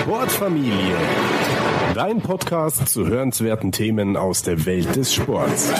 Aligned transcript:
Sportfamilie. 0.00 0.96
Dein 1.94 2.22
Podcast 2.22 2.88
zu 2.88 3.06
hörenswerten 3.06 3.70
Themen 3.70 4.16
aus 4.16 4.42
der 4.42 4.64
Welt 4.64 4.96
des 4.96 5.12
Sports. 5.12 5.70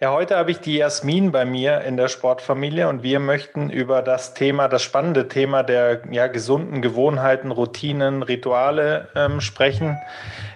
Ja, 0.00 0.12
heute 0.12 0.38
habe 0.38 0.52
ich 0.52 0.60
die 0.60 0.76
Jasmin 0.76 1.32
bei 1.32 1.44
mir 1.44 1.82
in 1.82 1.98
der 1.98 2.08
Sportfamilie 2.08 2.88
und 2.88 3.02
wir 3.02 3.20
möchten 3.20 3.68
über 3.68 4.00
das 4.00 4.32
Thema, 4.32 4.68
das 4.68 4.82
spannende 4.82 5.28
Thema 5.28 5.62
der 5.62 6.02
ja, 6.10 6.28
gesunden 6.28 6.80
Gewohnheiten, 6.80 7.50
Routinen, 7.50 8.22
Rituale 8.22 9.08
ähm, 9.14 9.42
sprechen. 9.42 9.98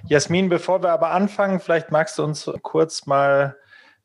Jasmin, 0.09 0.49
bevor 0.49 0.83
wir 0.83 0.91
aber 0.91 1.11
anfangen, 1.11 1.61
vielleicht 1.61 1.91
magst 1.91 2.19
du 2.19 2.25
uns 2.25 2.51
kurz 2.63 3.05
mal 3.05 3.57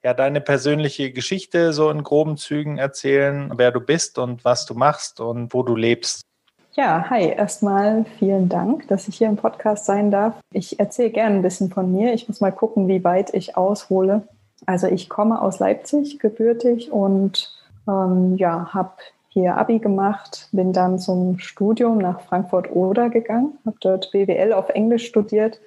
ja, 0.04 0.14
deine 0.14 0.42
persönliche 0.42 1.14
Geschichte 1.14 1.72
so 1.72 1.90
in 1.90 2.04
groben 2.04 2.36
Zügen 2.36 2.78
erzählen, 2.78 3.54
wer 3.56 3.72
du 3.72 3.80
bist 3.80 4.18
und 4.18 4.44
was 4.44 4.66
du 4.66 4.74
machst 4.74 5.22
und 5.22 5.54
wo 5.54 5.64
du 5.64 5.78
lebst. 5.78 6.29
Ja, 6.74 7.10
hi, 7.10 7.28
erstmal 7.30 8.06
vielen 8.18 8.48
Dank, 8.48 8.88
dass 8.88 9.08
ich 9.08 9.18
hier 9.18 9.28
im 9.28 9.36
Podcast 9.36 9.86
sein 9.86 10.12
darf. 10.12 10.36
Ich 10.52 10.80
erzähle 10.80 11.10
gerne 11.10 11.36
ein 11.36 11.42
bisschen 11.42 11.70
von 11.70 11.92
mir. 11.92 12.14
Ich 12.14 12.28
muss 12.28 12.42
mal 12.42 12.52
gucken, 12.52 12.88
wie 12.88 13.04
weit 13.04 13.34
ich 13.34 13.58
aushole. 13.58 14.28
Also 14.66 14.88
ich 14.88 15.10
komme 15.10 15.42
aus 15.42 15.60
Leipzig 15.60 16.20
gebürtig 16.20 16.92
und 16.92 17.52
ähm, 17.88 18.36
ja, 18.38 18.74
habe 18.74 18.92
hier 19.30 19.58
Abi 19.58 19.80
gemacht, 19.80 20.48
bin 20.52 20.74
dann 20.74 21.00
zum 21.00 21.40
Studium 21.40 21.98
nach 21.98 22.22
Frankfurt-Oder 22.22 23.10
gegangen, 23.10 23.58
habe 23.66 23.78
dort 23.80 24.12
BWL 24.12 24.54
auf 24.54 24.70
Englisch 24.70 25.08
studiert 25.08 25.60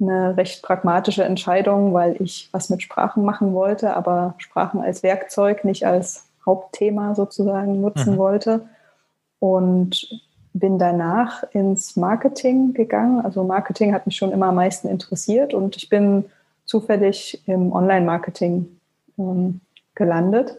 eine 0.00 0.36
recht 0.36 0.62
pragmatische 0.62 1.24
Entscheidung, 1.24 1.92
weil 1.92 2.20
ich 2.20 2.48
was 2.52 2.70
mit 2.70 2.82
Sprachen 2.82 3.24
machen 3.24 3.52
wollte, 3.52 3.94
aber 3.96 4.34
Sprachen 4.38 4.80
als 4.80 5.02
Werkzeug, 5.02 5.64
nicht 5.64 5.86
als 5.86 6.26
Hauptthema 6.44 7.14
sozusagen 7.14 7.80
nutzen 7.80 8.14
mhm. 8.14 8.18
wollte. 8.18 8.68
Und 9.38 10.22
bin 10.52 10.78
danach 10.78 11.44
ins 11.52 11.96
Marketing 11.96 12.72
gegangen. 12.74 13.24
Also 13.24 13.44
Marketing 13.44 13.94
hat 13.94 14.06
mich 14.06 14.16
schon 14.16 14.32
immer 14.32 14.46
am 14.46 14.56
meisten 14.56 14.88
interessiert 14.88 15.54
und 15.54 15.76
ich 15.76 15.88
bin 15.88 16.24
zufällig 16.64 17.42
im 17.46 17.72
Online-Marketing 17.72 18.68
ähm, 19.18 19.60
gelandet 19.94 20.56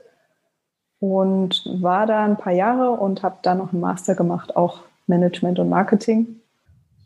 und 0.99 1.63
war 1.81 2.05
da 2.05 2.25
ein 2.25 2.37
paar 2.37 2.53
Jahre 2.53 2.91
und 2.91 3.23
habe 3.23 3.37
dann 3.41 3.57
noch 3.57 3.71
einen 3.71 3.81
Master 3.81 4.15
gemacht, 4.15 4.55
auch 4.55 4.81
Management 5.07 5.59
und 5.59 5.69
Marketing 5.69 6.41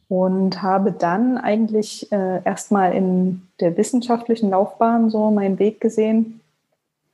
und 0.08 0.61
habe 0.61 0.92
dann 0.92 1.38
eigentlich 1.38 2.11
äh, 2.11 2.44
erstmal 2.44 2.94
in 2.94 3.47
der 3.59 3.77
wissenschaftlichen 3.77 4.49
Laufbahn 4.52 5.09
so 5.09 5.31
meinen 5.31 5.59
Weg 5.59 5.81
gesehen. 5.81 6.42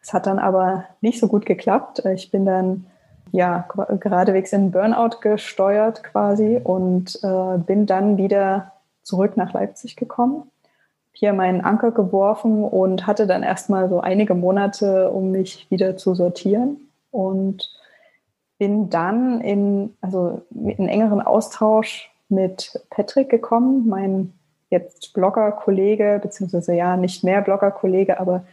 Es 0.01 0.13
hat 0.13 0.25
dann 0.25 0.39
aber 0.39 0.85
nicht 0.99 1.19
so 1.19 1.27
gut 1.27 1.45
geklappt. 1.45 2.03
Ich 2.05 2.31
bin 2.31 2.45
dann 2.45 2.85
ja 3.31 3.67
geradewegs 3.99 4.53
in 4.53 4.71
Burnout 4.71 5.19
gesteuert 5.21 6.03
quasi 6.03 6.59
und 6.63 7.19
äh, 7.23 7.57
bin 7.57 7.85
dann 7.85 8.17
wieder 8.17 8.73
zurück 9.03 9.37
nach 9.37 9.53
Leipzig 9.53 9.95
gekommen. 9.95 10.51
Hier 11.13 11.33
meinen 11.33 11.61
Anker 11.61 11.91
geworfen 11.91 12.63
und 12.63 13.07
hatte 13.07 13.27
dann 13.27 13.43
erstmal 13.43 13.89
so 13.89 13.99
einige 13.99 14.33
Monate, 14.35 15.09
um 15.09 15.31
mich 15.31 15.69
wieder 15.69 15.97
zu 15.97 16.15
sortieren 16.15 16.77
und 17.11 17.69
bin 18.57 18.89
dann 18.89 19.41
in, 19.41 19.95
also 20.01 20.41
in 20.51 20.87
engeren 20.87 21.21
Austausch 21.21 22.11
mit 22.29 22.79
Patrick 22.89 23.29
gekommen, 23.29 23.87
mein 23.87 24.33
jetzt 24.69 25.13
Blogger-Kollege, 25.13 26.19
beziehungsweise 26.21 26.73
ja, 26.73 26.95
nicht 26.95 27.23
mehr 27.23 27.41
Blogger-Kollege, 27.41 28.19
aber 28.19 28.45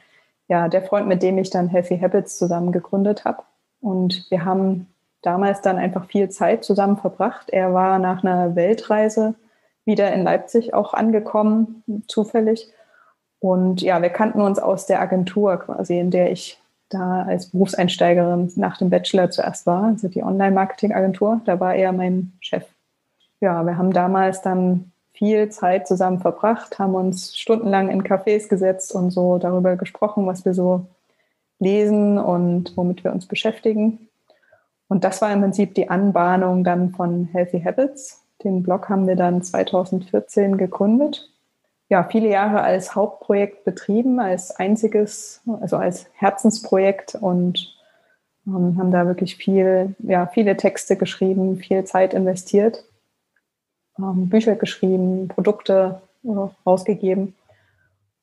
ja, 0.49 0.69
der 0.69 0.83
Freund, 0.83 1.07
mit 1.07 1.23
dem 1.23 1.39
ich 1.39 1.51
dann 1.51 1.69
Healthy 1.69 1.99
Habits 1.99 2.39
zusammen 2.39 2.73
gegründet 2.73 3.25
habe. 3.25 3.43
Und 3.81 4.27
wir 4.31 4.45
haben 4.45 4.87
damals 5.23 5.61
dann 5.61 5.79
einfach 5.79 6.07
viel 6.07 6.29
Zeit 6.29 6.65
zusammen 6.65 6.97
verbracht. 6.97 7.51
Er 7.51 7.75
war 7.75 7.99
nach 7.99 8.23
einer 8.23 8.57
Weltreise 8.57 9.35
wieder 9.85 10.13
in 10.13 10.23
Leipzig 10.23 10.75
auch 10.75 10.95
angekommen, 10.95 11.83
zufällig. 12.09 12.73
Und 13.41 13.83
ja, 13.83 14.03
wir 14.03 14.11
kannten 14.11 14.41
uns 14.41 14.59
aus 14.59 14.87
der 14.87 15.01
Agentur 15.01 15.59
quasi, 15.59 15.99
in 15.99 16.11
der 16.11 16.33
ich 16.33 16.61
da 16.89 17.23
als 17.23 17.51
Berufseinsteigerin 17.51 18.53
nach 18.57 18.79
dem 18.79 18.91
Bachelor 18.91 19.31
zuerst 19.31 19.67
war, 19.67 19.85
also 19.85 20.09
die 20.09 20.23
Online-Marketing-Agentur. 20.23 21.41
Da 21.45 21.61
war 21.61 21.75
er 21.75 21.93
mein 21.93 22.33
Chef 22.41 22.65
ja, 23.41 23.65
wir 23.65 23.79
haben 23.79 23.93
damals 23.93 24.43
dann 24.43 24.93
viel 25.13 25.49
Zeit 25.49 25.87
zusammen 25.87 26.21
verbracht, 26.21 26.79
haben 26.79 26.95
uns 26.95 27.37
stundenlang 27.37 27.89
in 27.89 28.03
Cafés 28.03 28.49
gesetzt 28.49 28.95
und 28.95 29.11
so 29.11 29.39
darüber 29.39 29.77
gesprochen, 29.77 30.27
was 30.27 30.45
wir 30.45 30.55
so 30.55 30.87
lesen 31.59 32.19
und 32.19 32.77
womit 32.77 33.05
wir 33.05 33.13
uns 33.13 33.27
beschäftigen. 33.27 34.09
Und 34.89 35.05
das 35.05 35.21
war 35.21 35.33
im 35.33 35.41
Prinzip 35.41 35.75
die 35.75 35.91
Anbahnung 35.91 36.65
dann 36.65 36.91
von 36.91 37.27
Healthy 37.27 37.61
Habits. 37.63 38.25
Den 38.43 38.63
Blog 38.63 38.89
haben 38.89 39.07
wir 39.07 39.17
dann 39.17 39.43
2014 39.43 40.57
gegründet. 40.57 41.31
Ja, 41.89 42.05
viele 42.05 42.29
Jahre 42.29 42.63
als 42.63 42.95
Hauptprojekt 42.95 43.65
betrieben, 43.65 44.21
als 44.21 44.55
einziges, 44.55 45.43
also 45.61 45.77
als 45.77 46.07
Herzensprojekt 46.15 47.15
und 47.15 47.75
ähm, 48.47 48.77
haben 48.79 48.91
da 48.91 49.07
wirklich 49.07 49.37
viel, 49.37 49.95
ja, 49.99 50.27
viele 50.27 50.57
Texte 50.57 50.97
geschrieben, 50.97 51.57
viel 51.57 51.85
Zeit 51.85 52.15
investiert 52.15 52.85
ähm, 53.99 54.29
Bücher 54.29 54.57
geschrieben, 54.57 55.29
Produkte 55.29 56.01
äh, 56.25 56.29
rausgegeben 56.67 57.35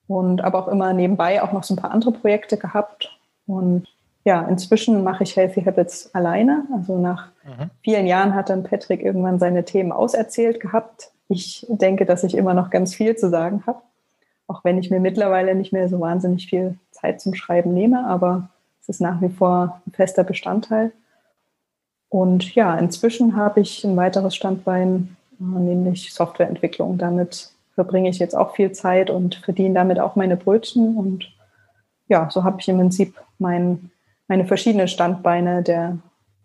und 0.07 0.41
aber 0.41 0.59
auch 0.59 0.67
immer 0.67 0.93
nebenbei 0.93 1.41
auch 1.41 1.51
noch 1.51 1.63
so 1.63 1.73
ein 1.73 1.77
paar 1.77 1.91
andere 1.91 2.11
Projekte 2.11 2.57
gehabt. 2.57 3.14
Und 3.47 3.87
ja, 4.23 4.41
inzwischen 4.43 5.03
mache 5.03 5.23
ich 5.23 5.35
Healthy 5.35 5.63
Habits 5.63 6.13
alleine. 6.13 6.65
Also 6.73 6.97
nach 6.97 7.27
mhm. 7.43 7.69
vielen 7.83 8.07
Jahren 8.07 8.33
hat 8.33 8.49
dann 8.49 8.63
Patrick 8.63 9.01
irgendwann 9.01 9.39
seine 9.39 9.65
Themen 9.65 9.91
auserzählt 9.91 10.59
gehabt. 10.59 11.11
Ich 11.29 11.65
denke, 11.69 12.05
dass 12.05 12.23
ich 12.23 12.35
immer 12.35 12.53
noch 12.53 12.69
ganz 12.69 12.95
viel 12.95 13.15
zu 13.15 13.29
sagen 13.29 13.63
habe, 13.67 13.81
auch 14.47 14.63
wenn 14.63 14.77
ich 14.77 14.89
mir 14.89 14.99
mittlerweile 14.99 15.55
nicht 15.55 15.73
mehr 15.73 15.89
so 15.89 15.99
wahnsinnig 15.99 16.47
viel 16.47 16.77
Zeit 16.91 17.21
zum 17.21 17.35
Schreiben 17.35 17.73
nehme, 17.73 18.05
aber 18.07 18.49
es 18.81 18.89
ist 18.89 19.01
nach 19.01 19.21
wie 19.21 19.29
vor 19.29 19.81
ein 19.87 19.91
fester 19.91 20.23
Bestandteil. 20.23 20.91
Und 22.09 22.53
ja, 22.55 22.77
inzwischen 22.77 23.35
habe 23.35 23.61
ich 23.61 23.83
ein 23.83 23.97
weiteres 23.97 24.35
Standbein 24.35 25.17
nämlich 25.39 26.13
Softwareentwicklung. 26.13 26.97
Damit 26.97 27.51
verbringe 27.73 28.09
ich 28.09 28.19
jetzt 28.19 28.35
auch 28.35 28.55
viel 28.55 28.71
Zeit 28.71 29.09
und 29.09 29.35
verdiene 29.35 29.75
damit 29.75 29.99
auch 29.99 30.15
meine 30.15 30.37
Brötchen. 30.37 30.95
Und 30.97 31.31
ja, 32.07 32.29
so 32.31 32.43
habe 32.43 32.57
ich 32.59 32.69
im 32.69 32.77
Prinzip 32.77 33.15
mein, 33.39 33.91
meine 34.27 34.45
verschiedenen 34.45 34.87
Standbeine 34.87 35.63
der, 35.63 35.97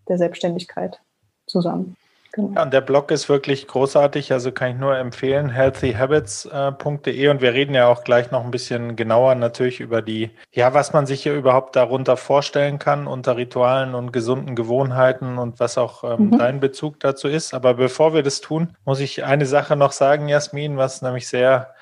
der 0.08 0.18
Selbstständigkeit 0.18 1.00
zusammen. 1.46 1.96
Genau. 2.32 2.52
Ja, 2.54 2.62
und 2.62 2.72
der 2.72 2.80
Blog 2.80 3.10
ist 3.10 3.28
wirklich 3.28 3.66
großartig, 3.66 4.32
also 4.32 4.52
kann 4.52 4.70
ich 4.70 4.76
nur 4.76 4.96
empfehlen, 4.96 5.50
healthyhabits.de 5.50 7.28
und 7.28 7.40
wir 7.40 7.54
reden 7.54 7.74
ja 7.74 7.88
auch 7.88 8.04
gleich 8.04 8.30
noch 8.30 8.44
ein 8.44 8.52
bisschen 8.52 8.94
genauer 8.94 9.34
natürlich 9.34 9.80
über 9.80 10.00
die, 10.00 10.30
ja, 10.52 10.72
was 10.72 10.92
man 10.92 11.06
sich 11.06 11.24
hier 11.24 11.34
überhaupt 11.34 11.74
darunter 11.74 12.16
vorstellen 12.16 12.78
kann 12.78 13.08
unter 13.08 13.36
Ritualen 13.36 13.96
und 13.96 14.12
gesunden 14.12 14.54
Gewohnheiten 14.54 15.38
und 15.38 15.58
was 15.58 15.76
auch 15.76 16.04
ähm, 16.04 16.26
mhm. 16.26 16.38
dein 16.38 16.60
Bezug 16.60 17.00
dazu 17.00 17.26
ist. 17.26 17.52
Aber 17.52 17.74
bevor 17.74 18.14
wir 18.14 18.22
das 18.22 18.40
tun, 18.40 18.76
muss 18.84 19.00
ich 19.00 19.24
eine 19.24 19.46
Sache 19.46 19.74
noch 19.74 19.92
sagen, 19.92 20.28
Jasmin, 20.28 20.76
was 20.76 21.02
nämlich 21.02 21.26
sehr, 21.26 21.74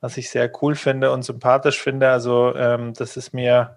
was 0.00 0.16
ich 0.18 0.30
sehr 0.30 0.48
cool 0.62 0.76
finde 0.76 1.10
und 1.10 1.24
sympathisch 1.24 1.82
finde. 1.82 2.10
Also 2.10 2.54
ähm, 2.54 2.94
das 2.94 3.16
ist 3.16 3.34
mir 3.34 3.76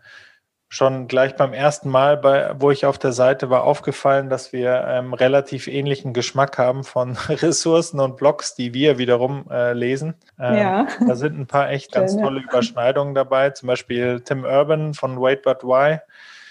schon 0.72 1.08
gleich 1.08 1.36
beim 1.36 1.52
ersten 1.52 1.90
Mal, 1.90 2.16
bei, 2.16 2.52
wo 2.60 2.70
ich 2.70 2.86
auf 2.86 3.00
der 3.00 3.12
Seite 3.12 3.50
war, 3.50 3.64
aufgefallen, 3.64 4.30
dass 4.30 4.54
wir 4.54 4.86
ähm, 4.88 5.16
relativ 5.16 5.68
ähnlichen 5.68 6.14
Geschmack 6.14 6.60
haben 6.60 6.84
von 6.84 7.18
Ressourcen 7.28 8.00
und 8.00 8.18
Blogs, 8.18 8.54
die 8.54 8.72
wir 8.76 9.00
wiederum 9.00 9.46
äh, 9.50 9.74
lesen. 9.74 10.14
Ähm, 10.40 10.56
ja. 10.56 10.88
Da 11.06 11.16
sind 11.16 11.40
ein 11.40 11.48
paar 11.48 11.72
echt 11.72 11.92
ganz 11.92 12.14
Schön, 12.14 12.22
tolle 12.22 12.42
ja. 12.42 12.46
Überschneidungen 12.48 13.16
dabei. 13.16 13.50
Zum 13.50 13.66
Beispiel 13.66 14.22
Tim 14.22 14.44
Urban 14.44 14.94
von 14.94 15.20
Wait 15.20 15.42
But 15.42 15.64
Why, 15.64 16.02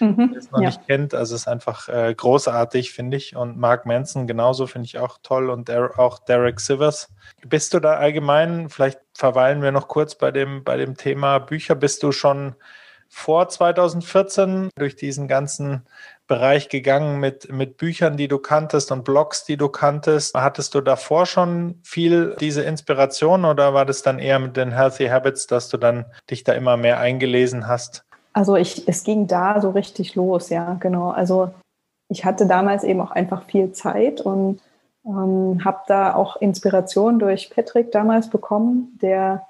mhm, 0.01 0.31
der 0.33 0.37
es 0.37 0.51
noch 0.51 0.59
ja. 0.59 0.67
nicht 0.67 0.85
kennt. 0.85 1.13
Also 1.13 1.35
ist 1.35 1.47
einfach 1.47 1.87
äh, 1.87 2.13
großartig, 2.13 2.91
finde 2.91 3.15
ich. 3.15 3.37
Und 3.37 3.57
Mark 3.57 3.85
Manson 3.85 4.27
genauso 4.27 4.67
finde 4.67 4.87
ich 4.87 4.99
auch 4.99 5.19
toll 5.23 5.49
und 5.49 5.69
der, 5.69 5.97
auch 5.97 6.19
Derek 6.19 6.59
Sivers. 6.59 7.07
Bist 7.47 7.73
du 7.73 7.79
da 7.79 7.93
allgemein, 7.93 8.67
vielleicht 8.67 8.99
verweilen 9.13 9.61
wir 9.61 9.71
noch 9.71 9.87
kurz 9.87 10.15
bei 10.15 10.31
dem, 10.31 10.65
bei 10.65 10.75
dem 10.75 10.97
Thema 10.97 11.39
Bücher, 11.39 11.75
bist 11.75 12.03
du 12.03 12.11
schon 12.11 12.55
vor 13.09 13.49
2014 13.49 14.69
durch 14.77 14.95
diesen 14.95 15.27
ganzen 15.27 15.81
Bereich 16.27 16.69
gegangen 16.69 17.19
mit, 17.19 17.51
mit 17.51 17.77
Büchern, 17.77 18.15
die 18.15 18.27
du 18.27 18.37
kanntest 18.37 18.91
und 18.91 19.03
Blogs, 19.03 19.45
die 19.45 19.57
du 19.57 19.67
kanntest. 19.67 20.35
Hattest 20.35 20.75
du 20.75 20.81
davor 20.81 21.25
schon 21.25 21.79
viel 21.83 22.35
diese 22.39 22.61
Inspiration 22.61 23.45
oder 23.45 23.73
war 23.73 23.85
das 23.85 24.03
dann 24.03 24.19
eher 24.19 24.37
mit 24.37 24.55
den 24.55 24.71
Healthy 24.71 25.07
Habits, 25.07 25.47
dass 25.47 25.69
du 25.69 25.77
dann 25.77 26.05
dich 26.29 26.43
da 26.43 26.53
immer 26.53 26.77
mehr 26.77 26.99
eingelesen 26.99 27.67
hast? 27.67 28.05
Also 28.33 28.55
ich, 28.55 28.87
es 28.87 29.03
ging 29.03 29.25
da 29.25 29.59
so 29.59 29.71
richtig 29.71 30.13
los, 30.13 30.49
ja, 30.49 30.77
genau. 30.79 31.09
Also 31.09 31.51
ich 32.09 32.25
hatte 32.25 32.45
damals 32.45 32.83
eben 32.83 33.01
auch 33.01 33.11
einfach 33.11 33.43
viel 33.45 33.71
Zeit 33.71 34.21
und 34.21 34.59
ähm, 35.05 35.65
habe 35.65 35.79
da 35.87 36.13
auch 36.13 36.37
Inspiration 36.37 37.17
durch 37.17 37.49
Patrick 37.49 37.91
damals 37.91 38.29
bekommen, 38.29 38.97
der 39.01 39.47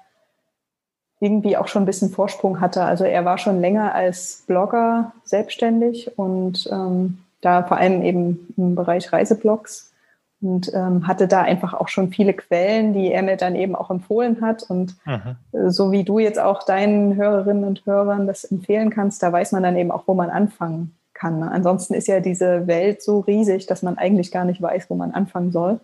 irgendwie 1.20 1.56
auch 1.56 1.68
schon 1.68 1.82
ein 1.82 1.86
bisschen 1.86 2.10
Vorsprung 2.10 2.60
hatte. 2.60 2.82
Also 2.82 3.04
er 3.04 3.24
war 3.24 3.38
schon 3.38 3.60
länger 3.60 3.94
als 3.94 4.44
Blogger 4.46 5.12
selbstständig 5.24 6.18
und 6.18 6.68
ähm, 6.72 7.18
da 7.42 7.62
vor 7.62 7.76
allem 7.76 8.02
eben 8.02 8.52
im 8.56 8.74
Bereich 8.74 9.12
Reiseblogs 9.12 9.92
und 10.40 10.72
ähm, 10.74 11.06
hatte 11.06 11.28
da 11.28 11.42
einfach 11.42 11.74
auch 11.74 11.88
schon 11.88 12.10
viele 12.10 12.32
Quellen, 12.32 12.94
die 12.94 13.12
er 13.12 13.22
mir 13.22 13.36
dann 13.36 13.54
eben 13.54 13.76
auch 13.76 13.90
empfohlen 13.90 14.40
hat. 14.40 14.62
Und 14.62 14.96
mhm. 15.04 15.36
Äh, 15.52 15.70
so 15.70 15.92
wie 15.92 16.04
du 16.04 16.18
jetzt 16.18 16.38
auch 16.38 16.62
deinen 16.62 17.16
Hörerinnen 17.16 17.64
und 17.64 17.84
Hörern 17.84 18.26
das 18.26 18.44
empfehlen 18.44 18.90
kannst, 18.90 19.22
da 19.22 19.30
weiß 19.30 19.52
man 19.52 19.62
dann 19.62 19.76
eben 19.76 19.90
auch, 19.90 20.04
wo 20.06 20.14
man 20.14 20.30
anfangen 20.30 20.96
kann. 21.12 21.40
Ne? 21.40 21.50
Ansonsten 21.50 21.92
ist 21.92 22.08
ja 22.08 22.20
diese 22.20 22.66
Welt 22.66 23.02
so 23.02 23.20
riesig, 23.20 23.66
dass 23.66 23.82
man 23.82 23.98
eigentlich 23.98 24.32
gar 24.32 24.46
nicht 24.46 24.62
weiß, 24.62 24.88
wo 24.88 24.94
man 24.94 25.10
anfangen 25.10 25.52
soll. 25.52 25.80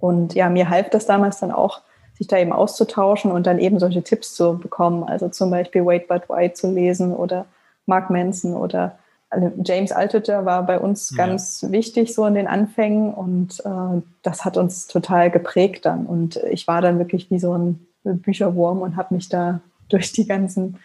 Und 0.00 0.34
ja, 0.34 0.48
mir 0.48 0.68
half 0.68 0.90
das 0.90 1.06
damals 1.06 1.38
dann 1.38 1.52
auch, 1.52 1.82
sich 2.22 2.28
da 2.28 2.38
eben 2.38 2.52
auszutauschen 2.52 3.32
und 3.32 3.46
dann 3.48 3.58
eben 3.58 3.80
solche 3.80 4.02
Tipps 4.02 4.34
zu 4.34 4.56
bekommen. 4.56 5.02
Also 5.02 5.28
zum 5.28 5.50
Beispiel 5.50 5.84
Wait 5.84 6.06
But 6.06 6.28
Why 6.28 6.52
zu 6.52 6.70
lesen 6.70 7.12
oder 7.12 7.46
Mark 7.86 8.10
Manson 8.10 8.54
oder 8.54 8.96
also 9.28 9.50
James 9.64 9.92
Altucher 9.92 10.44
war 10.44 10.64
bei 10.64 10.78
uns 10.78 11.16
ganz 11.16 11.62
ja. 11.62 11.72
wichtig 11.72 12.14
so 12.14 12.26
in 12.26 12.34
den 12.34 12.46
Anfängen 12.46 13.12
und 13.12 13.60
äh, 13.64 14.02
das 14.22 14.44
hat 14.44 14.56
uns 14.56 14.86
total 14.86 15.30
geprägt 15.30 15.86
dann. 15.86 16.06
Und 16.06 16.36
ich 16.36 16.68
war 16.68 16.80
dann 16.80 16.98
wirklich 16.98 17.30
wie 17.30 17.38
so 17.38 17.56
ein 17.56 17.86
Bücherwurm 18.04 18.82
und 18.82 18.96
habe 18.96 19.14
mich 19.14 19.28
da 19.28 19.60
durch 19.88 20.12
die 20.12 20.26
ganzen 20.26 20.78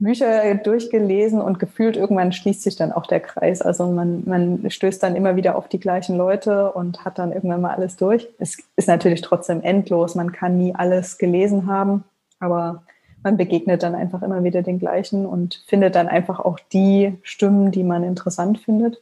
Bücher 0.00 0.54
durchgelesen 0.54 1.40
und 1.40 1.58
gefühlt 1.58 1.96
irgendwann 1.96 2.32
schließt 2.32 2.62
sich 2.62 2.76
dann 2.76 2.92
auch 2.92 3.06
der 3.06 3.18
Kreis. 3.18 3.62
Also 3.62 3.86
man, 3.86 4.22
man 4.26 4.70
stößt 4.70 5.02
dann 5.02 5.16
immer 5.16 5.34
wieder 5.34 5.56
auf 5.56 5.68
die 5.68 5.80
gleichen 5.80 6.16
Leute 6.16 6.70
und 6.72 7.04
hat 7.04 7.18
dann 7.18 7.32
irgendwann 7.32 7.60
mal 7.60 7.74
alles 7.74 7.96
durch. 7.96 8.28
Es 8.38 8.58
ist 8.76 8.86
natürlich 8.86 9.22
trotzdem 9.22 9.60
endlos. 9.62 10.14
Man 10.14 10.30
kann 10.30 10.56
nie 10.56 10.72
alles 10.74 11.18
gelesen 11.18 11.66
haben, 11.66 12.04
aber 12.38 12.82
man 13.24 13.36
begegnet 13.36 13.82
dann 13.82 13.96
einfach 13.96 14.22
immer 14.22 14.44
wieder 14.44 14.62
den 14.62 14.78
gleichen 14.78 15.26
und 15.26 15.64
findet 15.66 15.96
dann 15.96 16.06
einfach 16.06 16.38
auch 16.38 16.60
die 16.72 17.18
Stimmen, 17.22 17.72
die 17.72 17.82
man 17.82 18.04
interessant 18.04 18.60
findet. 18.60 19.00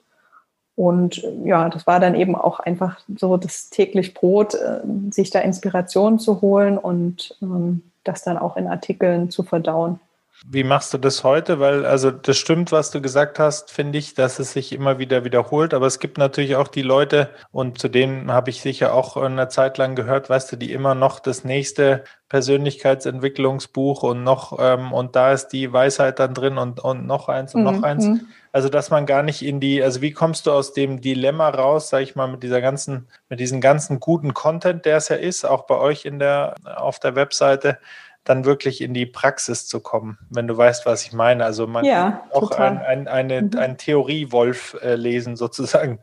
Und 0.77 1.23
ja, 1.45 1.69
das 1.69 1.87
war 1.87 2.01
dann 2.01 2.15
eben 2.15 2.35
auch 2.35 2.61
einfach 2.61 3.01
so 3.17 3.37
das 3.37 3.69
täglich 3.69 4.15
Brot, 4.15 4.55
äh, 4.55 4.81
sich 5.11 5.31
da 5.31 5.41
Inspiration 5.41 6.19
zu 6.19 6.43
holen 6.43 6.79
und 6.79 7.37
ähm, 7.43 7.83
das 8.05 8.23
dann 8.23 8.39
auch 8.39 8.57
in 8.57 8.67
Artikeln 8.67 9.31
zu 9.31 9.43
verdauen. 9.43 10.01
Wie 10.45 10.65
machst 10.65 10.93
du 10.93 10.99
das 10.99 11.25
heute? 11.25 11.61
Weil, 11.61 11.87
also, 11.87 12.11
das 12.11 12.37
stimmt, 12.37 12.71
was 12.71 12.91
du 12.91 13.01
gesagt 13.01 13.39
hast, 13.39 13.71
finde 13.71 13.99
ich, 13.99 14.15
dass 14.15 14.39
es 14.39 14.53
sich 14.53 14.73
immer 14.73 14.99
wieder 14.99 15.25
wiederholt. 15.25 15.73
Aber 15.73 15.87
es 15.87 15.99
gibt 15.99 16.19
natürlich 16.19 16.57
auch 16.57 16.69
die 16.69 16.83
Leute, 16.83 17.31
und 17.53 17.79
zu 17.79 17.89
denen 17.89 18.31
habe 18.31 18.51
ich 18.51 18.61
sicher 18.61 18.93
auch 18.93 19.17
eine 19.17 19.49
Zeit 19.49 19.79
lang 19.79 19.95
gehört, 19.97 20.29
weißt 20.29 20.53
du, 20.53 20.57
die 20.57 20.73
immer 20.73 20.95
noch 20.95 21.21
das 21.21 21.45
nächste 21.45 22.05
Persönlichkeitsentwicklungsbuch 22.29 24.03
und 24.03 24.25
noch, 24.25 24.59
ähm, 24.61 24.93
und 24.93 25.17
da 25.17 25.33
ist 25.33 25.49
die 25.49 25.73
Weisheit 25.73 26.19
dann 26.19 26.35
drin 26.35 26.59
und, 26.59 26.81
und 26.81 27.07
noch 27.07 27.29
eins 27.29 27.55
und 27.55 27.61
mhm. 27.61 27.67
noch 27.67 27.83
eins. 27.83 28.05
Mhm. 28.05 28.29
Also, 28.53 28.69
dass 28.69 28.91
man 28.91 29.07
gar 29.07 29.23
nicht 29.23 29.43
in 29.43 29.61
die, 29.61 29.83
also 29.83 30.01
wie 30.01 30.13
kommst 30.13 30.47
du 30.47 30.53
aus 30.53 30.73
dem 30.73 31.01
Dilemma 31.01 31.49
raus, 31.51 31.91
sag 31.91 32.03
ich 32.03 32.17
mal, 32.17 32.27
mit 32.27 32.43
dieser 32.43 32.61
ganzen, 32.61 33.07
mit 33.29 33.39
diesem 33.39 33.61
ganzen 33.61 34.01
guten 34.01 34.35
Content, 34.35 34.85
der 34.87 34.97
es 34.97 35.09
ja 35.09 35.17
ist, 35.17 35.45
auch 35.45 35.67
bei 35.67 35.77
euch 35.77 36.05
in 36.05 36.19
der, 36.19 36.55
auf 36.65 36.99
der 36.99 37.15
Webseite, 37.15 37.79
dann 38.27 38.45
wirklich 38.45 38.81
in 38.81 38.93
die 38.93 39.07
Praxis 39.07 39.67
zu 39.67 39.81
kommen, 39.81 40.19
wenn 40.31 40.47
du 40.47 40.57
weißt, 40.57 40.85
was 40.85 41.05
ich 41.07 41.13
meine. 41.13 41.45
Also 41.45 41.67
man 41.67 41.85
ja, 41.85 42.23
kann 42.33 42.43
auch 42.43 42.51
ein, 42.51 42.79
ein, 42.79 43.09
eine, 43.09 43.43
mhm. 43.43 43.57
einen 43.57 43.77
Theoriewolf 43.79 44.77
äh, 44.83 44.97
lesen 44.97 45.37
sozusagen. 45.37 46.01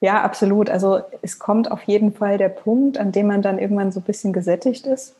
Ja, 0.00 0.22
absolut. 0.22 0.70
Also 0.70 1.00
es 1.22 1.38
kommt 1.38 1.70
auf 1.70 1.82
jeden 1.82 2.12
Fall 2.12 2.38
der 2.38 2.50
Punkt, 2.50 2.98
an 2.98 3.12
dem 3.12 3.26
man 3.26 3.42
dann 3.42 3.58
irgendwann 3.58 3.92
so 3.92 4.00
ein 4.00 4.04
bisschen 4.04 4.32
gesättigt 4.32 4.86
ist. 4.86 5.16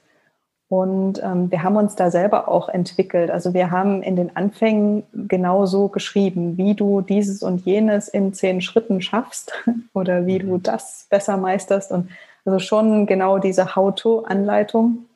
Und 0.68 1.22
ähm, 1.22 1.50
wir 1.50 1.62
haben 1.62 1.76
uns 1.76 1.94
da 1.94 2.10
selber 2.10 2.48
auch 2.48 2.68
entwickelt. 2.68 3.30
Also 3.30 3.54
wir 3.54 3.70
haben 3.70 4.02
in 4.02 4.16
den 4.16 4.36
Anfängen 4.36 5.04
genau 5.12 5.66
so 5.66 5.88
geschrieben, 5.88 6.56
wie 6.56 6.74
du 6.74 7.00
dieses 7.00 7.42
und 7.42 7.64
jenes 7.64 8.08
in 8.08 8.34
zehn 8.34 8.60
Schritten 8.60 9.00
schaffst 9.00 9.52
oder 9.94 10.26
wie 10.26 10.38
du 10.38 10.54
mhm. 10.54 10.62
das 10.62 11.06
besser 11.10 11.36
meisterst. 11.36 11.90
Und 11.90 12.10
also 12.44 12.60
schon 12.60 13.06
genau 13.06 13.38
diese 13.38 13.74
How-to-Anleitung 13.74 15.06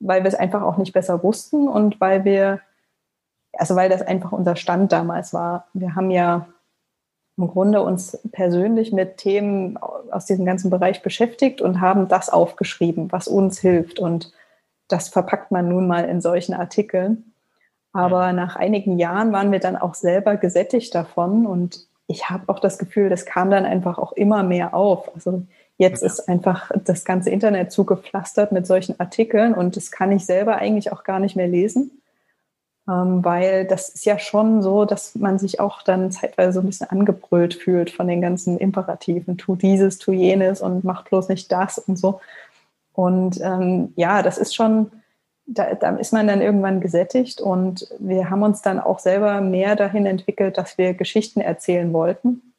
weil 0.00 0.22
wir 0.22 0.28
es 0.28 0.34
einfach 0.34 0.62
auch 0.62 0.78
nicht 0.78 0.92
besser 0.92 1.22
wussten 1.22 1.68
und 1.68 2.00
weil 2.00 2.24
wir, 2.24 2.60
also 3.52 3.76
weil 3.76 3.88
das 3.88 4.02
einfach 4.02 4.32
unser 4.32 4.56
Stand 4.56 4.92
damals 4.92 5.32
war. 5.32 5.68
Wir 5.74 5.94
haben 5.94 6.10
ja 6.10 6.46
im 7.36 7.48
Grunde 7.48 7.82
uns 7.82 8.18
persönlich 8.32 8.92
mit 8.92 9.18
Themen 9.18 9.78
aus 9.78 10.26
diesem 10.26 10.44
ganzen 10.44 10.70
Bereich 10.70 11.02
beschäftigt 11.02 11.60
und 11.60 11.80
haben 11.80 12.08
das 12.08 12.28
aufgeschrieben, 12.28 13.12
was 13.12 13.28
uns 13.28 13.60
hilft. 13.60 13.98
Und 13.98 14.32
das 14.88 15.08
verpackt 15.08 15.50
man 15.50 15.68
nun 15.68 15.86
mal 15.86 16.04
in 16.04 16.20
solchen 16.20 16.54
Artikeln. 16.54 17.32
Aber 17.92 18.32
nach 18.32 18.56
einigen 18.56 18.98
Jahren 18.98 19.32
waren 19.32 19.52
wir 19.52 19.60
dann 19.60 19.76
auch 19.76 19.94
selber 19.94 20.36
gesättigt 20.36 20.94
davon 20.94 21.46
und 21.46 21.86
ich 22.06 22.28
habe 22.28 22.48
auch 22.48 22.58
das 22.58 22.78
Gefühl, 22.78 23.08
das 23.08 23.24
kam 23.24 23.50
dann 23.50 23.64
einfach 23.64 23.98
auch 23.98 24.12
immer 24.12 24.42
mehr 24.42 24.74
auf. 24.74 25.14
Also 25.14 25.44
Jetzt 25.80 26.02
ist 26.02 26.28
einfach 26.28 26.70
das 26.84 27.06
ganze 27.06 27.30
Internet 27.30 27.72
zugepflastert 27.72 28.52
mit 28.52 28.66
solchen 28.66 29.00
Artikeln 29.00 29.54
und 29.54 29.76
das 29.76 29.90
kann 29.90 30.12
ich 30.12 30.26
selber 30.26 30.56
eigentlich 30.56 30.92
auch 30.92 31.04
gar 31.04 31.20
nicht 31.20 31.36
mehr 31.36 31.48
lesen, 31.48 32.02
ähm, 32.86 33.24
weil 33.24 33.64
das 33.64 33.88
ist 33.88 34.04
ja 34.04 34.18
schon 34.18 34.60
so, 34.60 34.84
dass 34.84 35.14
man 35.14 35.38
sich 35.38 35.58
auch 35.58 35.80
dann 35.80 36.12
zeitweise 36.12 36.52
so 36.52 36.60
ein 36.60 36.66
bisschen 36.66 36.90
angebrüllt 36.90 37.54
fühlt 37.54 37.88
von 37.88 38.08
den 38.08 38.20
ganzen 38.20 38.58
Imperativen. 38.58 39.38
Tu 39.38 39.56
dieses, 39.56 39.96
tu 39.96 40.12
jenes 40.12 40.60
und 40.60 40.84
mach 40.84 41.04
bloß 41.04 41.30
nicht 41.30 41.50
das 41.50 41.78
und 41.78 41.98
so. 41.98 42.20
Und 42.92 43.40
ähm, 43.40 43.94
ja, 43.96 44.22
das 44.22 44.36
ist 44.36 44.54
schon, 44.54 44.92
da, 45.46 45.74
da 45.76 45.96
ist 45.96 46.12
man 46.12 46.26
dann 46.26 46.42
irgendwann 46.42 46.82
gesättigt 46.82 47.40
und 47.40 47.88
wir 47.98 48.28
haben 48.28 48.42
uns 48.42 48.60
dann 48.60 48.80
auch 48.80 48.98
selber 48.98 49.40
mehr 49.40 49.76
dahin 49.76 50.04
entwickelt, 50.04 50.58
dass 50.58 50.76
wir 50.76 50.92
Geschichten 50.92 51.40
erzählen 51.40 51.90
wollten 51.94 52.49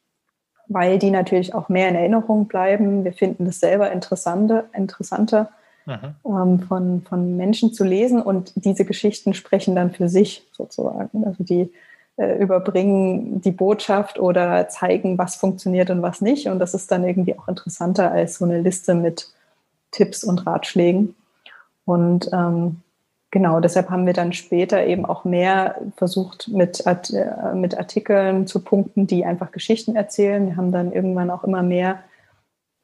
weil 0.73 0.99
die 0.99 1.11
natürlich 1.11 1.53
auch 1.53 1.69
mehr 1.69 1.89
in 1.89 1.95
Erinnerung 1.95 2.47
bleiben. 2.47 3.03
Wir 3.03 3.13
finden 3.13 3.45
das 3.45 3.59
selber 3.59 3.91
interessante, 3.91 4.65
interessanter 4.73 5.49
mhm. 5.85 6.15
ähm, 6.25 6.59
von, 6.59 7.01
von 7.01 7.37
Menschen 7.37 7.73
zu 7.73 7.83
lesen 7.83 8.21
und 8.21 8.53
diese 8.55 8.85
Geschichten 8.85 9.33
sprechen 9.33 9.75
dann 9.75 9.91
für 9.91 10.09
sich 10.09 10.47
sozusagen. 10.51 11.25
Also 11.25 11.43
die 11.43 11.71
äh, 12.17 12.37
überbringen 12.41 13.41
die 13.41 13.51
Botschaft 13.51 14.19
oder 14.19 14.67
zeigen, 14.69 15.17
was 15.17 15.35
funktioniert 15.35 15.89
und 15.89 16.01
was 16.01 16.21
nicht. 16.21 16.47
Und 16.47 16.59
das 16.59 16.73
ist 16.73 16.91
dann 16.91 17.03
irgendwie 17.03 17.37
auch 17.37 17.47
interessanter 17.47 18.11
als 18.11 18.37
so 18.37 18.45
eine 18.45 18.61
Liste 18.61 18.95
mit 18.95 19.27
Tipps 19.91 20.23
und 20.23 20.45
Ratschlägen. 20.45 21.15
Und 21.85 22.29
ähm, 22.31 22.81
Genau, 23.31 23.61
deshalb 23.61 23.89
haben 23.89 24.05
wir 24.05 24.13
dann 24.13 24.33
später 24.33 24.85
eben 24.85 25.05
auch 25.05 25.23
mehr 25.23 25.75
versucht, 25.95 26.49
mit, 26.49 26.85
äh, 26.85 27.55
mit 27.55 27.77
Artikeln 27.77 28.45
zu 28.45 28.61
punkten, 28.61 29.07
die 29.07 29.23
einfach 29.23 29.53
Geschichten 29.53 29.95
erzählen. 29.95 30.47
Wir 30.47 30.57
haben 30.57 30.73
dann 30.73 30.91
irgendwann 30.91 31.31
auch 31.31 31.45
immer 31.45 31.63
mehr 31.63 32.03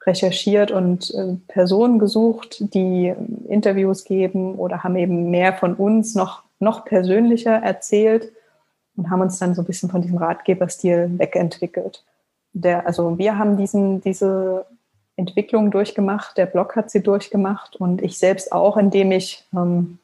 recherchiert 0.05 0.72
und 0.72 1.13
äh, 1.13 1.36
Personen 1.50 2.00
gesucht, 2.00 2.74
die 2.74 3.13
Interviews 3.50 4.05
geben 4.05 4.55
oder 4.55 4.86
haben 4.86 4.95
eben 4.95 5.29
mehr 5.29 5.51
von 5.51 5.74
uns 5.74 6.15
noch, 6.15 6.43
noch 6.60 6.86
persönlicher 6.86 7.55
erzählt 7.55 8.31
und 8.95 9.10
haben 9.10 9.22
uns 9.22 9.39
dann 9.39 9.53
so 9.53 9.63
ein 9.63 9.65
bisschen 9.65 9.89
von 9.89 10.01
diesem 10.01 10.17
Ratgeberstil 10.17 11.12
wegentwickelt. 11.17 12.05
Der, 12.53 12.88
also 12.88 13.17
wir 13.17 13.38
haben 13.38 13.57
diesen, 13.57 14.00
diese 14.00 14.65
Entwicklung 15.17 15.72
durchgemacht, 15.72 16.38
der 16.38 16.45
Blog 16.45 16.77
hat 16.77 16.89
sie 16.89 17.03
durchgemacht 17.03 17.75
und 17.75 18.01
ich 18.01 18.17
selbst 18.17 18.53
auch, 18.53 18.77
indem 18.77 19.12
ich 19.12 19.43
ähm, 19.53 20.00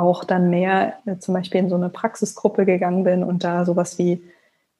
auch 0.00 0.24
dann 0.24 0.50
mehr 0.50 0.94
äh, 1.06 1.18
zum 1.18 1.34
Beispiel 1.34 1.60
in 1.60 1.68
so 1.68 1.76
eine 1.76 1.88
Praxisgruppe 1.88 2.64
gegangen 2.64 3.04
bin 3.04 3.22
und 3.22 3.44
da 3.44 3.64
sowas 3.64 3.98
wie 3.98 4.22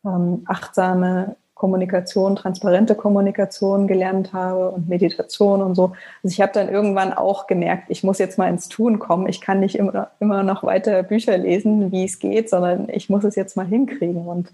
ähm, 0.05 0.43
achtsame 0.47 1.37
Kommunikation, 1.61 2.37
transparente 2.37 2.95
Kommunikation 2.95 3.87
gelernt 3.87 4.33
habe 4.33 4.71
und 4.71 4.89
Meditation 4.89 5.61
und 5.61 5.75
so. 5.75 5.93
Also 6.23 6.33
ich 6.33 6.41
habe 6.41 6.53
dann 6.55 6.71
irgendwann 6.71 7.13
auch 7.13 7.47
gemerkt, 7.47 7.85
ich 7.89 8.03
muss 8.03 8.19
jetzt 8.19 8.39
mal 8.39 8.49
ins 8.49 8.69
Tun 8.69 8.99
kommen. 8.99 9.29
Ich 9.29 9.43
kann 9.43 9.61
nicht 9.61 9.75
immer, 9.75 10.11
immer 10.21 10.43
noch 10.43 10.65
weiter 10.65 11.03
Bücher 11.03 11.37
lesen, 11.37 11.93
wie 11.93 12.05
es 12.07 12.19
geht, 12.19 12.49
sondern 12.49 12.89
ich 12.89 13.11
muss 13.11 13.25
es 13.25 13.37
jetzt 13.37 13.59
mal 13.59 13.67
hinkriegen 13.67 14.27
und 14.27 14.51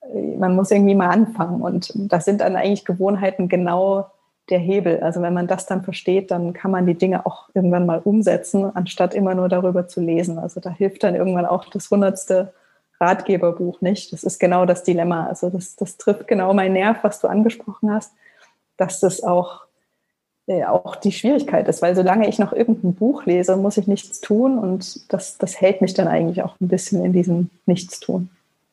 äh, 0.00 0.36
man 0.38 0.56
muss 0.56 0.70
irgendwie 0.70 0.94
mal 0.94 1.10
anfangen. 1.10 1.60
Und 1.60 1.92
das 1.94 2.24
sind 2.24 2.40
dann 2.40 2.56
eigentlich 2.56 2.86
Gewohnheiten 2.86 3.48
genau 3.50 4.06
der 4.50 4.58
Hebel. 4.58 5.00
Also 5.00 5.22
wenn 5.22 5.34
man 5.34 5.46
das 5.46 5.66
dann 5.66 5.82
versteht, 5.82 6.30
dann 6.30 6.52
kann 6.52 6.70
man 6.70 6.86
die 6.86 6.94
Dinge 6.94 7.26
auch 7.26 7.48
irgendwann 7.54 7.86
mal 7.86 8.00
umsetzen, 8.02 8.70
anstatt 8.74 9.14
immer 9.14 9.34
nur 9.34 9.48
darüber 9.48 9.88
zu 9.88 10.00
lesen. 10.00 10.38
Also 10.38 10.60
da 10.60 10.70
hilft 10.70 11.02
dann 11.02 11.14
irgendwann 11.14 11.46
auch 11.46 11.64
das 11.66 11.90
hundertste 11.90 12.52
Ratgeberbuch 13.00 13.80
nicht. 13.80 14.12
Das 14.12 14.22
ist 14.22 14.38
genau 14.38 14.64
das 14.64 14.84
Dilemma. 14.84 15.26
Also 15.26 15.50
das, 15.50 15.76
das 15.76 15.96
trifft 15.96 16.28
genau 16.28 16.54
mein 16.54 16.72
Nerv, 16.72 16.98
was 17.02 17.20
du 17.20 17.28
angesprochen 17.28 17.92
hast, 17.92 18.12
dass 18.76 19.00
das 19.00 19.22
auch, 19.22 19.62
äh, 20.46 20.64
auch 20.64 20.96
die 20.96 21.12
Schwierigkeit 21.12 21.66
ist, 21.66 21.82
weil 21.82 21.96
solange 21.96 22.28
ich 22.28 22.38
noch 22.38 22.52
irgendein 22.52 22.94
Buch 22.94 23.26
lese, 23.26 23.56
muss 23.56 23.76
ich 23.76 23.88
nichts 23.88 24.20
tun 24.20 24.58
und 24.58 25.12
das, 25.12 25.38
das 25.38 25.60
hält 25.60 25.80
mich 25.82 25.94
dann 25.94 26.08
eigentlich 26.08 26.42
auch 26.42 26.54
ein 26.60 26.68
bisschen 26.68 27.04
in 27.04 27.12
diesem 27.12 27.50
Nichtstun. 27.66 28.30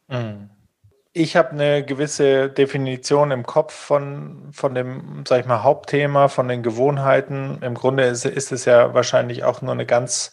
Mhm 0.08 0.50
ich 1.14 1.36
habe 1.36 1.52
eine 1.52 1.86
gewisse 1.86 2.50
Definition 2.50 3.30
im 3.32 3.46
Kopf 3.46 3.74
von, 3.74 4.50
von 4.52 4.74
dem, 4.74 5.24
sag 5.28 5.42
ich 5.42 5.46
mal, 5.46 5.62
Hauptthema, 5.62 6.28
von 6.28 6.48
den 6.48 6.64
Gewohnheiten. 6.64 7.60
Im 7.62 7.76
Grunde 7.76 8.04
ist, 8.06 8.26
ist 8.26 8.52
es 8.52 8.66
ja 8.66 8.96
wahrscheinlich 8.96 9.44
auch 9.44 9.62
nur 9.62 9.74
eine 9.74 9.86
ganz 9.86 10.32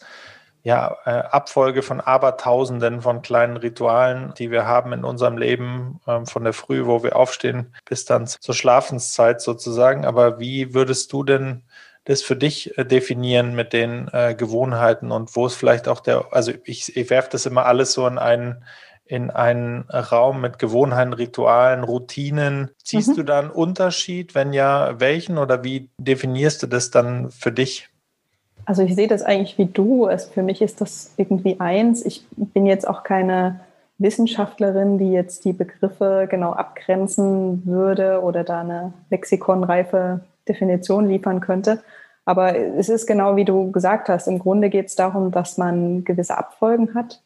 ja, 0.63 0.97
äh, 1.05 1.09
Abfolge 1.11 1.83
von 1.83 2.01
Abertausenden 2.01 3.01
von 3.01 3.21
kleinen 3.21 3.57
Ritualen, 3.57 4.33
die 4.37 4.51
wir 4.51 4.65
haben 4.65 4.93
in 4.93 5.03
unserem 5.03 5.37
Leben, 5.37 5.99
äh, 6.07 6.25
von 6.25 6.43
der 6.43 6.53
Früh, 6.53 6.85
wo 6.85 7.03
wir 7.03 7.15
aufstehen, 7.15 7.75
bis 7.85 8.05
dann 8.05 8.25
zur 8.27 8.55
Schlafenszeit 8.55 9.41
sozusagen. 9.41 10.05
Aber 10.05 10.39
wie 10.39 10.73
würdest 10.73 11.13
du 11.13 11.23
denn 11.23 11.63
das 12.05 12.23
für 12.23 12.35
dich 12.35 12.77
äh, 12.77 12.85
definieren 12.85 13.55
mit 13.55 13.73
den 13.73 14.07
äh, 14.13 14.33
Gewohnheiten 14.35 15.11
und 15.11 15.35
wo 15.35 15.45
es 15.45 15.55
vielleicht 15.55 15.87
auch 15.87 15.99
der, 15.99 16.25
also 16.31 16.51
ich, 16.63 16.95
ich 16.95 17.09
werfe 17.11 17.29
das 17.31 17.45
immer 17.45 17.65
alles 17.65 17.93
so 17.93 18.07
in 18.07 18.17
einen 18.17 18.63
in 19.11 19.29
einen 19.29 19.83
Raum 19.89 20.39
mit 20.39 20.57
Gewohnheiten, 20.57 21.11
Ritualen, 21.11 21.83
Routinen. 21.83 22.71
Ziehst 22.81 23.09
mhm. 23.09 23.15
du 23.15 23.23
da 23.23 23.39
einen 23.39 23.49
Unterschied? 23.49 24.35
Wenn 24.35 24.53
ja, 24.53 25.01
welchen 25.01 25.37
oder 25.37 25.65
wie 25.65 25.89
definierst 25.97 26.63
du 26.63 26.67
das 26.67 26.91
dann 26.91 27.29
für 27.29 27.51
dich? 27.51 27.89
Also 28.63 28.83
ich 28.83 28.95
sehe 28.95 29.09
das 29.09 29.21
eigentlich 29.21 29.57
wie 29.57 29.65
du. 29.65 30.07
Es, 30.07 30.29
für 30.29 30.43
mich 30.43 30.61
ist 30.61 30.79
das 30.79 31.13
irgendwie 31.17 31.59
eins. 31.59 32.05
Ich 32.05 32.25
bin 32.37 32.65
jetzt 32.65 32.87
auch 32.87 33.03
keine 33.03 33.59
Wissenschaftlerin, 33.97 34.97
die 34.97 35.11
jetzt 35.11 35.43
die 35.43 35.51
Begriffe 35.51 36.27
genau 36.31 36.53
abgrenzen 36.53 37.65
würde 37.65 38.21
oder 38.21 38.45
da 38.45 38.61
eine 38.61 38.93
lexikonreife 39.09 40.21
Definition 40.47 41.09
liefern 41.09 41.41
könnte. 41.41 41.83
Aber 42.23 42.55
es 42.55 42.87
ist 42.87 43.07
genau 43.07 43.35
wie 43.35 43.45
du 43.45 43.73
gesagt 43.73 44.07
hast. 44.07 44.27
Im 44.27 44.39
Grunde 44.39 44.69
geht 44.69 44.85
es 44.85 44.95
darum, 44.95 45.31
dass 45.31 45.57
man 45.57 46.05
gewisse 46.05 46.37
Abfolgen 46.37 46.95
hat 46.95 47.21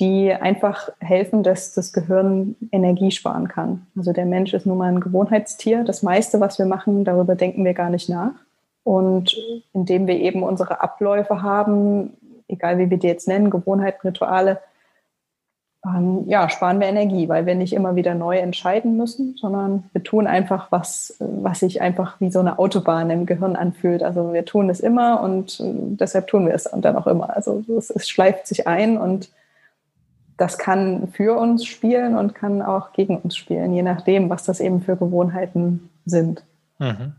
die 0.00 0.32
einfach 0.32 0.88
helfen, 0.98 1.42
dass 1.42 1.74
das 1.74 1.92
Gehirn 1.92 2.56
Energie 2.72 3.10
sparen 3.10 3.48
kann. 3.48 3.86
Also 3.96 4.12
der 4.12 4.24
Mensch 4.24 4.54
ist 4.54 4.66
nun 4.66 4.78
mal 4.78 4.90
ein 4.90 5.00
Gewohnheitstier. 5.00 5.84
Das 5.84 6.02
meiste, 6.02 6.40
was 6.40 6.58
wir 6.58 6.66
machen, 6.66 7.04
darüber 7.04 7.34
denken 7.34 7.64
wir 7.64 7.74
gar 7.74 7.90
nicht 7.90 8.08
nach. 8.08 8.32
Und 8.82 9.36
indem 9.74 10.06
wir 10.06 10.18
eben 10.18 10.42
unsere 10.42 10.80
Abläufe 10.82 11.42
haben, 11.42 12.14
egal 12.48 12.78
wie 12.78 12.88
wir 12.88 12.96
die 12.96 13.08
jetzt 13.08 13.28
nennen, 13.28 13.50
Gewohnheiten, 13.50 14.08
Rituale, 14.08 14.60
ähm, 15.84 16.24
ja, 16.26 16.48
sparen 16.48 16.80
wir 16.80 16.88
Energie, 16.88 17.28
weil 17.28 17.46
wir 17.46 17.54
nicht 17.54 17.72
immer 17.72 17.94
wieder 17.94 18.14
neu 18.14 18.38
entscheiden 18.38 18.96
müssen, 18.96 19.36
sondern 19.36 19.84
wir 19.92 20.02
tun 20.02 20.26
einfach 20.26 20.70
was, 20.70 21.16
was 21.18 21.60
sich 21.60 21.80
einfach 21.80 22.20
wie 22.20 22.30
so 22.30 22.40
eine 22.40 22.58
Autobahn 22.58 23.10
im 23.10 23.26
Gehirn 23.26 23.56
anfühlt. 23.56 24.02
Also 24.02 24.32
wir 24.32 24.44
tun 24.44 24.68
es 24.70 24.80
immer 24.80 25.22
und 25.22 25.60
äh, 25.60 25.72
deshalb 25.96 26.26
tun 26.26 26.46
wir 26.46 26.54
es 26.54 26.64
dann 26.64 26.96
auch 26.96 27.06
immer. 27.06 27.34
Also 27.34 27.62
es, 27.76 27.90
es 27.90 28.08
schleift 28.08 28.46
sich 28.46 28.66
ein 28.66 28.98
und 28.98 29.30
das 30.40 30.56
kann 30.56 31.08
für 31.12 31.36
uns 31.36 31.66
spielen 31.66 32.16
und 32.16 32.34
kann 32.34 32.62
auch 32.62 32.92
gegen 32.92 33.18
uns 33.18 33.36
spielen, 33.36 33.74
je 33.74 33.82
nachdem, 33.82 34.30
was 34.30 34.44
das 34.44 34.58
eben 34.60 34.80
für 34.80 34.96
Gewohnheiten 34.96 35.90
sind. 36.06 36.42
Mhm. 36.78 37.14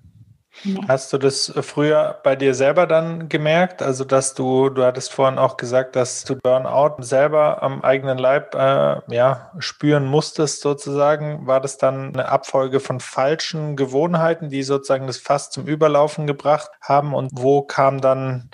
Hast 0.87 1.13
du 1.13 1.17
das 1.17 1.53
früher 1.61 2.19
bei 2.23 2.35
dir 2.35 2.53
selber 2.55 2.85
dann 2.87 3.29
gemerkt? 3.29 3.81
Also, 3.81 4.03
dass 4.03 4.33
du, 4.33 4.69
du 4.69 4.83
hattest 4.83 5.13
vorhin 5.13 5.39
auch 5.39 5.55
gesagt, 5.55 5.95
dass 5.95 6.25
du 6.25 6.35
Burnout 6.35 7.01
selber 7.03 7.63
am 7.63 7.81
eigenen 7.83 8.17
Leib 8.17 8.53
äh, 8.55 8.97
ja, 9.07 9.51
spüren 9.59 10.05
musstest, 10.05 10.61
sozusagen. 10.61 11.47
War 11.47 11.61
das 11.61 11.77
dann 11.77 12.13
eine 12.13 12.27
Abfolge 12.27 12.81
von 12.81 12.99
falschen 12.99 13.77
Gewohnheiten, 13.77 14.49
die 14.49 14.63
sozusagen 14.63 15.07
das 15.07 15.17
Fass 15.17 15.51
zum 15.51 15.67
Überlaufen 15.67 16.27
gebracht 16.27 16.71
haben? 16.81 17.13
Und 17.13 17.29
wo 17.33 17.61
kam 17.61 18.01
dann 18.01 18.49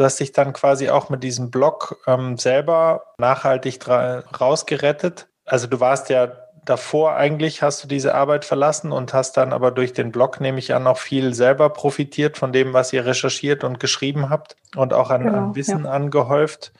Du 0.00 0.04
hast 0.06 0.18
dich 0.18 0.32
dann 0.32 0.54
quasi 0.54 0.88
auch 0.88 1.10
mit 1.10 1.22
diesem 1.22 1.50
Blog 1.50 2.00
ähm, 2.06 2.38
selber 2.38 3.02
nachhaltig 3.18 3.86
rausgerettet. 3.86 5.28
Also 5.44 5.66
du 5.66 5.78
warst 5.78 6.08
ja 6.08 6.32
davor 6.64 7.16
eigentlich, 7.16 7.60
hast 7.60 7.84
du 7.84 7.86
diese 7.86 8.14
Arbeit 8.14 8.46
verlassen 8.46 8.92
und 8.92 9.12
hast 9.12 9.36
dann 9.36 9.52
aber 9.52 9.70
durch 9.70 9.92
den 9.92 10.10
Blog, 10.10 10.40
nehme 10.40 10.58
ich 10.58 10.72
an, 10.72 10.86
auch 10.86 10.96
viel 10.96 11.34
selber 11.34 11.68
profitiert 11.68 12.38
von 12.38 12.50
dem, 12.50 12.72
was 12.72 12.94
ihr 12.94 13.04
recherchiert 13.04 13.62
und 13.62 13.78
geschrieben 13.78 14.30
habt 14.30 14.56
und 14.74 14.94
auch 14.94 15.10
an, 15.10 15.24
genau, 15.24 15.36
an 15.36 15.54
Wissen 15.54 15.84
ja. 15.84 15.90
angehäuft. 15.90 16.72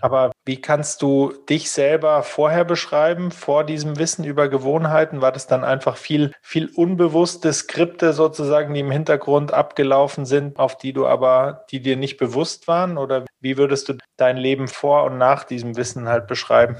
Aber 0.00 0.32
wie 0.44 0.60
kannst 0.60 1.02
du 1.02 1.32
dich 1.48 1.70
selber 1.70 2.22
vorher 2.22 2.64
beschreiben, 2.64 3.30
vor 3.30 3.64
diesem 3.64 3.98
Wissen 3.98 4.24
über 4.24 4.48
Gewohnheiten? 4.48 5.20
War 5.20 5.32
das 5.32 5.46
dann 5.46 5.64
einfach 5.64 5.96
viel, 5.96 6.32
viel 6.42 6.70
unbewusste 6.74 7.52
Skripte 7.52 8.12
sozusagen, 8.12 8.72
die 8.74 8.80
im 8.80 8.90
Hintergrund 8.90 9.52
abgelaufen 9.52 10.24
sind, 10.24 10.58
auf 10.58 10.76
die 10.76 10.92
du 10.92 11.06
aber, 11.06 11.64
die 11.70 11.80
dir 11.80 11.96
nicht 11.96 12.16
bewusst 12.16 12.68
waren? 12.68 12.96
Oder 12.98 13.24
wie 13.40 13.58
würdest 13.58 13.88
du 13.88 13.94
dein 14.16 14.36
Leben 14.36 14.68
vor 14.68 15.04
und 15.04 15.18
nach 15.18 15.44
diesem 15.44 15.76
Wissen 15.76 16.08
halt 16.08 16.26
beschreiben? 16.26 16.76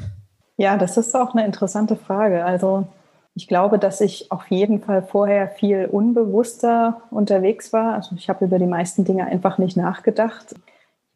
Ja, 0.56 0.76
das 0.76 0.96
ist 0.96 1.14
auch 1.14 1.34
eine 1.34 1.44
interessante 1.44 1.96
Frage. 1.96 2.44
Also 2.44 2.86
ich 3.34 3.48
glaube, 3.48 3.78
dass 3.78 4.00
ich 4.00 4.30
auf 4.32 4.50
jeden 4.50 4.80
Fall 4.82 5.02
vorher 5.02 5.48
viel 5.48 5.86
unbewusster 5.86 7.02
unterwegs 7.10 7.72
war. 7.72 7.94
Also 7.94 8.14
ich 8.16 8.28
habe 8.28 8.44
über 8.44 8.58
die 8.58 8.66
meisten 8.66 9.04
Dinge 9.04 9.26
einfach 9.26 9.58
nicht 9.58 9.76
nachgedacht 9.76 10.54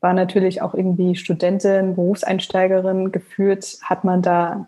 war 0.05 0.13
natürlich 0.13 0.61
auch 0.61 0.75
irgendwie 0.75 1.17
Studentin, 1.17 1.95
Berufseinsteigerin. 1.95 3.11
Gefühlt 3.11 3.79
hat 3.83 4.05
man 4.05 4.21
da 4.21 4.67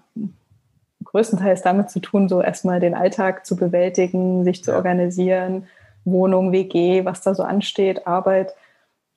größtenteils 1.05 1.61
damit 1.61 1.91
zu 1.91 2.01
tun, 2.01 2.27
so 2.31 2.41
erstmal 2.41 2.81
den 2.81 2.95
Alltag 2.95 3.45
zu 3.45 3.55
bewältigen, 3.55 4.45
sich 4.45 4.65
zu 4.65 4.75
organisieren, 4.75 5.67
Wohnung, 6.07 6.53
WG, 6.53 7.05
was 7.05 7.21
da 7.21 7.35
so 7.35 7.43
ansteht, 7.43 8.07
Arbeit. 8.07 8.55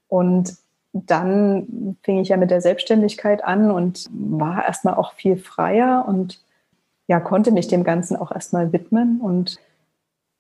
Und 0.10 0.58
dann 0.92 1.96
fing 2.04 2.20
ich 2.20 2.28
ja 2.28 2.38
mit 2.38 2.52
der 2.52 2.60
Selbstständigkeit 2.60 3.42
an 3.42 3.72
und 3.72 4.10
war 4.12 4.66
erstmal 4.66 4.96
auch 4.96 5.14
viel 5.14 5.38
freier 5.38 6.04
und 6.06 6.42
ja, 7.08 7.22
konnte 7.22 7.52
mich 7.52 7.70
dem 7.70 7.86
Ganzen 7.86 8.18
auch 8.18 8.34
erstmal 8.34 8.74
widmen 8.74 9.22
und 9.22 9.58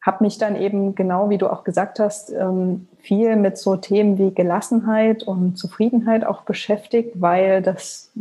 habe 0.01 0.23
mich 0.23 0.37
dann 0.37 0.55
eben 0.55 0.95
genau 0.95 1.29
wie 1.29 1.37
du 1.37 1.51
auch 1.51 1.63
gesagt 1.63 1.99
hast, 1.99 2.31
ähm, 2.31 2.87
viel 2.99 3.35
mit 3.35 3.57
so 3.57 3.75
Themen 3.75 4.17
wie 4.17 4.33
Gelassenheit 4.33 5.23
und 5.23 5.57
Zufriedenheit 5.57 6.25
auch 6.25 6.43
beschäftigt, 6.43 7.21
weil 7.21 7.61
das 7.61 8.11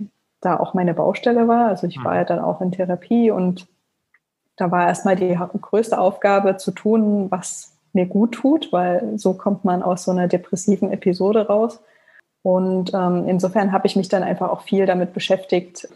da 0.41 0.59
auch 0.59 0.75
meine 0.75 0.95
Baustelle 0.95 1.49
war. 1.49 1.69
Also 1.69 1.87
ich 1.87 2.03
war 2.05 2.17
ja 2.17 2.25
dann 2.25 2.39
auch 2.41 2.61
in 2.61 2.73
Therapie 2.73 3.31
und 3.31 3.67
da 4.57 4.71
war 4.71 4.89
erstmal 4.89 5.17
die 5.17 5.39
größte 5.61 5.99
Aufgabe 5.99 6.57
zu 6.57 6.73
tun, 6.73 7.31
was 7.31 7.73
mir 7.93 8.07
gut 8.07 8.33
tut, 8.33 8.73
weil 8.73 9.19
so 9.19 9.35
kommt 9.35 9.65
man 9.65 9.83
aus 9.83 10.05
so 10.05 10.11
einer 10.11 10.29
depressiven 10.29 10.93
Episode 10.93 11.47
raus. 11.47 11.81
Und 12.43 12.93
ähm, 12.95 13.25
insofern 13.29 13.73
habe 13.73 13.87
ich 13.87 13.97
mich 13.97 14.09
dann 14.09 14.23
einfach 14.23 14.51
auch 14.51 14.63
viel 14.63 14.87
damit 14.87 15.13
beschäftigt, 15.13 15.89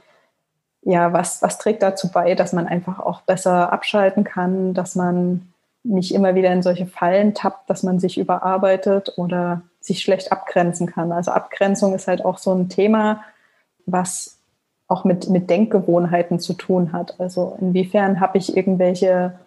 ja, 0.84 1.12
was, 1.12 1.42
was 1.42 1.58
trägt 1.58 1.82
dazu 1.82 2.10
bei, 2.10 2.34
dass 2.34 2.52
man 2.52 2.66
einfach 2.66 2.98
auch 2.98 3.22
besser 3.22 3.72
abschalten 3.72 4.24
kann, 4.24 4.74
dass 4.74 4.96
man 4.96 5.51
nicht 5.84 6.14
immer 6.14 6.34
wieder 6.34 6.52
in 6.52 6.62
solche 6.62 6.86
Fallen 6.86 7.34
tappt, 7.34 7.68
dass 7.68 7.82
man 7.82 7.98
sich 7.98 8.18
überarbeitet 8.18 9.14
oder 9.16 9.62
sich 9.80 10.00
schlecht 10.00 10.30
abgrenzen 10.30 10.86
kann. 10.86 11.12
Also 11.12 11.32
Abgrenzung 11.32 11.94
ist 11.94 12.06
halt 12.06 12.24
auch 12.24 12.38
so 12.38 12.52
ein 12.52 12.68
Thema, 12.68 13.22
was 13.86 14.38
auch 14.86 15.04
mit, 15.04 15.28
mit 15.28 15.50
Denkgewohnheiten 15.50 16.38
zu 16.38 16.52
tun 16.52 16.92
hat. 16.92 17.18
Also 17.18 17.56
inwiefern 17.60 18.20
habe 18.20 18.38
ich 18.38 18.56
irgendwelche 18.56 19.38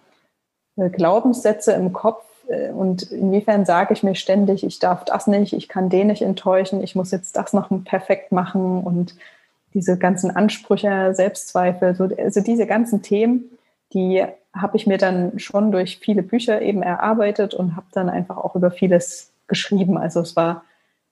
äh, 0.75 0.89
Glaubenssätze 0.89 1.71
im 1.73 1.93
Kopf 1.93 2.25
äh, 2.47 2.71
und 2.71 3.03
inwiefern 3.11 3.65
sage 3.65 3.93
ich 3.93 4.03
mir 4.03 4.15
ständig, 4.15 4.65
ich 4.65 4.79
darf 4.79 5.05
das 5.05 5.27
nicht, 5.27 5.53
ich 5.53 5.69
kann 5.69 5.89
den 5.89 6.07
nicht 6.07 6.21
enttäuschen, 6.21 6.83
ich 6.83 6.95
muss 6.95 7.11
jetzt 7.11 7.37
das 7.37 7.53
noch 7.53 7.69
perfekt 7.85 8.31
machen 8.31 8.83
und 8.83 9.15
diese 9.73 9.97
ganzen 9.97 10.35
Ansprüche, 10.35 11.13
Selbstzweifel, 11.13 11.95
so, 11.95 12.09
also 12.17 12.41
diese 12.41 12.65
ganzen 12.65 13.01
Themen, 13.01 13.51
die 13.93 14.25
habe 14.55 14.77
ich 14.77 14.87
mir 14.87 14.97
dann 14.97 15.37
schon 15.37 15.71
durch 15.71 15.99
viele 15.99 16.23
Bücher 16.23 16.61
eben 16.61 16.81
erarbeitet 16.81 17.53
und 17.53 17.75
habe 17.75 17.87
dann 17.91 18.09
einfach 18.09 18.37
auch 18.37 18.55
über 18.55 18.71
vieles 18.71 19.31
geschrieben. 19.47 19.97
Also 19.97 20.21
es 20.21 20.35
war, 20.35 20.63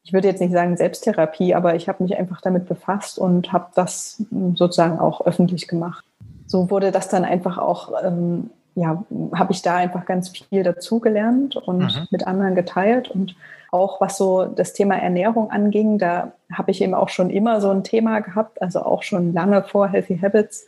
ich 0.04 0.14
würde 0.14 0.28
jetzt 0.28 0.40
nicht 0.40 0.54
sagen 0.54 0.78
Selbsttherapie, 0.78 1.54
aber 1.54 1.76
ich 1.76 1.88
habe 1.90 2.04
mich 2.04 2.18
einfach 2.18 2.42
damit 2.42 2.68
befasst 2.68 3.20
und 3.20 3.52
habe 3.52 3.68
das 3.76 4.24
sozusagen 4.56 5.00
auch 5.00 5.26
öffentlich 5.26 5.68
gemacht. 5.68 6.06
So 6.48 6.70
wurde 6.70 6.92
das 6.92 7.10
dann 7.10 7.26
einfach 7.26 7.58
auch, 7.58 7.92
ähm, 8.04 8.50
ja, 8.76 9.04
habe 9.36 9.52
ich 9.52 9.62
da 9.62 9.76
einfach 9.76 10.06
ganz 10.06 10.30
viel 10.30 10.64
dazugelernt 10.64 11.56
und 11.56 11.80
mhm. 11.80 12.08
mit 12.12 12.26
anderen 12.26 12.56
geteilt 12.56 13.10
und 13.10 13.36
auch 13.72 14.00
was 14.00 14.18
so 14.18 14.46
das 14.46 14.74
Thema 14.74 14.96
Ernährung 14.96 15.50
anging, 15.50 15.98
da 15.98 16.34
habe 16.52 16.72
ich 16.72 16.82
eben 16.82 16.94
auch 16.94 17.10
schon 17.10 17.32
immer 17.32 17.60
so 17.60 17.72
ein 17.72 17.84
Thema 17.84 18.20
gehabt, 18.20 18.62
also 18.62 18.84
auch 18.84 19.02
schon 19.02 19.34
lange 19.34 19.64
vor 19.64 19.88
Healthy 19.88 20.20
Habits 20.20 20.68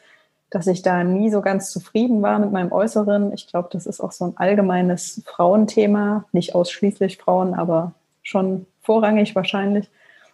dass 0.49 0.67
ich 0.67 0.81
da 0.81 1.03
nie 1.03 1.31
so 1.31 1.41
ganz 1.41 1.71
zufrieden 1.71 2.21
war 2.21 2.39
mit 2.39 2.51
meinem 2.51 2.71
Äußeren. 2.71 3.33
Ich 3.33 3.47
glaube, 3.47 3.69
das 3.71 3.85
ist 3.85 3.99
auch 3.99 4.11
so 4.11 4.25
ein 4.25 4.37
allgemeines 4.37 5.21
Frauenthema, 5.25 6.25
nicht 6.31 6.55
ausschließlich 6.55 7.17
Frauen, 7.17 7.53
aber 7.53 7.93
schon 8.23 8.65
vorrangig 8.81 9.35
wahrscheinlich, 9.35 9.89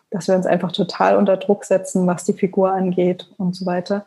dass 0.10 0.28
wir 0.28 0.36
uns 0.36 0.46
einfach 0.46 0.72
total 0.72 1.16
unter 1.16 1.38
Druck 1.38 1.66
setzen, 1.66 2.06
was 2.08 2.26
die 2.26 2.34
Figur 2.34 2.72
angeht 2.72 3.30
und 3.38 3.56
so 3.56 3.66
weiter. 3.66 4.06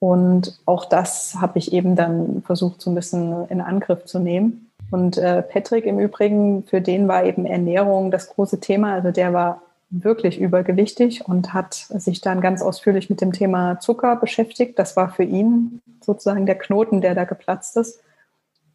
Und 0.00 0.58
auch 0.64 0.86
das 0.86 1.36
habe 1.40 1.58
ich 1.58 1.72
eben 1.72 1.94
dann 1.94 2.42
versucht, 2.42 2.80
so 2.80 2.90
ein 2.90 2.94
bisschen 2.94 3.46
in 3.48 3.60
Angriff 3.60 4.06
zu 4.06 4.18
nehmen. 4.18 4.70
Und 4.90 5.18
äh, 5.18 5.42
Patrick 5.42 5.84
im 5.84 6.00
Übrigen, 6.00 6.64
für 6.64 6.80
den 6.80 7.06
war 7.06 7.24
eben 7.24 7.46
Ernährung 7.46 8.10
das 8.10 8.28
große 8.30 8.60
Thema. 8.60 8.94
Also 8.94 9.12
der 9.12 9.32
war 9.32 9.62
wirklich 9.90 10.40
übergewichtig 10.40 11.26
und 11.26 11.52
hat 11.52 11.74
sich 11.74 12.20
dann 12.20 12.40
ganz 12.40 12.62
ausführlich 12.62 13.10
mit 13.10 13.20
dem 13.20 13.32
Thema 13.32 13.80
Zucker 13.80 14.16
beschäftigt. 14.16 14.78
Das 14.78 14.96
war 14.96 15.10
für 15.10 15.24
ihn 15.24 15.82
sozusagen 16.00 16.46
der 16.46 16.56
Knoten, 16.56 17.00
der 17.00 17.14
da 17.14 17.24
geplatzt 17.24 17.76
ist. 17.76 18.00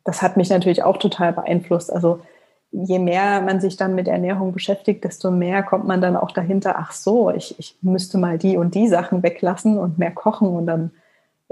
Das 0.04 0.22
hat 0.22 0.38
mich 0.38 0.50
natürlich 0.50 0.84
auch 0.84 0.98
total 0.98 1.34
beeinflusst. 1.34 1.92
Also 1.92 2.20
je 2.72 3.00
mehr 3.00 3.42
man 3.42 3.62
sich 3.62 3.78
dann 3.78 3.96
mit 3.96 4.08
Ernährung 4.08 4.52
beschäftigt, 4.52 5.06
desto 5.06 5.32
mehr 5.32 5.64
kommt 5.64 5.88
man 5.88 6.02
dann 6.02 6.18
auch 6.18 6.32
dahinter, 6.32 6.76
ach 6.78 6.92
so, 6.92 7.32
ich, 7.32 7.58
ich 7.58 7.78
müsste 7.82 8.18
mal 8.18 8.38
die 8.38 8.58
und 8.58 8.76
die 8.76 8.90
Sachen 8.90 9.24
weglassen 9.24 9.78
und 9.78 9.98
mehr 9.98 10.12
kochen 10.12 10.50
und 10.50 10.68
dann 10.68 10.92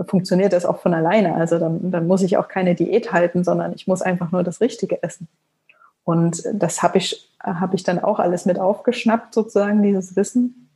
funktioniert 0.08 0.54
das 0.54 0.66
auch 0.66 0.80
von 0.80 0.94
alleine. 0.94 1.36
Also 1.36 1.60
dann, 1.60 1.92
dann 1.92 2.08
muss 2.08 2.22
ich 2.22 2.38
auch 2.38 2.48
keine 2.48 2.76
Diät 2.76 3.14
halten, 3.14 3.44
sondern 3.44 3.74
ich 3.74 3.88
muss 3.88 4.02
einfach 4.02 4.32
nur 4.32 4.44
das 4.44 4.60
Richtige 4.60 5.02
essen. 5.02 5.28
Und 6.04 6.44
das 6.54 6.84
habe 6.84 6.98
ich, 6.98 7.30
hab 7.44 7.74
ich 7.74 7.84
dann 7.84 8.00
auch 8.00 8.20
alles 8.20 8.46
mit 8.46 8.60
aufgeschnappt, 8.60 9.34
sozusagen, 9.34 9.84
dieses 9.84 10.16
Wissen. 10.16 10.70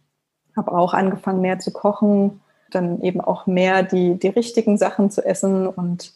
Habe 0.55 0.71
auch 0.71 0.93
angefangen, 0.93 1.41
mehr 1.41 1.59
zu 1.59 1.71
kochen, 1.71 2.41
dann 2.71 3.01
eben 3.01 3.21
auch 3.21 3.47
mehr 3.47 3.83
die, 3.83 4.15
die 4.15 4.27
richtigen 4.27 4.77
Sachen 4.77 5.09
zu 5.09 5.25
essen. 5.25 5.67
Und 5.67 6.13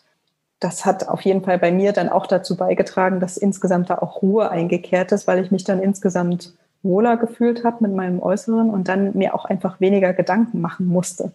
das 0.59 0.85
hat 0.85 1.07
auf 1.07 1.21
jeden 1.21 1.43
Fall 1.43 1.57
bei 1.57 1.71
mir 1.71 1.93
dann 1.93 2.09
auch 2.09 2.27
dazu 2.27 2.57
beigetragen, 2.57 3.19
dass 3.19 3.37
insgesamt 3.37 3.89
da 3.89 3.99
auch 3.99 4.21
Ruhe 4.21 4.49
eingekehrt 4.49 5.11
ist, 5.11 5.27
weil 5.27 5.43
ich 5.43 5.51
mich 5.51 5.63
dann 5.63 5.81
insgesamt 5.81 6.53
wohler 6.83 7.17
gefühlt 7.17 7.63
habe 7.63 7.77
mit 7.81 7.95
meinem 7.95 8.21
Äußeren 8.21 8.69
und 8.69 8.87
dann 8.87 9.15
mir 9.15 9.35
auch 9.35 9.45
einfach 9.45 9.79
weniger 9.79 10.13
Gedanken 10.13 10.61
machen 10.61 10.87
musste. 10.87 11.31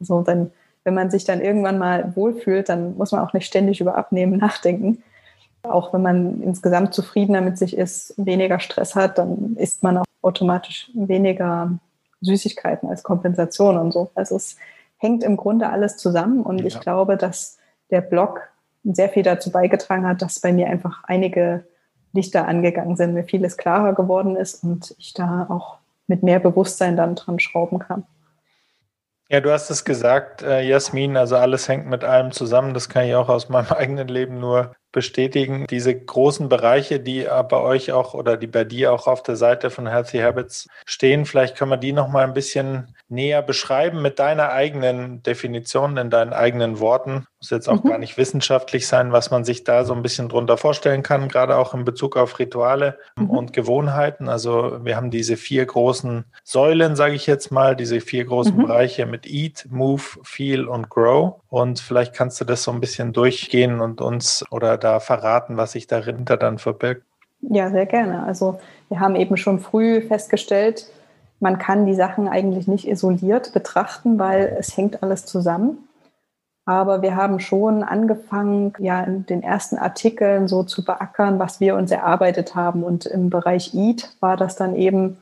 So, 0.00 0.22
dann, 0.22 0.50
wenn 0.84 0.94
man 0.94 1.10
sich 1.10 1.24
dann 1.24 1.40
irgendwann 1.40 1.78
mal 1.78 2.14
wohlfühlt, 2.14 2.68
dann 2.68 2.96
muss 2.96 3.12
man 3.12 3.22
auch 3.22 3.32
nicht 3.32 3.46
ständig 3.46 3.80
über 3.80 3.96
Abnehmen 3.96 4.36
nachdenken, 4.38 5.02
auch 5.62 5.92
wenn 5.92 6.02
man 6.02 6.42
insgesamt 6.42 6.94
zufriedener 6.94 7.40
mit 7.40 7.58
sich 7.58 7.76
ist, 7.76 8.14
weniger 8.16 8.60
Stress 8.60 8.94
hat, 8.94 9.18
dann 9.18 9.56
isst 9.56 9.82
man 9.82 9.98
auch 9.98 10.04
automatisch 10.22 10.90
weniger 10.94 11.70
Süßigkeiten 12.20 12.88
als 12.88 13.02
Kompensation 13.02 13.78
und 13.78 13.92
so. 13.92 14.10
Also 14.14 14.36
es 14.36 14.56
hängt 14.96 15.24
im 15.24 15.36
Grunde 15.36 15.68
alles 15.68 15.96
zusammen 15.96 16.42
und 16.42 16.60
ja. 16.60 16.66
ich 16.66 16.80
glaube, 16.80 17.16
dass 17.16 17.58
der 17.90 18.00
Blog 18.00 18.40
sehr 18.84 19.08
viel 19.08 19.22
dazu 19.22 19.50
beigetragen 19.50 20.06
hat, 20.06 20.22
dass 20.22 20.40
bei 20.40 20.52
mir 20.52 20.68
einfach 20.68 21.04
einige 21.04 21.64
Lichter 22.12 22.46
angegangen 22.46 22.96
sind, 22.96 23.14
mir 23.14 23.24
vieles 23.24 23.56
klarer 23.56 23.94
geworden 23.94 24.36
ist 24.36 24.62
und 24.62 24.94
ich 24.98 25.14
da 25.14 25.46
auch 25.48 25.78
mit 26.06 26.22
mehr 26.22 26.40
Bewusstsein 26.40 26.96
dann 26.96 27.14
dran 27.14 27.38
schrauben 27.38 27.78
kann. 27.78 28.04
Ja, 29.28 29.40
du 29.40 29.50
hast 29.50 29.70
es 29.70 29.84
gesagt, 29.84 30.42
äh, 30.42 30.60
Jasmin, 30.60 31.16
also 31.16 31.36
alles 31.36 31.68
hängt 31.68 31.86
mit 31.86 32.04
allem 32.04 32.32
zusammen. 32.32 32.74
Das 32.74 32.88
kann 32.90 33.06
ich 33.06 33.14
auch 33.14 33.28
aus 33.28 33.48
meinem 33.48 33.66
eigenen 33.72 34.08
Leben 34.08 34.40
nur 34.40 34.74
bestätigen. 34.92 35.66
Diese 35.68 35.98
großen 35.98 36.48
Bereiche, 36.48 37.00
die 37.00 37.26
bei 37.48 37.56
euch 37.56 37.92
auch 37.92 38.14
oder 38.14 38.36
die 38.36 38.46
bei 38.46 38.64
dir 38.64 38.92
auch 38.92 39.06
auf 39.06 39.22
der 39.22 39.36
Seite 39.36 39.70
von 39.70 39.86
Healthy 39.86 40.18
Habits 40.18 40.68
stehen, 40.86 41.24
vielleicht 41.24 41.56
können 41.56 41.70
wir 41.70 41.78
die 41.78 41.92
noch 41.92 42.08
mal 42.08 42.24
ein 42.24 42.34
bisschen 42.34 42.94
näher 43.12 43.42
beschreiben 43.42 44.02
mit 44.02 44.18
deiner 44.18 44.50
eigenen 44.50 45.22
Definition, 45.22 45.96
in 45.96 46.10
deinen 46.10 46.32
eigenen 46.32 46.80
Worten. 46.80 47.26
Muss 47.38 47.50
jetzt 47.50 47.68
auch 47.68 47.84
mhm. 47.84 47.88
gar 47.88 47.98
nicht 47.98 48.16
wissenschaftlich 48.16 48.88
sein, 48.88 49.12
was 49.12 49.30
man 49.30 49.44
sich 49.44 49.64
da 49.64 49.84
so 49.84 49.94
ein 49.94 50.02
bisschen 50.02 50.28
drunter 50.28 50.56
vorstellen 50.56 51.02
kann, 51.02 51.28
gerade 51.28 51.56
auch 51.56 51.74
in 51.74 51.84
Bezug 51.84 52.16
auf 52.16 52.38
Rituale 52.38 52.98
mhm. 53.16 53.30
und 53.30 53.52
Gewohnheiten. 53.52 54.28
Also 54.28 54.84
wir 54.84 54.96
haben 54.96 55.10
diese 55.10 55.36
vier 55.36 55.66
großen 55.66 56.24
Säulen, 56.42 56.96
sage 56.96 57.14
ich 57.14 57.26
jetzt 57.26 57.52
mal, 57.52 57.76
diese 57.76 58.00
vier 58.00 58.24
großen 58.24 58.56
mhm. 58.56 58.62
Bereiche 58.62 59.06
mit 59.06 59.26
Eat, 59.26 59.66
Move, 59.70 60.02
Feel 60.22 60.66
und 60.66 60.88
Grow. 60.88 61.34
Und 61.48 61.78
vielleicht 61.78 62.14
kannst 62.14 62.40
du 62.40 62.44
das 62.44 62.62
so 62.62 62.72
ein 62.72 62.80
bisschen 62.80 63.12
durchgehen 63.12 63.80
und 63.80 64.00
uns 64.00 64.44
oder 64.50 64.78
da 64.78 64.98
verraten, 64.98 65.56
was 65.56 65.72
sich 65.72 65.86
dahinter 65.86 66.36
dann 66.36 66.58
verbirgt. 66.58 67.02
Ja, 67.42 67.70
sehr 67.70 67.86
gerne. 67.86 68.22
Also 68.24 68.60
wir 68.88 69.00
haben 69.00 69.16
eben 69.16 69.36
schon 69.36 69.58
früh 69.58 70.00
festgestellt, 70.00 70.86
man 71.42 71.58
kann 71.58 71.86
die 71.86 71.94
Sachen 71.94 72.28
eigentlich 72.28 72.68
nicht 72.68 72.86
isoliert 72.86 73.52
betrachten, 73.52 74.18
weil 74.20 74.56
es 74.58 74.76
hängt 74.76 75.02
alles 75.02 75.26
zusammen. 75.26 75.88
Aber 76.64 77.02
wir 77.02 77.16
haben 77.16 77.40
schon 77.40 77.82
angefangen, 77.82 78.72
ja, 78.78 79.02
in 79.02 79.26
den 79.26 79.42
ersten 79.42 79.76
Artikeln 79.76 80.46
so 80.46 80.62
zu 80.62 80.84
beackern, 80.84 81.40
was 81.40 81.58
wir 81.58 81.74
uns 81.74 81.90
erarbeitet 81.90 82.54
haben. 82.54 82.84
Und 82.84 83.06
im 83.06 83.28
Bereich 83.28 83.74
Eat 83.74 84.16
war 84.20 84.36
das 84.36 84.54
dann 84.54 84.76
eben 84.76 85.18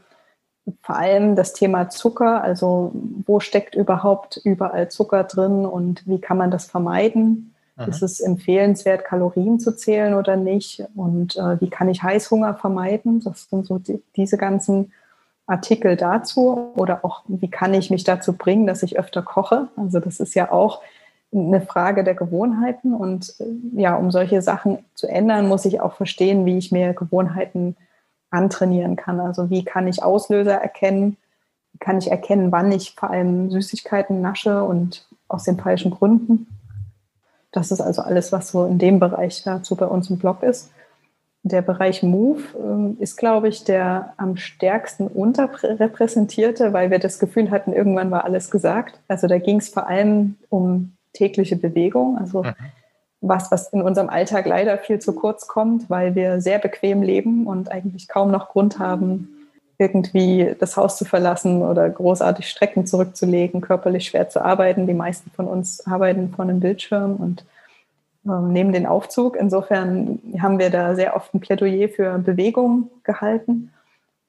vor 0.83 0.97
allem 0.97 1.37
das 1.37 1.55
Thema 1.55 1.89
Zucker. 1.89 2.43
Also, 2.43 2.93
wo 3.25 3.41
steckt 3.41 3.75
überhaupt 3.75 4.37
überall 4.45 4.91
Zucker 4.91 5.25
drin 5.25 5.65
und 5.65 6.07
wie 6.07 6.21
kann 6.21 6.37
man 6.37 6.51
das 6.51 6.67
vermeiden? 6.67 7.55
Aha. 7.77 7.87
Ist 7.87 8.03
es 8.03 8.21
empfehlenswert, 8.21 9.07
Kalorien 9.07 9.59
zu 9.59 9.75
zählen 9.75 10.13
oder 10.13 10.37
nicht? 10.37 10.85
Und 10.95 11.39
äh, 11.39 11.59
wie 11.63 11.71
kann 11.71 11.89
ich 11.89 12.03
Heißhunger 12.03 12.57
vermeiden? 12.57 13.23
Das 13.25 13.49
sind 13.49 13.65
so 13.65 13.79
die, 13.79 14.03
diese 14.17 14.37
ganzen 14.37 14.93
Artikel 15.51 15.97
dazu 15.97 16.73
oder 16.77 17.05
auch, 17.05 17.23
wie 17.27 17.51
kann 17.51 17.75
ich 17.75 17.91
mich 17.91 18.05
dazu 18.05 18.33
bringen, 18.33 18.67
dass 18.67 18.83
ich 18.83 18.99
öfter 18.99 19.23
koche? 19.23 19.69
Also 19.77 20.01
das 20.01 20.21
ist 20.21 20.35
ja 20.35 20.53
auch 20.53 20.81
eine 21.33 21.61
Frage 21.61 22.03
der 22.05 22.15
Gewohnheiten 22.15 22.95
und 22.95 23.35
äh, 23.39 23.81
ja, 23.81 23.97
um 23.97 24.11
solche 24.11 24.43
Sachen 24.43 24.79
zu 24.95 25.07
ändern, 25.07 25.49
muss 25.49 25.65
ich 25.65 25.81
auch 25.81 25.95
verstehen, 25.95 26.45
wie 26.45 26.59
ich 26.59 26.73
mir 26.73 26.93
Gewohnheiten 26.93 27.77
antrainieren 28.31 28.97
kann. 28.97 29.21
Also 29.21 29.51
wie 29.51 29.65
kann 29.65 29.87
ich 29.87 30.03
Auslöser 30.03 30.55
erkennen? 30.55 31.17
Wie 31.73 31.79
kann 31.79 31.99
ich 31.99 32.11
erkennen, 32.11 32.51
wann 32.51 32.73
ich 32.73 32.95
vor 32.95 33.11
allem 33.11 33.51
Süßigkeiten 33.51 34.21
nasche 34.21 34.65
und 34.65 35.07
aus 35.29 35.45
den 35.45 35.59
falschen 35.59 35.91
Gründen? 35.91 36.47
Das 37.53 37.71
ist 37.71 37.81
also 37.81 38.03
alles, 38.03 38.33
was 38.33 38.51
so 38.51 38.67
in 38.67 38.79
dem 38.79 39.01
Bereich 39.01 39.43
dazu 39.43 39.77
bei 39.77 39.87
uns 39.87 40.11
im 40.11 40.19
Blog 40.19 40.43
ist. 40.43 40.71
Der 41.43 41.63
Bereich 41.63 42.03
Move 42.03 42.43
äh, 42.99 43.03
ist, 43.03 43.17
glaube 43.17 43.49
ich, 43.49 43.65
der 43.65 44.13
am 44.19 44.37
stärksten 44.37 45.07
unterrepräsentierte, 45.07 46.73
weil 46.73 46.91
wir 46.91 46.99
das 46.99 47.19
Gefühl 47.19 47.51
hatten, 47.51 47.73
irgendwann 47.73 48.11
war 48.11 48.25
alles 48.25 48.51
gesagt. 48.51 49.01
Also 49.09 49.27
da 49.27 49.39
ging 49.39 49.59
es 49.59 49.71
vor 49.71 49.87
allem 49.87 50.37
um 50.51 50.97
tägliche 51.15 51.57
Bewegung, 51.57 52.19
also 52.19 52.43
mhm. 52.43 52.55
was, 53.21 53.51
was 53.51 53.73
in 53.73 53.83
unserem 53.83 54.11
Alltag 54.11 54.47
leider 54.47 54.79
viel 54.79 54.99
zu 54.99 55.15
kurz 55.15 55.47
kommt, 55.47 55.89
weil 55.89 56.15
wir 56.15 56.41
sehr 56.41 56.59
bequem 56.59 57.03
leben 57.03 57.47
und 57.47 57.71
eigentlich 57.71 58.07
kaum 58.07 58.31
noch 58.31 58.51
Grund 58.51 58.79
haben, 58.79 59.29
irgendwie 59.79 60.55
das 60.59 60.77
Haus 60.77 60.99
zu 60.99 61.07
verlassen 61.07 61.63
oder 61.63 61.89
großartig 61.89 62.49
Strecken 62.49 62.87
zurückzulegen, 62.87 63.63
körperlich 63.63 64.07
schwer 64.07 64.29
zu 64.29 64.45
arbeiten. 64.45 64.87
Die 64.87 64.95
meisten 64.95 65.31
von 65.31 65.49
uns 65.49 65.87
arbeiten 65.87 66.35
vor 66.35 66.45
einem 66.45 66.61
Bildschirm 66.61 67.17
und 67.17 67.41
ähm, 67.41 67.47
neben 68.23 68.73
den 68.73 68.87
Aufzug. 68.87 69.37
Insofern 69.37 70.21
haben 70.41 70.59
wir 70.59 70.71
da 70.71 70.95
sehr 70.95 71.17
oft 71.17 71.35
ein 71.35 71.41
Plädoyer 71.41 71.89
für 71.89 72.19
Bewegung 72.19 72.91
gehalten 73.03 73.73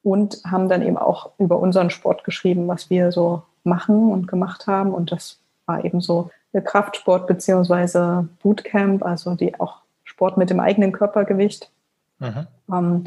und 0.02 0.42
haben 0.44 0.68
dann 0.68 0.82
eben 0.82 0.96
auch 0.96 1.30
über 1.38 1.58
unseren 1.58 1.90
Sport 1.90 2.24
geschrieben, 2.24 2.68
was 2.68 2.90
wir 2.90 3.12
so 3.12 3.42
machen 3.64 4.10
und 4.10 4.26
gemacht 4.26 4.66
haben. 4.66 4.92
Und 4.92 5.12
das 5.12 5.38
war 5.66 5.84
eben 5.84 6.00
so 6.00 6.30
der 6.52 6.62
Kraftsport 6.62 7.26
beziehungsweise 7.26 8.28
Bootcamp, 8.42 9.04
also 9.04 9.34
die 9.34 9.58
auch 9.60 9.82
Sport 10.04 10.36
mit 10.36 10.50
dem 10.50 10.60
eigenen 10.60 10.92
Körpergewicht. 10.92 11.70
Mhm. 12.18 12.46
Ähm, 12.72 13.04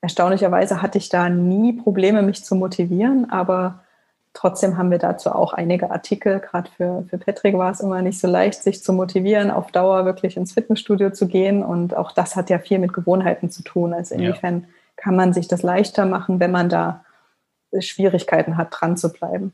erstaunlicherweise 0.00 0.82
hatte 0.82 0.98
ich 0.98 1.08
da 1.08 1.28
nie 1.28 1.74
Probleme, 1.74 2.22
mich 2.22 2.44
zu 2.44 2.54
motivieren, 2.54 3.30
aber 3.30 3.80
Trotzdem 4.34 4.78
haben 4.78 4.90
wir 4.90 4.98
dazu 4.98 5.30
auch 5.30 5.52
einige 5.52 5.90
Artikel. 5.90 6.40
Gerade 6.40 6.70
für, 6.70 7.04
für 7.08 7.18
Patrick 7.18 7.56
war 7.58 7.70
es 7.70 7.80
immer 7.80 8.00
nicht 8.00 8.18
so 8.18 8.28
leicht, 8.28 8.62
sich 8.62 8.82
zu 8.82 8.92
motivieren, 8.92 9.50
auf 9.50 9.70
Dauer 9.72 10.06
wirklich 10.06 10.36
ins 10.36 10.52
Fitnessstudio 10.52 11.10
zu 11.10 11.28
gehen. 11.28 11.62
Und 11.62 11.94
auch 11.94 12.12
das 12.12 12.34
hat 12.34 12.48
ja 12.48 12.58
viel 12.58 12.78
mit 12.78 12.92
Gewohnheiten 12.94 13.50
zu 13.50 13.62
tun. 13.62 13.92
Also 13.92 14.14
inwiefern 14.14 14.60
ja. 14.60 14.66
kann 14.96 15.16
man 15.16 15.34
sich 15.34 15.48
das 15.48 15.62
leichter 15.62 16.06
machen, 16.06 16.40
wenn 16.40 16.50
man 16.50 16.70
da 16.70 17.04
Schwierigkeiten 17.78 18.56
hat, 18.56 18.68
dran 18.70 18.96
zu 18.96 19.12
bleiben. 19.12 19.52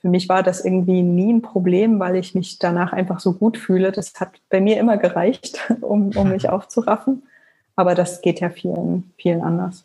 Für 0.00 0.08
mich 0.08 0.28
war 0.28 0.42
das 0.42 0.64
irgendwie 0.64 1.02
nie 1.02 1.32
ein 1.32 1.42
Problem, 1.42 2.00
weil 2.00 2.16
ich 2.16 2.34
mich 2.34 2.58
danach 2.58 2.92
einfach 2.92 3.20
so 3.20 3.32
gut 3.32 3.56
fühle. 3.56 3.92
Das 3.92 4.12
hat 4.18 4.30
bei 4.50 4.60
mir 4.60 4.78
immer 4.78 4.96
gereicht, 4.96 5.60
um, 5.80 6.10
um 6.16 6.28
mich 6.28 6.48
aufzuraffen. 6.50 7.24
Aber 7.74 7.94
das 7.94 8.20
geht 8.20 8.40
ja 8.40 8.50
vielen, 8.50 9.12
vielen 9.16 9.42
anders. 9.42 9.84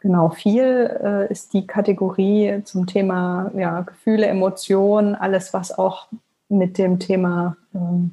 Genau, 0.00 0.30
viel 0.30 0.98
äh, 1.02 1.30
ist 1.30 1.52
die 1.52 1.66
Kategorie 1.66 2.62
zum 2.64 2.86
Thema 2.86 3.50
ja, 3.54 3.82
Gefühle, 3.82 4.26
Emotionen, 4.26 5.14
alles, 5.14 5.52
was 5.52 5.76
auch 5.76 6.08
mit 6.48 6.78
dem 6.78 6.98
Thema 6.98 7.56
ähm, 7.74 8.12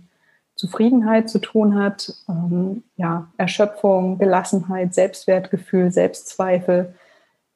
Zufriedenheit 0.55 1.29
zu 1.29 1.39
tun 1.39 1.75
hat, 1.75 2.13
ähm, 2.27 2.83
ja, 2.97 3.27
Erschöpfung, 3.37 4.17
Gelassenheit, 4.17 4.93
Selbstwertgefühl, 4.93 5.91
Selbstzweifel. 5.91 6.93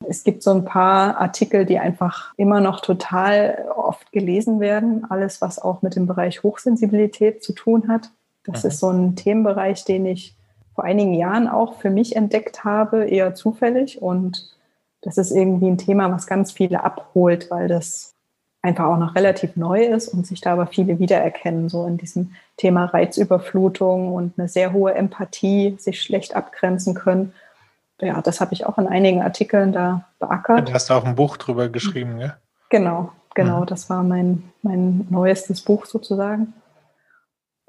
Es 0.07 0.23
gibt 0.23 0.43
so 0.43 0.51
ein 0.51 0.65
paar 0.65 1.19
Artikel, 1.19 1.65
die 1.65 1.79
einfach 1.79 2.33
immer 2.37 2.61
noch 2.61 2.79
total 2.79 3.69
oft 3.75 4.11
gelesen 4.13 4.61
werden. 4.61 5.05
Alles, 5.09 5.41
was 5.41 5.59
auch 5.59 5.81
mit 5.81 5.95
dem 5.95 6.07
Bereich 6.07 6.41
Hochsensibilität 6.41 7.43
zu 7.43 7.53
tun 7.53 7.89
hat. 7.89 8.11
Das 8.45 8.63
mhm. 8.63 8.69
ist 8.69 8.79
so 8.79 8.89
ein 8.89 9.15
Themenbereich, 9.15 9.83
den 9.83 10.05
ich 10.05 10.35
vor 10.75 10.83
einigen 10.83 11.13
Jahren 11.13 11.47
auch 11.47 11.75
für 11.79 11.89
mich 11.89 12.15
entdeckt 12.15 12.63
habe, 12.63 13.05
eher 13.05 13.35
zufällig. 13.35 14.01
Und 14.01 14.55
das 15.01 15.17
ist 15.17 15.31
irgendwie 15.31 15.67
ein 15.67 15.77
Thema, 15.77 16.11
was 16.11 16.27
ganz 16.27 16.51
viele 16.51 16.83
abholt, 16.83 17.51
weil 17.51 17.67
das 17.67 18.13
einfach 18.61 18.85
auch 18.85 18.97
noch 18.97 19.15
relativ 19.15 19.55
neu 19.55 19.83
ist 19.83 20.07
und 20.07 20.27
sich 20.27 20.39
da 20.41 20.53
aber 20.53 20.67
viele 20.67 20.99
wiedererkennen, 20.99 21.67
so 21.67 21.85
in 21.87 21.97
diesem 21.97 22.33
Thema 22.57 22.85
Reizüberflutung 22.85 24.13
und 24.13 24.37
eine 24.37 24.47
sehr 24.47 24.71
hohe 24.71 24.93
Empathie, 24.93 25.75
sich 25.79 26.01
schlecht 26.01 26.35
abgrenzen 26.35 26.93
können. 26.93 27.33
Ja, 27.99 28.21
das 28.21 28.41
habe 28.41 28.53
ich 28.53 28.65
auch 28.65 28.77
in 28.77 28.87
einigen 28.87 29.21
Artikeln 29.21 29.71
da 29.71 30.05
beackert. 30.19 30.69
Du 30.69 30.73
hast 30.73 30.91
auch 30.91 31.05
ein 31.05 31.15
Buch 31.15 31.37
drüber 31.37 31.69
geschrieben, 31.69 32.19
ja? 32.19 32.37
Genau, 32.69 33.11
genau. 33.35 33.61
Mhm. 33.61 33.65
Das 33.67 33.89
war 33.89 34.03
mein, 34.03 34.51
mein 34.61 35.07
neuestes 35.09 35.61
Buch 35.61 35.85
sozusagen. 35.85 36.53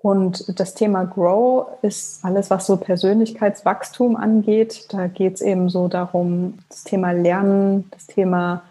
Und 0.03 0.59
das 0.59 0.75
Thema 0.75 1.05
Grow 1.05 1.69
ist 1.83 2.25
alles, 2.25 2.51
was 2.51 2.67
so 2.67 2.77
Persönlichkeitswachstum 2.77 4.17
angeht. 4.17 4.93
Da 4.93 5.07
geht 5.07 5.35
es 5.35 5.41
eben 5.41 5.69
so 5.69 5.87
darum, 5.87 6.59
das 6.69 6.83
Thema 6.83 7.13
Lernen, 7.13 7.89
das 7.93 8.09
Thema 8.09 8.65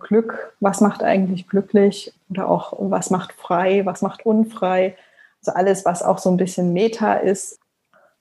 Glück, 0.00 0.54
was 0.60 0.80
macht 0.80 1.02
eigentlich 1.02 1.48
glücklich 1.48 2.12
oder 2.28 2.50
auch 2.50 2.74
was 2.78 3.10
macht 3.10 3.32
frei, 3.32 3.86
was 3.86 4.02
macht 4.02 4.26
unfrei. 4.26 4.96
Also 5.40 5.52
alles, 5.56 5.84
was 5.84 6.02
auch 6.02 6.18
so 6.18 6.28
ein 6.28 6.36
bisschen 6.36 6.72
Meta 6.72 7.14
ist. 7.14 7.58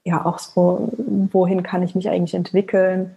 Ja, 0.03 0.25
auch 0.25 0.39
so, 0.39 0.89
wohin 1.31 1.63
kann 1.63 1.83
ich 1.83 1.95
mich 1.95 2.09
eigentlich 2.09 2.35
entwickeln? 2.35 3.15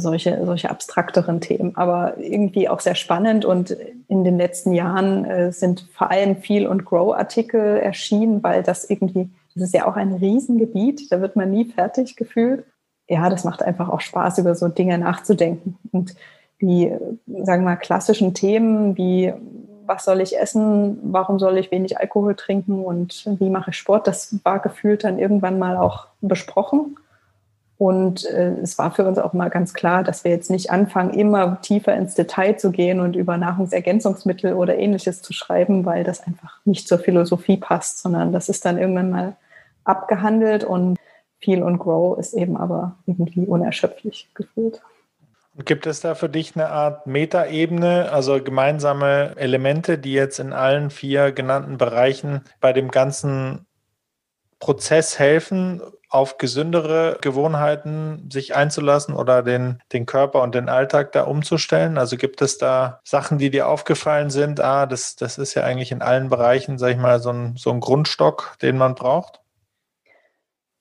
Solche, 0.00 0.44
solche 0.44 0.70
abstrakteren 0.70 1.40
Themen, 1.40 1.76
aber 1.76 2.18
irgendwie 2.18 2.68
auch 2.68 2.80
sehr 2.80 2.94
spannend. 2.94 3.44
Und 3.44 3.76
in 4.08 4.24
den 4.24 4.38
letzten 4.38 4.72
Jahren 4.72 5.24
äh, 5.24 5.52
sind 5.52 5.86
vor 5.92 6.10
allem 6.10 6.36
viel 6.36 6.66
und 6.66 6.84
Grow-Artikel 6.84 7.78
erschienen, 7.78 8.42
weil 8.42 8.62
das 8.62 8.88
irgendwie, 8.88 9.30
das 9.54 9.64
ist 9.64 9.74
ja 9.74 9.86
auch 9.86 9.96
ein 9.96 10.14
Riesengebiet, 10.14 11.10
da 11.10 11.20
wird 11.20 11.36
man 11.36 11.50
nie 11.50 11.64
fertig 11.64 12.16
gefühlt. 12.16 12.64
Ja, 13.08 13.28
das 13.28 13.44
macht 13.44 13.62
einfach 13.62 13.88
auch 13.88 14.00
Spaß, 14.00 14.38
über 14.38 14.54
so 14.54 14.68
Dinge 14.68 14.96
nachzudenken. 14.98 15.78
Und 15.90 16.14
die, 16.60 16.92
sagen 17.26 17.62
wir 17.62 17.70
mal, 17.70 17.76
klassischen 17.76 18.34
Themen 18.34 18.96
wie 18.96 19.32
was 19.86 20.04
soll 20.04 20.20
ich 20.20 20.38
essen, 20.38 20.98
warum 21.02 21.38
soll 21.38 21.58
ich 21.58 21.70
wenig 21.70 21.98
Alkohol 21.98 22.34
trinken 22.34 22.84
und 22.84 23.24
wie 23.38 23.50
mache 23.50 23.70
ich 23.70 23.76
Sport, 23.76 24.06
das 24.06 24.36
war 24.44 24.60
gefühlt 24.60 25.04
dann 25.04 25.18
irgendwann 25.18 25.58
mal 25.58 25.76
auch 25.76 26.06
besprochen. 26.20 26.96
Und 27.82 28.26
äh, 28.26 28.52
es 28.62 28.78
war 28.78 28.92
für 28.92 29.04
uns 29.04 29.18
auch 29.18 29.32
mal 29.32 29.48
ganz 29.48 29.74
klar, 29.74 30.04
dass 30.04 30.22
wir 30.22 30.30
jetzt 30.30 30.52
nicht 30.52 30.70
anfangen, 30.70 31.14
immer 31.14 31.60
tiefer 31.62 31.92
ins 31.96 32.14
Detail 32.14 32.56
zu 32.56 32.70
gehen 32.70 33.00
und 33.00 33.16
über 33.16 33.36
Nahrungsergänzungsmittel 33.38 34.52
oder 34.52 34.76
ähnliches 34.76 35.20
zu 35.20 35.32
schreiben, 35.32 35.84
weil 35.84 36.04
das 36.04 36.24
einfach 36.24 36.60
nicht 36.64 36.86
zur 36.86 37.00
Philosophie 37.00 37.56
passt, 37.56 38.00
sondern 38.00 38.32
das 38.32 38.48
ist 38.48 38.64
dann 38.64 38.78
irgendwann 38.78 39.10
mal 39.10 39.36
abgehandelt 39.82 40.62
und 40.62 40.96
Feel 41.40 41.64
und 41.64 41.80
Grow 41.80 42.16
ist 42.20 42.34
eben 42.34 42.56
aber 42.56 42.94
irgendwie 43.06 43.46
unerschöpflich 43.46 44.30
gefühlt. 44.32 44.80
Gibt 45.64 45.88
es 45.88 45.98
da 45.98 46.14
für 46.14 46.28
dich 46.28 46.54
eine 46.54 46.68
Art 46.68 47.08
Metaebene, 47.08 48.12
also 48.12 48.40
gemeinsame 48.40 49.32
Elemente, 49.34 49.98
die 49.98 50.12
jetzt 50.12 50.38
in 50.38 50.52
allen 50.52 50.90
vier 50.90 51.32
genannten 51.32 51.78
Bereichen 51.78 52.42
bei 52.60 52.72
dem 52.72 52.92
ganzen 52.92 53.66
Prozess 54.60 55.18
helfen, 55.18 55.82
auf 56.12 56.36
gesündere 56.36 57.16
Gewohnheiten 57.22 58.28
sich 58.30 58.54
einzulassen 58.54 59.14
oder 59.14 59.42
den, 59.42 59.80
den 59.92 60.04
Körper 60.04 60.42
und 60.42 60.54
den 60.54 60.68
Alltag 60.68 61.12
da 61.12 61.22
umzustellen? 61.22 61.96
Also 61.96 62.16
gibt 62.16 62.42
es 62.42 62.58
da 62.58 63.00
Sachen, 63.02 63.38
die 63.38 63.50
dir 63.50 63.66
aufgefallen 63.66 64.28
sind? 64.28 64.60
Ah, 64.60 64.84
das, 64.84 65.16
das 65.16 65.38
ist 65.38 65.54
ja 65.54 65.64
eigentlich 65.64 65.90
in 65.90 66.02
allen 66.02 66.28
Bereichen, 66.28 66.76
sag 66.76 66.90
ich 66.90 66.98
mal, 66.98 67.18
so 67.20 67.30
ein, 67.30 67.54
so 67.56 67.70
ein 67.70 67.80
Grundstock, 67.80 68.56
den 68.60 68.76
man 68.76 68.94
braucht? 68.94 69.40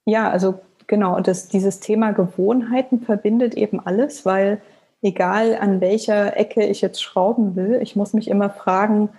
Ja, 0.05 0.29
also 0.29 0.59
genau, 0.87 1.19
das, 1.21 1.47
dieses 1.47 1.79
Thema 1.79 2.11
Gewohnheiten 2.11 2.99
verbindet 2.99 3.55
eben 3.55 3.79
alles, 3.79 4.25
weil 4.25 4.61
egal 5.01 5.55
an 5.55 5.79
welcher 5.79 6.37
Ecke 6.37 6.65
ich 6.65 6.81
jetzt 6.81 7.01
schrauben 7.01 7.55
will, 7.55 7.79
ich 7.81 7.95
muss 7.95 8.13
mich 8.13 8.27
immer 8.27 8.49
fragen, 8.49 9.09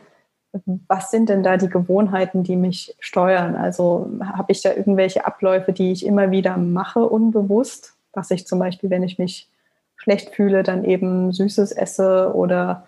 was 0.89 1.11
sind 1.11 1.29
denn 1.29 1.43
da 1.43 1.57
die 1.57 1.69
Gewohnheiten, 1.69 2.43
die 2.43 2.57
mich 2.57 2.95
steuern? 3.01 3.57
Also 3.57 4.11
habe 4.23 4.53
ich 4.53 4.63
da 4.63 4.73
irgendwelche 4.73 5.25
Abläufe, 5.25 5.73
die 5.73 5.93
ich 5.93 6.05
immer 6.05 6.31
wieder 6.31 6.57
mache, 6.57 7.01
unbewusst, 7.01 7.95
dass 8.13 8.31
ich 8.31 8.47
zum 8.47 8.59
Beispiel, 8.59 8.91
wenn 8.91 9.03
ich 9.03 9.19
mich 9.19 9.49
schlecht 9.97 10.35
fühle, 10.35 10.63
dann 10.63 10.85
eben 10.85 11.33
Süßes 11.33 11.73
esse 11.73 12.35
oder 12.35 12.87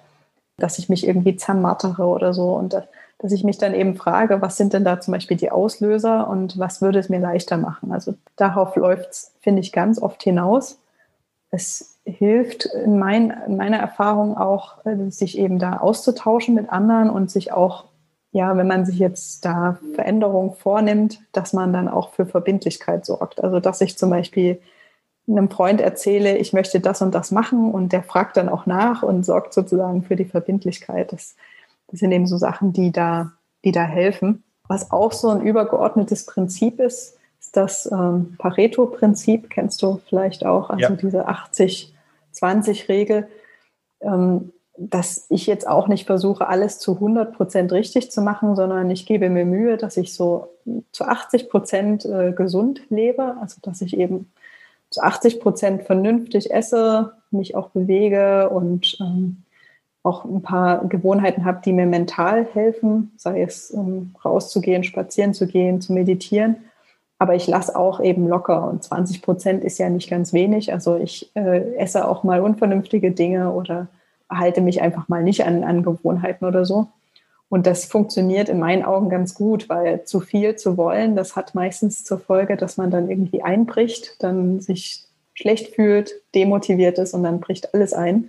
dass 0.59 0.79
ich 0.79 0.88
mich 0.88 1.07
irgendwie 1.07 1.37
zermattere 1.37 2.05
oder 2.05 2.35
so 2.35 2.55
und 2.55 2.74
dass 3.18 3.33
ich 3.33 3.44
mich 3.44 3.59
dann 3.59 3.74
eben 3.74 3.96
frage, 3.96 4.42
was 4.42 4.57
sind 4.57 4.72
denn 4.72 4.85
da 4.85 5.00
zum 5.00 5.12
Beispiel 5.12 5.37
die 5.37 5.50
Auslöser 5.50 6.29
und 6.29 6.59
was 6.59 6.83
würde 6.83 6.98
es 6.98 7.09
mir 7.09 7.20
leichter 7.20 7.57
machen? 7.57 7.92
Also 7.92 8.14
darauf 8.37 8.77
läuft 8.77 9.11
es, 9.11 9.33
finde 9.40 9.61
ich, 9.61 9.72
ganz 9.72 10.00
oft 10.00 10.22
hinaus. 10.22 10.79
Es 11.50 11.93
hilft 12.05 12.67
in, 12.67 12.99
mein, 12.99 13.33
in 13.47 13.57
meiner 13.57 13.79
Erfahrung 13.79 14.37
auch, 14.37 14.85
äh, 14.85 15.11
sich 15.11 15.38
eben 15.38 15.59
da 15.59 15.79
auszutauschen 15.79 16.55
mit 16.55 16.71
anderen 16.71 17.11
und 17.11 17.31
sich 17.31 17.53
auch, 17.53 17.85
ja, 18.33 18.57
wenn 18.57 18.67
man 18.67 18.85
sich 18.85 18.99
jetzt 18.99 19.45
da 19.45 19.79
Veränderungen 19.95 20.55
vornimmt, 20.55 21.21
dass 21.33 21.53
man 21.53 21.73
dann 21.73 21.88
auch 21.88 22.11
für 22.11 22.27
Verbindlichkeit 22.27 23.07
sorgt. 23.07 23.43
Also 23.43 23.61
dass 23.61 23.81
ich 23.81 23.97
zum 23.97 24.11
Beispiel 24.11 24.61
einem 25.27 25.51
Freund 25.51 25.81
erzähle, 25.81 26.37
ich 26.37 26.53
möchte 26.53 26.81
das 26.81 27.01
und 27.01 27.14
das 27.14 27.31
machen 27.31 27.73
und 27.73 27.93
der 27.93 28.03
fragt 28.03 28.37
dann 28.37 28.51
auch 28.51 28.67
nach 28.67 29.03
und 29.03 29.25
sorgt 29.25 29.55
sozusagen 29.55 30.03
für 30.03 30.17
die 30.17 30.27
Verbindlichkeit. 30.27 31.12
Das, 31.12 31.37
das 31.88 32.01
sind 32.01 32.12
eben 32.12 32.27
so 32.27 32.37
Sachen, 32.37 32.75
die 32.75 32.93
da, 32.93 33.33
die 33.64 33.73
da 33.73 33.85
helfen. 33.85 34.43
Was 34.69 34.90
auch 34.90 35.12
so 35.12 35.31
ein 35.31 35.40
übergeordnetes 35.40 36.27
Prinzip 36.27 36.81
ist, 36.81 37.17
ist 37.40 37.57
das 37.57 37.90
ähm, 37.90 38.35
Pareto-Prinzip, 38.38 39.49
kennst 39.49 39.81
du 39.83 40.01
vielleicht 40.09 40.45
auch, 40.45 40.69
also 40.69 40.83
ja. 40.83 40.90
diese 40.90 41.27
80 41.27 41.93
20-Regel, 42.35 43.29
ähm, 44.01 44.53
dass 44.77 45.27
ich 45.31 45.47
jetzt 45.47 45.68
auch 45.68 45.87
nicht 45.87 46.07
versuche, 46.07 46.49
alles 46.49 46.79
zu 46.79 46.94
100 46.94 47.37
Prozent 47.37 47.73
richtig 47.73 48.11
zu 48.11 48.23
machen, 48.23 48.57
sondern 48.57 48.90
ich 48.90 49.07
gebe 49.07 49.31
mir 49.31 49.44
Mühe, 49.44 49.77
dass 49.77 49.97
ich 49.97 50.12
so 50.12 50.49
zu 50.90 51.05
80 51.05 51.49
Prozent 51.49 52.05
äh, 52.05 52.33
gesund 52.33 52.83
lebe, 52.90 53.37
also 53.40 53.61
dass 53.62 53.81
ich 53.83 53.97
eben 53.97 54.33
zu 54.90 55.01
80 55.03 55.40
Prozent 55.40 55.83
vernünftig 55.85 56.53
esse, 56.53 57.12
mich 57.31 57.55
auch 57.55 57.70
bewege 57.70 58.49
und 58.51 58.97
ähm, 59.01 59.44
auch 60.05 60.25
ein 60.25 60.42
paar 60.42 60.87
Gewohnheiten 60.87 61.44
habe, 61.44 61.62
die 61.64 61.73
mir 61.73 61.87
mental 61.87 62.44
helfen, 62.44 63.12
sei 63.16 63.42
es 63.42 63.70
um, 63.70 64.14
rauszugehen, 64.25 64.85
spazieren 64.85 65.35
zu 65.35 65.47
gehen, 65.47 65.81
zu 65.81 65.92
meditieren. 65.92 66.57
Aber 67.18 67.35
ich 67.35 67.46
lasse 67.46 67.77
auch 67.77 68.00
eben 68.00 68.29
locker 68.29 68.68
und 68.68 68.83
20 68.83 69.22
Prozent 69.22 69.64
ist 69.64 69.79
ja 69.79 69.88
nicht 69.88 70.11
ganz 70.11 70.33
wenig. 70.33 70.72
Also 70.72 70.96
ich 70.96 71.31
äh, 71.35 71.74
esse 71.77 72.09
auch 72.09 72.24
mal 72.24 72.40
unvernünftige 72.40 73.12
Dinge 73.12 73.53
oder 73.53 73.88
halte 74.29 74.61
mich 74.61 74.83
einfach 74.83 75.09
mal 75.09 75.22
nicht 75.22 75.44
an, 75.44 75.64
an 75.64 75.83
Gewohnheiten 75.83 76.44
oder 76.44 76.64
so. 76.64 76.88
Und 77.48 77.68
das 77.68 77.85
funktioniert 77.85 78.48
in 78.48 78.59
meinen 78.59 78.85
Augen 78.85 79.09
ganz 79.09 79.35
gut, 79.35 79.68
weil 79.68 80.03
zu 80.05 80.18
viel 80.18 80.57
zu 80.57 80.77
wollen, 80.77 81.14
das 81.14 81.37
hat 81.37 81.55
meistens 81.55 82.03
zur 82.03 82.18
Folge, 82.18 82.57
dass 82.57 82.79
man 82.79 82.90
dann 82.90 83.09
irgendwie 83.09 83.42
einbricht, 83.42 84.16
dann 84.18 84.61
sich 84.61 85.05
schlecht 85.35 85.77
fühlt, 85.77 86.14
demotiviert 86.35 86.98
ist 86.98 87.14
und 87.14 87.22
dann 87.22 87.38
bricht 87.38 87.72
alles 87.72 87.92
ein. 87.92 88.29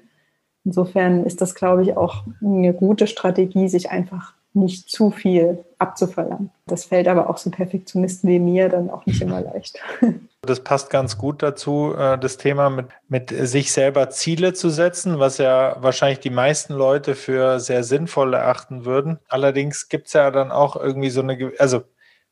Insofern 0.64 1.26
ist 1.26 1.42
das, 1.42 1.56
glaube 1.56 1.82
ich, 1.82 1.98
auch 1.98 2.24
eine 2.40 2.74
gute 2.74 3.08
Strategie, 3.08 3.68
sich 3.68 3.90
einfach 3.90 4.35
nicht 4.56 4.90
zu 4.90 5.12
viel 5.12 5.64
abzuverlangen. 5.78 6.52
Das 6.66 6.86
fällt 6.86 7.08
aber 7.08 7.30
auch 7.30 7.38
so 7.38 7.52
Perfektionisten 7.52 8.30
wie 8.30 8.40
mir 8.40 8.70
dann 8.70 8.90
auch 8.90 9.06
nicht 9.06 9.22
immer 9.22 9.42
leicht. 9.42 9.80
Das 10.46 10.60
passt 10.60 10.92
ganz 10.92 11.18
gut 11.18 11.42
dazu, 11.42 11.96
äh, 11.98 12.20
das 12.20 12.38
Thema 12.38 12.70
mit, 12.70 12.86
mit 13.10 13.30
sich 13.32 13.72
selber 13.72 14.12
Ziele 14.12 14.54
zu 14.54 14.70
setzen, 14.70 15.18
was 15.18 15.40
ja 15.40 15.78
wahrscheinlich 15.80 16.20
die 16.20 16.30
meisten 16.30 16.76
Leute 16.76 17.16
für 17.16 17.60
sehr 17.60 17.84
sinnvoll 17.84 18.36
erachten 18.36 18.86
würden. 18.86 19.18
Allerdings 19.28 19.90
gibt 19.90 20.06
es 20.06 20.14
ja 20.14 20.30
dann 20.30 20.52
auch 20.52 20.76
irgendwie 20.76 21.10
so 21.10 21.22
eine, 21.22 21.52
also 21.58 21.82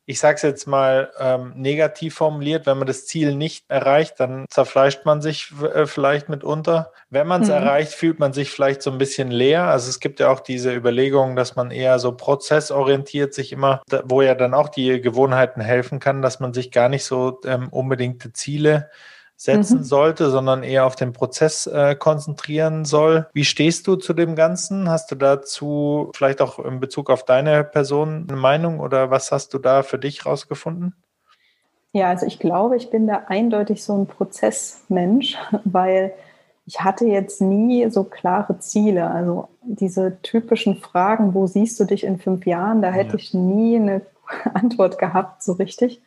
ich 0.06 0.18
sage 0.18 0.36
es 0.36 0.42
jetzt 0.42 0.66
mal 0.66 1.10
ähm, 1.18 1.52
negativ 1.56 2.14
formuliert, 2.14 2.66
wenn 2.66 2.76
man 2.76 2.86
das 2.86 3.06
Ziel 3.06 3.34
nicht 3.34 3.64
erreicht, 3.68 4.20
dann 4.20 4.44
zerfleischt 4.50 5.06
man 5.06 5.22
sich 5.22 5.52
äh, 5.62 5.86
vielleicht 5.86 6.28
mitunter. 6.28 6.92
Wenn 7.08 7.26
man 7.26 7.42
es 7.42 7.48
mhm. 7.48 7.54
erreicht, 7.54 7.92
fühlt 7.92 8.18
man 8.18 8.34
sich 8.34 8.50
vielleicht 8.50 8.82
so 8.82 8.90
ein 8.90 8.98
bisschen 8.98 9.30
leer. 9.30 9.64
Also 9.64 9.88
es 9.88 10.00
gibt 10.00 10.20
ja 10.20 10.28
auch 10.28 10.40
diese 10.40 10.74
Überlegungen, 10.74 11.36
dass 11.36 11.56
man 11.56 11.70
eher 11.70 11.98
so 11.98 12.12
prozessorientiert 12.12 13.32
sich 13.32 13.52
immer, 13.52 13.82
wo 14.04 14.20
ja 14.20 14.34
dann 14.34 14.52
auch 14.52 14.68
die 14.68 15.00
Gewohnheiten 15.00 15.62
helfen 15.62 16.00
kann, 16.00 16.20
dass 16.20 16.38
man 16.38 16.52
sich 16.52 16.70
gar 16.70 16.90
nicht 16.90 17.04
so 17.04 17.40
ähm, 17.46 17.68
unbedingte 17.70 18.32
Ziele 18.32 18.90
setzen 19.36 19.78
mhm. 19.78 19.84
sollte, 19.84 20.30
sondern 20.30 20.62
eher 20.62 20.86
auf 20.86 20.96
den 20.96 21.12
Prozess 21.12 21.66
äh, 21.66 21.96
konzentrieren 21.96 22.84
soll. 22.84 23.26
Wie 23.32 23.44
stehst 23.44 23.86
du 23.86 23.96
zu 23.96 24.12
dem 24.12 24.36
Ganzen? 24.36 24.88
Hast 24.88 25.10
du 25.10 25.16
dazu 25.16 26.10
vielleicht 26.14 26.40
auch 26.40 26.58
in 26.58 26.80
Bezug 26.80 27.10
auf 27.10 27.24
deine 27.24 27.64
Person 27.64 28.26
eine 28.28 28.38
Meinung 28.38 28.80
oder 28.80 29.10
was 29.10 29.32
hast 29.32 29.52
du 29.54 29.58
da 29.58 29.82
für 29.82 29.98
dich 29.98 30.24
rausgefunden? 30.24 30.94
Ja, 31.92 32.08
also 32.08 32.26
ich 32.26 32.38
glaube, 32.38 32.76
ich 32.76 32.90
bin 32.90 33.06
da 33.06 33.24
eindeutig 33.28 33.84
so 33.84 33.96
ein 33.96 34.06
Prozessmensch, 34.06 35.36
weil 35.64 36.12
ich 36.66 36.80
hatte 36.80 37.06
jetzt 37.06 37.40
nie 37.40 37.90
so 37.90 38.04
klare 38.04 38.58
Ziele. 38.58 39.10
Also 39.10 39.48
diese 39.62 40.18
typischen 40.22 40.76
Fragen, 40.76 41.34
wo 41.34 41.46
siehst 41.46 41.78
du 41.78 41.84
dich 41.84 42.04
in 42.04 42.18
fünf 42.18 42.46
Jahren, 42.46 42.82
da 42.82 42.90
hätte 42.90 43.12
ja. 43.12 43.16
ich 43.16 43.34
nie 43.34 43.76
eine 43.76 44.02
Antwort 44.54 44.98
gehabt, 44.98 45.42
so 45.42 45.52
richtig. 45.52 46.00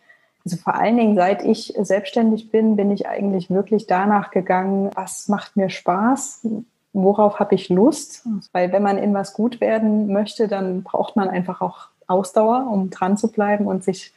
Also 0.48 0.56
vor 0.56 0.76
allen 0.76 0.96
Dingen, 0.96 1.16
seit 1.18 1.44
ich 1.44 1.74
selbstständig 1.78 2.52
bin, 2.52 2.78
bin 2.78 2.90
ich 2.90 3.06
eigentlich 3.06 3.50
wirklich 3.50 3.86
danach 3.86 4.32
gegangen, 4.32 4.92
was 4.96 5.28
macht 5.28 5.58
mir 5.58 5.70
Spaß, 5.70 6.48
worauf 6.94 7.42
habe 7.42 7.54
ich 7.54 7.68
Lust. 7.68 8.26
Weil 8.54 8.72
wenn 8.72 8.82
man 8.82 8.98
in 8.98 9.14
was 9.14 9.34
gut 9.34 9.60
werden 9.60 10.08
möchte, 10.08 10.48
dann 10.48 10.84
braucht 10.84 11.18
man 11.18 11.28
einfach 11.28 11.60
auch 11.60 11.90
Ausdauer, 12.08 12.70
um 12.72 12.90
dran 12.90 13.18
zu 13.18 13.30
bleiben 13.30 13.68
und 13.68 13.84
sich 13.84 14.14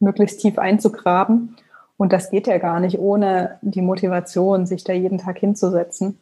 möglichst 0.00 0.40
tief 0.40 0.58
einzugraben. 0.58 1.58
Und 1.98 2.14
das 2.14 2.30
geht 2.30 2.46
ja 2.46 2.56
gar 2.56 2.80
nicht 2.80 2.98
ohne 2.98 3.58
die 3.60 3.82
Motivation, 3.82 4.64
sich 4.64 4.84
da 4.84 4.94
jeden 4.94 5.18
Tag 5.18 5.36
hinzusetzen. 5.36 6.18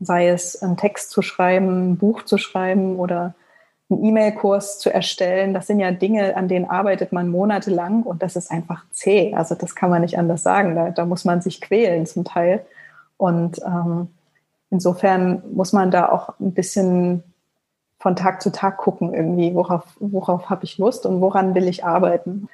Sei 0.00 0.28
es 0.28 0.62
einen 0.62 0.78
Text 0.78 1.10
zu 1.10 1.20
schreiben, 1.20 1.90
ein 1.90 1.98
Buch 1.98 2.22
zu 2.22 2.38
schreiben 2.38 2.98
oder 2.98 3.34
einen 3.92 4.04
E-Mail-Kurs 4.04 4.78
zu 4.78 4.92
erstellen. 4.92 5.54
Das 5.54 5.66
sind 5.66 5.80
ja 5.80 5.90
Dinge, 5.90 6.36
an 6.36 6.48
denen 6.48 6.68
arbeitet 6.68 7.12
man 7.12 7.28
monatelang 7.28 8.02
und 8.02 8.22
das 8.22 8.36
ist 8.36 8.50
einfach 8.50 8.84
zäh. 8.90 9.34
Also 9.34 9.54
das 9.54 9.74
kann 9.74 9.90
man 9.90 10.02
nicht 10.02 10.18
anders 10.18 10.42
sagen. 10.42 10.74
Da, 10.74 10.90
da 10.90 11.06
muss 11.06 11.24
man 11.24 11.40
sich 11.40 11.60
quälen 11.60 12.06
zum 12.06 12.24
Teil. 12.24 12.64
Und 13.16 13.60
ähm, 13.64 14.08
insofern 14.70 15.42
muss 15.54 15.72
man 15.72 15.90
da 15.90 16.08
auch 16.08 16.38
ein 16.40 16.52
bisschen 16.52 17.22
von 17.98 18.16
Tag 18.16 18.42
zu 18.42 18.50
Tag 18.50 18.78
gucken, 18.78 19.14
irgendwie, 19.14 19.54
worauf, 19.54 19.84
worauf 20.00 20.50
habe 20.50 20.64
ich 20.64 20.78
Lust 20.78 21.06
und 21.06 21.20
woran 21.20 21.54
will 21.54 21.68
ich 21.68 21.84
arbeiten. 21.84 22.48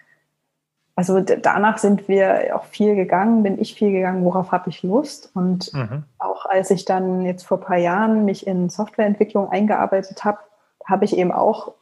Also 0.95 1.21
danach 1.21 1.79
sind 1.79 2.09
wir 2.09 2.57
auch 2.57 2.65
viel 2.65 2.97
gegangen, 2.97 3.45
bin 3.45 3.61
ich 3.61 3.75
viel 3.75 3.93
gegangen, 3.93 4.25
worauf 4.25 4.51
habe 4.51 4.69
ich 4.69 4.83
Lust. 4.83 5.31
Und 5.33 5.73
mhm. 5.73 6.03
auch 6.19 6.45
als 6.45 6.71
ich 6.71 6.85
dann 6.85 7.25
jetzt 7.25 7.47
vor 7.47 7.59
ein 7.59 7.65
paar 7.65 7.77
Jahren 7.77 8.25
mich 8.25 8.47
in 8.47 8.69
Softwareentwicklung 8.69 9.49
eingearbeitet 9.49 10.25
habe, 10.25 10.39
habe 10.89 11.05
ich 11.05 11.17
eben 11.17 11.33
auch 11.33 11.75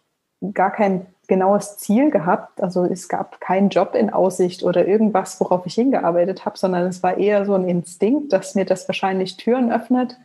gar 0.53 0.71
kein 0.71 1.07
genaues 1.29 1.79
Ziel 1.79 2.11
gehabt. 2.11 2.63
Also 2.63 2.85
es 2.85 3.09
gab 3.09 3.41
keinen 3.41 3.71
Job 3.71 3.95
in 3.95 4.11
Aussicht 4.11 4.63
oder 4.63 4.87
irgendwas, 4.87 5.41
worauf 5.41 5.67
ich 5.67 5.75
hingearbeitet 5.75 6.45
habe, 6.45 6.59
sondern 6.59 6.87
es 6.87 7.03
war 7.03 7.17
eher 7.17 7.45
so 7.45 7.55
ein 7.55 7.69
Instinkt, 7.69 8.33
dass 8.33 8.55
mir 8.55 8.65
das 8.65 8.89
wahrscheinlich 8.89 9.37
Türen 9.37 9.73
öffnet 9.73 10.17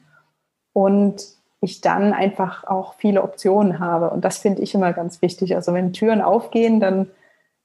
und 0.74 1.24
ich 1.62 1.82
dann 1.82 2.14
einfach 2.14 2.66
auch 2.66 2.96
viele 2.96 3.22
Optionen 3.22 3.80
habe. 3.80 4.10
Und 4.10 4.26
das 4.26 4.40
finde 4.40 4.62
ich 4.62 4.74
immer 4.74 4.94
ganz 4.94 5.22
wichtig. 5.22 5.56
Also 5.56 5.74
wenn 5.74 5.94
Türen 5.94 6.22
aufgehen, 6.22 6.80
dann 6.80 7.08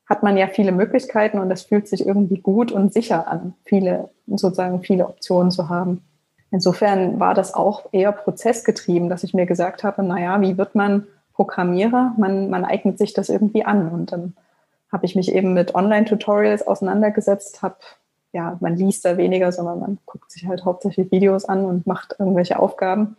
hat 0.09 0.23
man 0.23 0.37
ja 0.37 0.47
viele 0.47 0.73
Möglichkeiten 0.73 1.39
und 1.39 1.51
es 1.51 1.63
fühlt 1.63 1.89
sich 1.89 2.07
irgendwie 2.07 2.39
gut 2.39 2.71
und 2.71 2.93
sicher 2.93 3.27
an, 3.27 3.55
viele, 3.65 4.11
sozusagen 4.27 4.83
viele 4.83 5.09
Optionen 5.09 5.51
zu 5.51 5.69
haben. 5.69 6.06
Insofern 6.51 7.19
war 7.19 7.35
das 7.35 7.55
auch 7.55 7.87
eher 7.93 8.13
prozessgetrieben, 8.13 9.09
dass 9.09 9.25
ich 9.25 9.35
mir 9.35 9.47
gesagt 9.47 9.85
habe, 9.85 10.03
naja, 10.03 10.41
wie 10.41 10.57
wird 10.57 10.75
man 10.75 11.07
Programmierer? 11.35 12.15
Man, 12.17 12.51
man 12.51 12.65
eignet 12.65 12.99
sich 12.99 13.13
das 13.13 13.29
irgendwie 13.29 13.65
an. 13.65 13.91
Und 13.91 14.13
dann 14.13 14.35
habe 14.91 15.07
ich 15.07 15.17
mich 15.17 15.33
eben 15.35 15.55
mit 15.55 15.75
Online-Tutorials 15.75 16.67
auseinandergesetzt, 16.67 17.63
habe, 17.63 17.77
ja, 18.33 18.57
man 18.61 18.77
liest 18.77 19.05
da 19.05 19.17
weniger, 19.17 19.51
sondern 19.53 19.81
man 19.81 19.99
guckt 20.07 20.31
sich 20.31 20.47
halt 20.47 20.65
hauptsächlich 20.65 21.11
Videos 21.11 21.45
an 21.45 21.65
und 21.65 21.87
macht 21.87 22.17
irgendwelche 22.19 22.59
Aufgaben. 22.59 23.17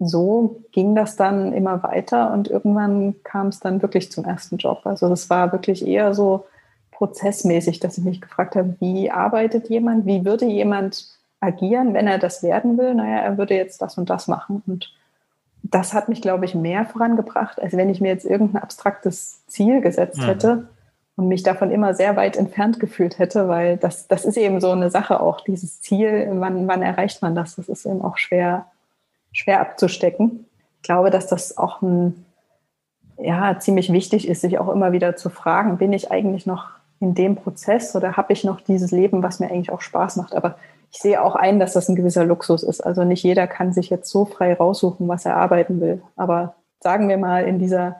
So 0.00 0.62
ging 0.72 0.94
das 0.94 1.16
dann 1.16 1.52
immer 1.52 1.82
weiter 1.82 2.32
und 2.32 2.48
irgendwann 2.48 3.14
kam 3.22 3.48
es 3.48 3.60
dann 3.60 3.80
wirklich 3.80 4.10
zum 4.10 4.24
ersten 4.24 4.56
Job. 4.56 4.80
Also 4.84 5.08
das 5.08 5.30
war 5.30 5.52
wirklich 5.52 5.86
eher 5.86 6.14
so 6.14 6.46
prozessmäßig, 6.90 7.78
dass 7.80 7.98
ich 7.98 8.04
mich 8.04 8.20
gefragt 8.20 8.56
habe, 8.56 8.76
wie 8.80 9.10
arbeitet 9.10 9.68
jemand, 9.68 10.06
wie 10.06 10.24
würde 10.24 10.46
jemand 10.46 11.13
agieren, 11.44 11.94
wenn 11.94 12.06
er 12.06 12.18
das 12.18 12.42
werden 12.42 12.78
will. 12.78 12.94
Naja, 12.94 13.18
er 13.18 13.38
würde 13.38 13.54
jetzt 13.54 13.82
das 13.82 13.98
und 13.98 14.10
das 14.10 14.28
machen. 14.28 14.62
Und 14.66 14.92
das 15.62 15.94
hat 15.94 16.08
mich, 16.08 16.20
glaube 16.20 16.44
ich, 16.44 16.54
mehr 16.54 16.84
vorangebracht, 16.84 17.60
als 17.60 17.76
wenn 17.76 17.88
ich 17.88 18.00
mir 18.00 18.08
jetzt 18.08 18.24
irgendein 18.24 18.62
abstraktes 18.62 19.46
Ziel 19.46 19.80
gesetzt 19.80 20.18
mhm. 20.18 20.24
hätte 20.24 20.68
und 21.16 21.28
mich 21.28 21.42
davon 21.42 21.70
immer 21.70 21.94
sehr 21.94 22.16
weit 22.16 22.36
entfernt 22.36 22.80
gefühlt 22.80 23.18
hätte, 23.18 23.48
weil 23.48 23.76
das, 23.76 24.06
das 24.08 24.24
ist 24.24 24.36
eben 24.36 24.60
so 24.60 24.70
eine 24.70 24.90
Sache 24.90 25.20
auch, 25.20 25.40
dieses 25.40 25.80
Ziel, 25.80 26.28
wann, 26.32 26.68
wann 26.68 26.82
erreicht 26.82 27.22
man 27.22 27.34
das? 27.34 27.56
Das 27.56 27.68
ist 27.68 27.86
eben 27.86 28.02
auch 28.02 28.18
schwer, 28.18 28.66
schwer 29.32 29.60
abzustecken. 29.60 30.46
Ich 30.78 30.82
glaube, 30.82 31.10
dass 31.10 31.26
das 31.26 31.56
auch 31.56 31.80
ein, 31.82 32.26
ja, 33.16 33.58
ziemlich 33.58 33.92
wichtig 33.92 34.28
ist, 34.28 34.42
sich 34.42 34.58
auch 34.58 34.68
immer 34.68 34.92
wieder 34.92 35.16
zu 35.16 35.30
fragen, 35.30 35.78
bin 35.78 35.92
ich 35.92 36.10
eigentlich 36.10 36.46
noch 36.46 36.70
in 37.00 37.14
dem 37.14 37.36
Prozess 37.36 37.94
oder 37.96 38.16
habe 38.16 38.32
ich 38.32 38.44
noch 38.44 38.60
dieses 38.60 38.90
Leben, 38.90 39.22
was 39.22 39.40
mir 39.40 39.50
eigentlich 39.50 39.70
auch 39.70 39.80
Spaß 39.80 40.16
macht? 40.16 40.34
Aber 40.34 40.56
ich 40.94 41.00
sehe 41.00 41.20
auch 41.20 41.34
ein, 41.34 41.58
dass 41.58 41.72
das 41.72 41.88
ein 41.88 41.96
gewisser 41.96 42.24
Luxus 42.24 42.62
ist. 42.62 42.80
Also 42.80 43.02
nicht 43.02 43.24
jeder 43.24 43.48
kann 43.48 43.72
sich 43.72 43.90
jetzt 43.90 44.08
so 44.08 44.24
frei 44.24 44.54
raussuchen, 44.54 45.08
was 45.08 45.26
er 45.26 45.36
arbeiten 45.36 45.80
will. 45.80 46.00
Aber 46.14 46.54
sagen 46.78 47.08
wir 47.08 47.18
mal, 47.18 47.44
in 47.44 47.58
dieser 47.58 47.96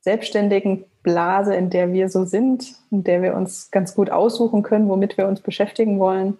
selbstständigen 0.00 0.84
Blase, 1.02 1.54
in 1.54 1.70
der 1.70 1.94
wir 1.94 2.10
so 2.10 2.24
sind, 2.26 2.74
in 2.90 3.04
der 3.04 3.22
wir 3.22 3.34
uns 3.34 3.70
ganz 3.70 3.94
gut 3.94 4.10
aussuchen 4.10 4.62
können, 4.62 4.88
womit 4.90 5.16
wir 5.16 5.26
uns 5.26 5.40
beschäftigen 5.40 5.98
wollen, 5.98 6.36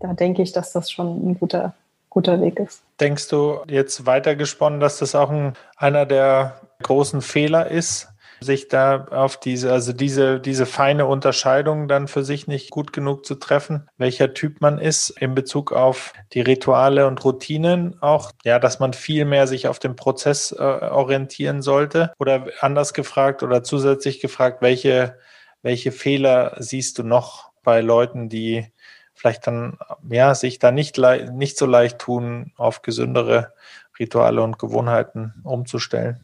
da 0.00 0.12
denke 0.12 0.42
ich, 0.42 0.50
dass 0.50 0.72
das 0.72 0.90
schon 0.90 1.30
ein 1.30 1.38
guter, 1.38 1.74
guter 2.10 2.40
Weg 2.40 2.58
ist. 2.58 2.82
Denkst 2.98 3.28
du 3.28 3.58
jetzt 3.68 4.04
weitergesponnen, 4.06 4.80
dass 4.80 4.98
das 4.98 5.14
auch 5.14 5.30
ein, 5.30 5.52
einer 5.76 6.04
der 6.04 6.60
großen 6.82 7.22
Fehler 7.22 7.70
ist, 7.70 8.11
sich 8.42 8.68
da 8.68 9.06
auf 9.06 9.38
diese, 9.38 9.72
also 9.72 9.92
diese, 9.92 10.40
diese 10.40 10.66
feine 10.66 11.06
Unterscheidung 11.06 11.88
dann 11.88 12.08
für 12.08 12.24
sich 12.24 12.46
nicht 12.46 12.70
gut 12.70 12.92
genug 12.92 13.24
zu 13.24 13.36
treffen, 13.36 13.88
welcher 13.98 14.34
Typ 14.34 14.60
man 14.60 14.78
ist 14.78 15.10
in 15.10 15.34
Bezug 15.34 15.72
auf 15.72 16.12
die 16.32 16.40
Rituale 16.40 17.06
und 17.06 17.24
Routinen 17.24 18.00
auch, 18.02 18.32
ja, 18.44 18.58
dass 18.58 18.80
man 18.80 18.92
viel 18.92 19.24
mehr 19.24 19.46
sich 19.46 19.68
auf 19.68 19.78
den 19.78 19.96
Prozess 19.96 20.52
äh, 20.52 20.62
orientieren 20.62 21.62
sollte 21.62 22.12
oder 22.18 22.46
anders 22.60 22.94
gefragt 22.94 23.42
oder 23.42 23.62
zusätzlich 23.62 24.20
gefragt, 24.20 24.62
welche, 24.62 25.18
welche 25.62 25.92
Fehler 25.92 26.56
siehst 26.58 26.98
du 26.98 27.02
noch 27.02 27.50
bei 27.62 27.80
Leuten, 27.80 28.28
die 28.28 28.66
vielleicht 29.14 29.46
dann, 29.46 29.78
ja, 30.08 30.34
sich 30.34 30.58
da 30.58 30.72
nicht, 30.72 30.98
nicht 31.32 31.56
so 31.56 31.66
leicht 31.66 31.98
tun, 31.98 32.52
auf 32.56 32.82
gesündere 32.82 33.52
Rituale 33.98 34.42
und 34.42 34.58
Gewohnheiten 34.58 35.34
umzustellen? 35.44 36.20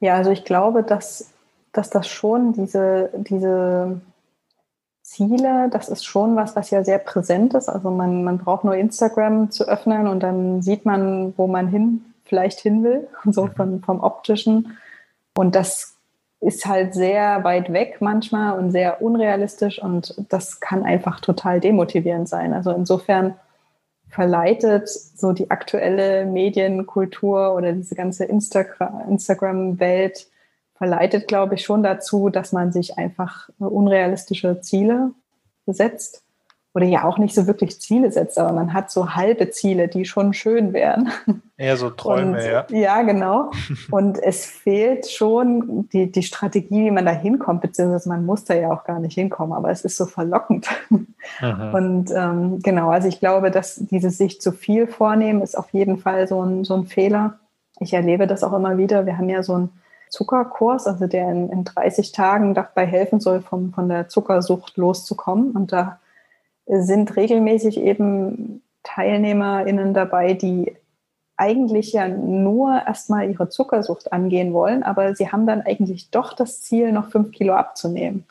Ja, 0.00 0.14
also 0.14 0.30
ich 0.30 0.44
glaube, 0.44 0.82
dass 0.82 1.32
dass 1.72 1.90
das 1.90 2.08
schon 2.08 2.52
diese, 2.52 3.10
diese 3.14 4.00
Ziele, 5.02 5.68
das 5.70 5.88
ist 5.88 6.04
schon 6.04 6.36
was, 6.36 6.54
was 6.54 6.70
ja 6.70 6.84
sehr 6.84 6.98
präsent 6.98 7.54
ist. 7.54 7.68
Also 7.68 7.90
man, 7.90 8.22
man 8.22 8.38
braucht 8.38 8.64
nur 8.64 8.76
Instagram 8.76 9.50
zu 9.50 9.68
öffnen 9.68 10.06
und 10.06 10.22
dann 10.22 10.62
sieht 10.62 10.86
man, 10.86 11.34
wo 11.36 11.46
man 11.46 11.68
hin, 11.68 12.04
vielleicht 12.24 12.60
hin 12.60 12.84
will, 12.84 13.08
so 13.30 13.46
mhm. 13.46 13.52
von, 13.52 13.82
vom 13.82 14.00
optischen. 14.00 14.78
Und 15.36 15.54
das 15.54 15.96
ist 16.40 16.64
halt 16.64 16.94
sehr 16.94 17.44
weit 17.44 17.72
weg 17.72 17.98
manchmal 18.00 18.58
und 18.58 18.70
sehr 18.70 19.02
unrealistisch 19.02 19.82
und 19.82 20.14
das 20.30 20.60
kann 20.60 20.84
einfach 20.84 21.20
total 21.20 21.60
demotivierend 21.60 22.28
sein. 22.28 22.54
Also 22.54 22.70
insofern 22.70 23.34
verleitet 24.08 24.88
so 24.88 25.32
die 25.32 25.50
aktuelle 25.50 26.24
Medienkultur 26.24 27.54
oder 27.54 27.72
diese 27.72 27.94
ganze 27.94 28.24
Instagram-Welt 28.24 30.28
verleitet, 30.80 31.28
glaube 31.28 31.56
ich, 31.56 31.62
schon 31.62 31.82
dazu, 31.82 32.30
dass 32.30 32.52
man 32.52 32.72
sich 32.72 32.96
einfach 32.96 33.50
unrealistische 33.58 34.62
Ziele 34.62 35.10
setzt 35.66 36.22
oder 36.72 36.86
ja 36.86 37.04
auch 37.04 37.18
nicht 37.18 37.34
so 37.34 37.46
wirklich 37.46 37.78
Ziele 37.82 38.10
setzt, 38.10 38.38
aber 38.38 38.54
man 38.54 38.72
hat 38.72 38.90
so 38.90 39.14
halbe 39.14 39.50
Ziele, 39.50 39.88
die 39.88 40.06
schon 40.06 40.32
schön 40.32 40.72
wären. 40.72 41.10
Eher 41.58 41.76
so 41.76 41.90
Träume, 41.90 42.38
und, 42.38 42.46
ja. 42.46 42.66
Ja, 42.70 43.02
genau. 43.02 43.50
Und 43.90 44.22
es 44.22 44.46
fehlt 44.46 45.06
schon 45.10 45.86
die, 45.92 46.10
die 46.10 46.22
Strategie, 46.22 46.86
wie 46.86 46.90
man 46.90 47.04
da 47.04 47.12
hinkommt, 47.12 47.60
beziehungsweise 47.60 48.08
man 48.08 48.24
muss 48.24 48.44
da 48.44 48.54
ja 48.54 48.72
auch 48.72 48.84
gar 48.84 49.00
nicht 49.00 49.16
hinkommen, 49.16 49.52
aber 49.52 49.70
es 49.70 49.84
ist 49.84 49.98
so 49.98 50.06
verlockend. 50.06 50.66
Mhm. 50.88 51.74
Und 51.74 52.10
ähm, 52.16 52.60
genau, 52.62 52.88
also 52.88 53.06
ich 53.06 53.20
glaube, 53.20 53.50
dass 53.50 53.74
dieses 53.74 54.16
sich 54.16 54.40
zu 54.40 54.52
viel 54.52 54.86
vornehmen, 54.86 55.42
ist 55.42 55.58
auf 55.58 55.68
jeden 55.74 55.98
Fall 55.98 56.26
so 56.26 56.42
ein, 56.42 56.64
so 56.64 56.72
ein 56.72 56.86
Fehler. 56.86 57.38
Ich 57.80 57.92
erlebe 57.92 58.26
das 58.26 58.42
auch 58.42 58.54
immer 58.54 58.78
wieder. 58.78 59.04
Wir 59.04 59.18
haben 59.18 59.28
ja 59.28 59.42
so 59.42 59.58
ein 59.58 59.68
Zuckerkurs, 60.10 60.86
also 60.86 61.06
der 61.06 61.30
in, 61.30 61.48
in 61.48 61.64
30 61.64 62.12
Tagen 62.12 62.52
dabei 62.54 62.84
helfen 62.84 63.20
soll, 63.20 63.40
vom, 63.40 63.72
von 63.72 63.88
der 63.88 64.08
Zuckersucht 64.08 64.76
loszukommen. 64.76 65.52
Und 65.52 65.72
da 65.72 66.00
sind 66.66 67.16
regelmäßig 67.16 67.78
eben 67.78 68.62
TeilnehmerInnen 68.82 69.94
dabei, 69.94 70.34
die 70.34 70.76
eigentlich 71.36 71.92
ja 71.92 72.06
nur 72.06 72.82
erstmal 72.86 73.30
ihre 73.30 73.48
Zuckersucht 73.48 74.12
angehen 74.12 74.52
wollen, 74.52 74.82
aber 74.82 75.14
sie 75.14 75.32
haben 75.32 75.46
dann 75.46 75.62
eigentlich 75.62 76.10
doch 76.10 76.34
das 76.34 76.60
Ziel, 76.60 76.92
noch 76.92 77.10
fünf 77.10 77.30
Kilo 77.30 77.54
abzunehmen. 77.54 78.26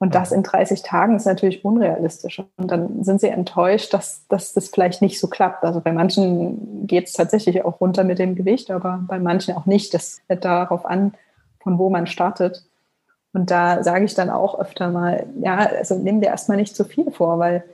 Und 0.00 0.14
das 0.14 0.30
in 0.30 0.44
30 0.44 0.82
Tagen 0.82 1.16
ist 1.16 1.26
natürlich 1.26 1.64
unrealistisch. 1.64 2.40
Und 2.56 2.70
dann 2.70 3.02
sind 3.02 3.20
sie 3.20 3.28
enttäuscht, 3.28 3.92
dass, 3.92 4.26
dass 4.28 4.52
das 4.52 4.68
vielleicht 4.68 5.02
nicht 5.02 5.18
so 5.18 5.26
klappt. 5.26 5.64
Also 5.64 5.80
bei 5.80 5.92
manchen 5.92 6.86
geht 6.86 7.08
es 7.08 7.14
tatsächlich 7.14 7.64
auch 7.64 7.80
runter 7.80 8.04
mit 8.04 8.20
dem 8.20 8.36
Gewicht, 8.36 8.70
aber 8.70 9.00
bei 9.08 9.18
manchen 9.18 9.56
auch 9.56 9.66
nicht. 9.66 9.92
Das 9.94 10.20
wird 10.28 10.44
darauf 10.44 10.86
an, 10.86 11.14
von 11.60 11.78
wo 11.78 11.90
man 11.90 12.06
startet. 12.06 12.64
Und 13.32 13.50
da 13.50 13.82
sage 13.82 14.04
ich 14.04 14.14
dann 14.14 14.30
auch 14.30 14.58
öfter 14.58 14.90
mal, 14.90 15.26
ja, 15.40 15.56
also 15.56 15.96
nimm 15.96 16.20
dir 16.20 16.28
erstmal 16.28 16.56
nicht 16.56 16.76
zu 16.76 16.84
viel 16.84 17.10
vor, 17.10 17.40
weil 17.40 17.64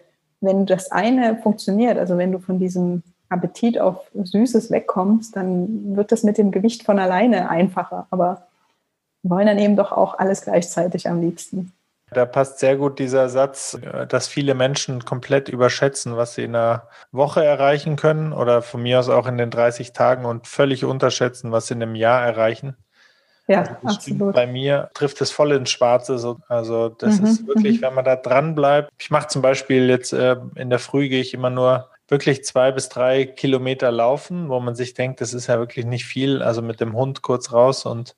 wenn 0.40 0.66
das 0.66 0.90
eine 0.90 1.36
funktioniert, 1.36 1.98
also 1.98 2.16
wenn 2.16 2.32
du 2.32 2.38
von 2.38 2.58
diesem 2.58 3.02
Appetit 3.28 3.78
auf 3.78 3.98
Süßes 4.14 4.70
wegkommst, 4.70 5.36
dann 5.36 5.96
wird 5.96 6.10
das 6.10 6.22
mit 6.22 6.38
dem 6.38 6.50
Gewicht 6.50 6.84
von 6.84 6.98
alleine 6.98 7.50
einfacher. 7.50 8.06
Aber 8.10 8.46
wir 9.22 9.30
wollen 9.30 9.46
dann 9.46 9.58
eben 9.58 9.76
doch 9.76 9.92
auch 9.92 10.18
alles 10.18 10.42
gleichzeitig 10.42 11.08
am 11.08 11.20
liebsten. 11.20 11.72
Da 12.14 12.24
passt 12.26 12.58
sehr 12.58 12.76
gut 12.76 12.98
dieser 12.98 13.28
Satz, 13.28 13.74
äh, 13.74 14.06
dass 14.06 14.28
viele 14.28 14.54
Menschen 14.54 15.04
komplett 15.04 15.48
überschätzen, 15.48 16.16
was 16.16 16.34
sie 16.34 16.44
in 16.44 16.56
einer 16.56 16.88
Woche 17.12 17.44
erreichen 17.44 17.96
können 17.96 18.32
oder 18.32 18.62
von 18.62 18.82
mir 18.82 19.00
aus 19.00 19.08
auch 19.08 19.26
in 19.26 19.36
den 19.36 19.50
30 19.50 19.92
Tagen 19.92 20.24
und 20.24 20.46
völlig 20.46 20.84
unterschätzen, 20.84 21.52
was 21.52 21.66
sie 21.66 21.74
in 21.74 21.82
einem 21.82 21.94
Jahr 21.94 22.24
erreichen. 22.24 22.76
Ja, 23.46 23.60
also 23.60 23.96
absolut. 23.96 24.34
Bei 24.34 24.46
mir 24.46 24.90
trifft 24.94 25.20
es 25.20 25.30
voll 25.30 25.52
ins 25.52 25.70
Schwarze. 25.70 26.36
Also 26.48 26.88
das 26.88 27.20
mhm, 27.20 27.26
ist 27.26 27.46
wirklich, 27.46 27.78
mhm. 27.78 27.82
wenn 27.82 27.94
man 27.94 28.04
da 28.04 28.16
dran 28.16 28.54
bleibt. 28.54 28.90
Ich 28.98 29.10
mache 29.10 29.28
zum 29.28 29.42
Beispiel 29.42 29.88
jetzt 29.88 30.12
äh, 30.12 30.36
in 30.54 30.70
der 30.70 30.78
Früh 30.78 31.08
gehe 31.08 31.20
ich 31.20 31.34
immer 31.34 31.50
nur 31.50 31.90
wirklich 32.08 32.44
zwei 32.44 32.72
bis 32.72 32.88
drei 32.88 33.24
Kilometer 33.26 33.90
laufen, 33.90 34.48
wo 34.48 34.60
man 34.60 34.74
sich 34.74 34.94
denkt, 34.94 35.20
das 35.20 35.34
ist 35.34 35.46
ja 35.46 35.58
wirklich 35.58 35.84
nicht 35.84 36.04
viel. 36.04 36.42
Also 36.42 36.62
mit 36.62 36.80
dem 36.80 36.94
Hund 36.94 37.22
kurz 37.22 37.52
raus 37.52 37.86
und 37.86 38.16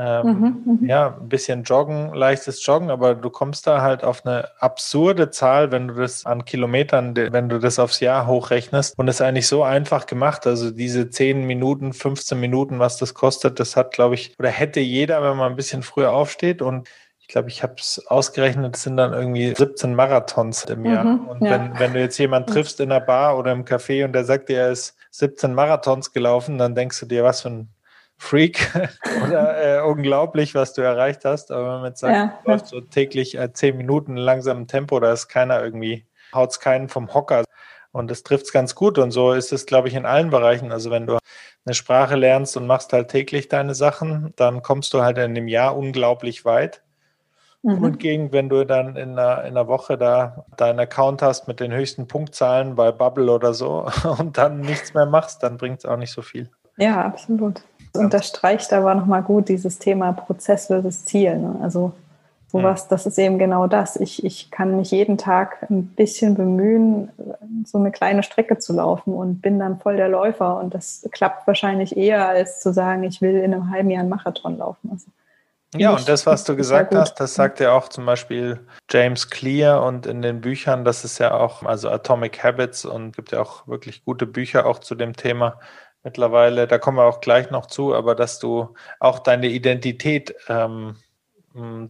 ähm, 0.00 0.26
mhm, 0.26 0.78
mhm, 0.80 0.88
ja, 0.88 1.18
ein 1.20 1.28
bisschen 1.28 1.64
joggen, 1.64 2.14
leichtes 2.14 2.64
Joggen, 2.64 2.88
aber 2.88 3.16
du 3.16 3.30
kommst 3.30 3.66
da 3.66 3.82
halt 3.82 4.04
auf 4.04 4.24
eine 4.24 4.48
absurde 4.60 5.30
Zahl, 5.30 5.72
wenn 5.72 5.88
du 5.88 5.94
das 5.94 6.24
an 6.24 6.44
Kilometern, 6.44 7.16
wenn 7.16 7.48
du 7.48 7.58
das 7.58 7.80
aufs 7.80 7.98
Jahr 7.98 8.28
hochrechnest. 8.28 8.96
Und 8.96 9.08
es 9.08 9.16
ist 9.16 9.22
eigentlich 9.22 9.48
so 9.48 9.64
einfach 9.64 10.06
gemacht. 10.06 10.46
Also 10.46 10.70
diese 10.70 11.10
10 11.10 11.44
Minuten, 11.44 11.92
15 11.92 12.38
Minuten, 12.38 12.78
was 12.78 12.96
das 12.96 13.12
kostet, 13.12 13.58
das 13.58 13.74
hat, 13.74 13.90
glaube 13.90 14.14
ich, 14.14 14.38
oder 14.38 14.50
hätte 14.50 14.78
jeder, 14.78 15.20
wenn 15.20 15.36
man 15.36 15.50
ein 15.50 15.56
bisschen 15.56 15.82
früher 15.82 16.12
aufsteht. 16.12 16.62
Und 16.62 16.88
ich 17.18 17.26
glaube, 17.26 17.48
ich 17.48 17.64
habe 17.64 17.74
es 17.78 18.06
ausgerechnet, 18.06 18.76
es 18.76 18.84
sind 18.84 18.98
dann 18.98 19.12
irgendwie 19.12 19.52
17 19.52 19.96
Marathons 19.96 20.62
im 20.66 20.86
Jahr. 20.86 21.02
Mhm, 21.02 21.26
und 21.26 21.42
ja. 21.42 21.50
wenn, 21.50 21.76
wenn 21.76 21.92
du 21.94 21.98
jetzt 21.98 22.18
jemanden 22.18 22.52
triffst 22.52 22.78
in 22.78 22.92
einer 22.92 23.04
Bar 23.04 23.36
oder 23.36 23.50
im 23.50 23.64
Café 23.64 24.04
und 24.04 24.12
der 24.12 24.24
sagt 24.24 24.48
dir, 24.48 24.60
er 24.60 24.70
ist 24.70 24.96
17 25.10 25.54
Marathons 25.54 26.12
gelaufen, 26.12 26.56
dann 26.56 26.76
denkst 26.76 27.00
du 27.00 27.06
dir, 27.06 27.24
was 27.24 27.40
für 27.40 27.48
ein 27.48 27.68
Freak 28.18 28.68
oder 29.26 29.78
äh, 29.78 29.80
unglaublich, 29.82 30.54
was 30.54 30.74
du 30.74 30.82
erreicht 30.82 31.24
hast. 31.24 31.50
Aber 31.50 31.62
wenn 31.62 31.80
man 31.80 31.84
jetzt 31.86 32.00
sagt, 32.00 32.14
ja, 32.14 32.38
du 32.44 32.50
läufst 32.50 32.66
so 32.66 32.80
täglich 32.80 33.38
äh, 33.38 33.52
zehn 33.52 33.76
Minuten 33.76 34.16
in 34.16 34.22
langsamem 34.22 34.66
Tempo, 34.66 35.00
da 35.00 35.12
ist 35.12 35.28
keiner 35.28 35.62
irgendwie, 35.62 36.04
haut 36.34 36.50
es 36.50 36.60
keinen 36.60 36.88
vom 36.88 37.14
Hocker. 37.14 37.44
Und 37.92 38.10
das 38.10 38.24
trifft 38.24 38.46
es 38.46 38.52
ganz 38.52 38.74
gut. 38.74 38.98
Und 38.98 39.12
so 39.12 39.32
ist 39.32 39.52
es, 39.52 39.64
glaube 39.64 39.88
ich, 39.88 39.94
in 39.94 40.04
allen 40.04 40.30
Bereichen. 40.30 40.72
Also 40.72 40.90
wenn 40.90 41.06
du 41.06 41.18
eine 41.64 41.74
Sprache 41.74 42.16
lernst 42.16 42.56
und 42.56 42.66
machst 42.66 42.92
halt 42.92 43.08
täglich 43.08 43.48
deine 43.48 43.74
Sachen, 43.74 44.34
dann 44.36 44.62
kommst 44.62 44.92
du 44.92 45.02
halt 45.02 45.16
in 45.18 45.34
dem 45.34 45.48
Jahr 45.48 45.76
unglaublich 45.76 46.44
weit. 46.44 46.82
Mhm. 47.62 47.82
Und 47.82 47.98
gegen, 47.98 48.32
wenn 48.32 48.48
du 48.48 48.66
dann 48.66 48.96
in 48.96 49.18
einer, 49.18 49.44
in 49.44 49.56
einer 49.56 49.68
Woche 49.68 49.96
da 49.96 50.44
deinen 50.56 50.80
Account 50.80 51.22
hast 51.22 51.48
mit 51.48 51.60
den 51.60 51.72
höchsten 51.72 52.08
Punktzahlen 52.08 52.74
bei 52.74 52.92
Bubble 52.92 53.32
oder 53.32 53.54
so 53.54 53.88
und 54.18 54.38
dann 54.38 54.60
nichts 54.60 54.92
mehr 54.92 55.06
machst, 55.06 55.42
dann 55.42 55.56
bringt 55.56 55.78
es 55.78 55.84
auch 55.86 55.96
nicht 55.96 56.12
so 56.12 56.22
viel. 56.22 56.50
Ja, 56.76 57.04
absolut 57.04 57.62
unterstreicht 57.98 58.72
aber 58.72 58.94
nochmal 58.94 59.22
gut 59.22 59.48
dieses 59.48 59.78
Thema 59.78 60.12
Prozess 60.12 60.66
versus 60.66 61.04
Ziel. 61.04 61.38
Ne? 61.38 61.56
Also 61.62 61.92
sowas, 62.50 62.84
mhm. 62.84 62.88
das 62.90 63.06
ist 63.06 63.18
eben 63.18 63.38
genau 63.38 63.66
das. 63.66 63.96
Ich, 63.96 64.24
ich 64.24 64.50
kann 64.50 64.76
mich 64.76 64.90
jeden 64.90 65.18
Tag 65.18 65.66
ein 65.70 65.88
bisschen 65.88 66.34
bemühen, 66.34 67.10
so 67.64 67.78
eine 67.78 67.90
kleine 67.90 68.22
Strecke 68.22 68.58
zu 68.58 68.72
laufen 68.72 69.14
und 69.14 69.42
bin 69.42 69.58
dann 69.58 69.78
voll 69.78 69.96
der 69.96 70.08
Läufer. 70.08 70.58
Und 70.58 70.74
das 70.74 71.08
klappt 71.12 71.46
wahrscheinlich 71.46 71.96
eher, 71.96 72.28
als 72.28 72.60
zu 72.60 72.72
sagen, 72.72 73.04
ich 73.04 73.20
will 73.20 73.36
in 73.36 73.52
einem 73.52 73.70
halben 73.70 73.90
Jahr 73.90 74.00
einen 74.00 74.08
Marathon 74.08 74.58
laufen. 74.58 74.90
Also, 74.92 75.10
ja, 75.74 75.90
und 75.94 76.08
das, 76.08 76.24
was 76.24 76.44
du 76.44 76.56
gesagt 76.56 76.94
hast, 76.94 77.20
das 77.20 77.34
sagt 77.34 77.60
ja 77.60 77.72
auch 77.72 77.88
zum 77.88 78.06
Beispiel 78.06 78.58
James 78.90 79.28
Clear 79.28 79.84
und 79.84 80.06
in 80.06 80.22
den 80.22 80.40
Büchern, 80.40 80.82
das 80.86 81.04
ist 81.04 81.18
ja 81.18 81.34
auch, 81.34 81.62
also 81.62 81.90
Atomic 81.90 82.42
Habits 82.42 82.86
und 82.86 83.14
gibt 83.14 83.32
ja 83.32 83.42
auch 83.42 83.68
wirklich 83.68 84.02
gute 84.06 84.24
Bücher 84.24 84.64
auch 84.64 84.78
zu 84.78 84.94
dem 84.94 85.14
Thema 85.14 85.60
mittlerweile, 86.08 86.66
da 86.66 86.78
kommen 86.78 86.96
wir 86.96 87.04
auch 87.04 87.20
gleich 87.20 87.50
noch 87.50 87.66
zu, 87.66 87.94
aber 87.94 88.14
dass 88.14 88.38
du 88.38 88.74
auch 88.98 89.18
deine 89.18 89.48
Identität 89.48 90.34
ähm, 90.48 90.96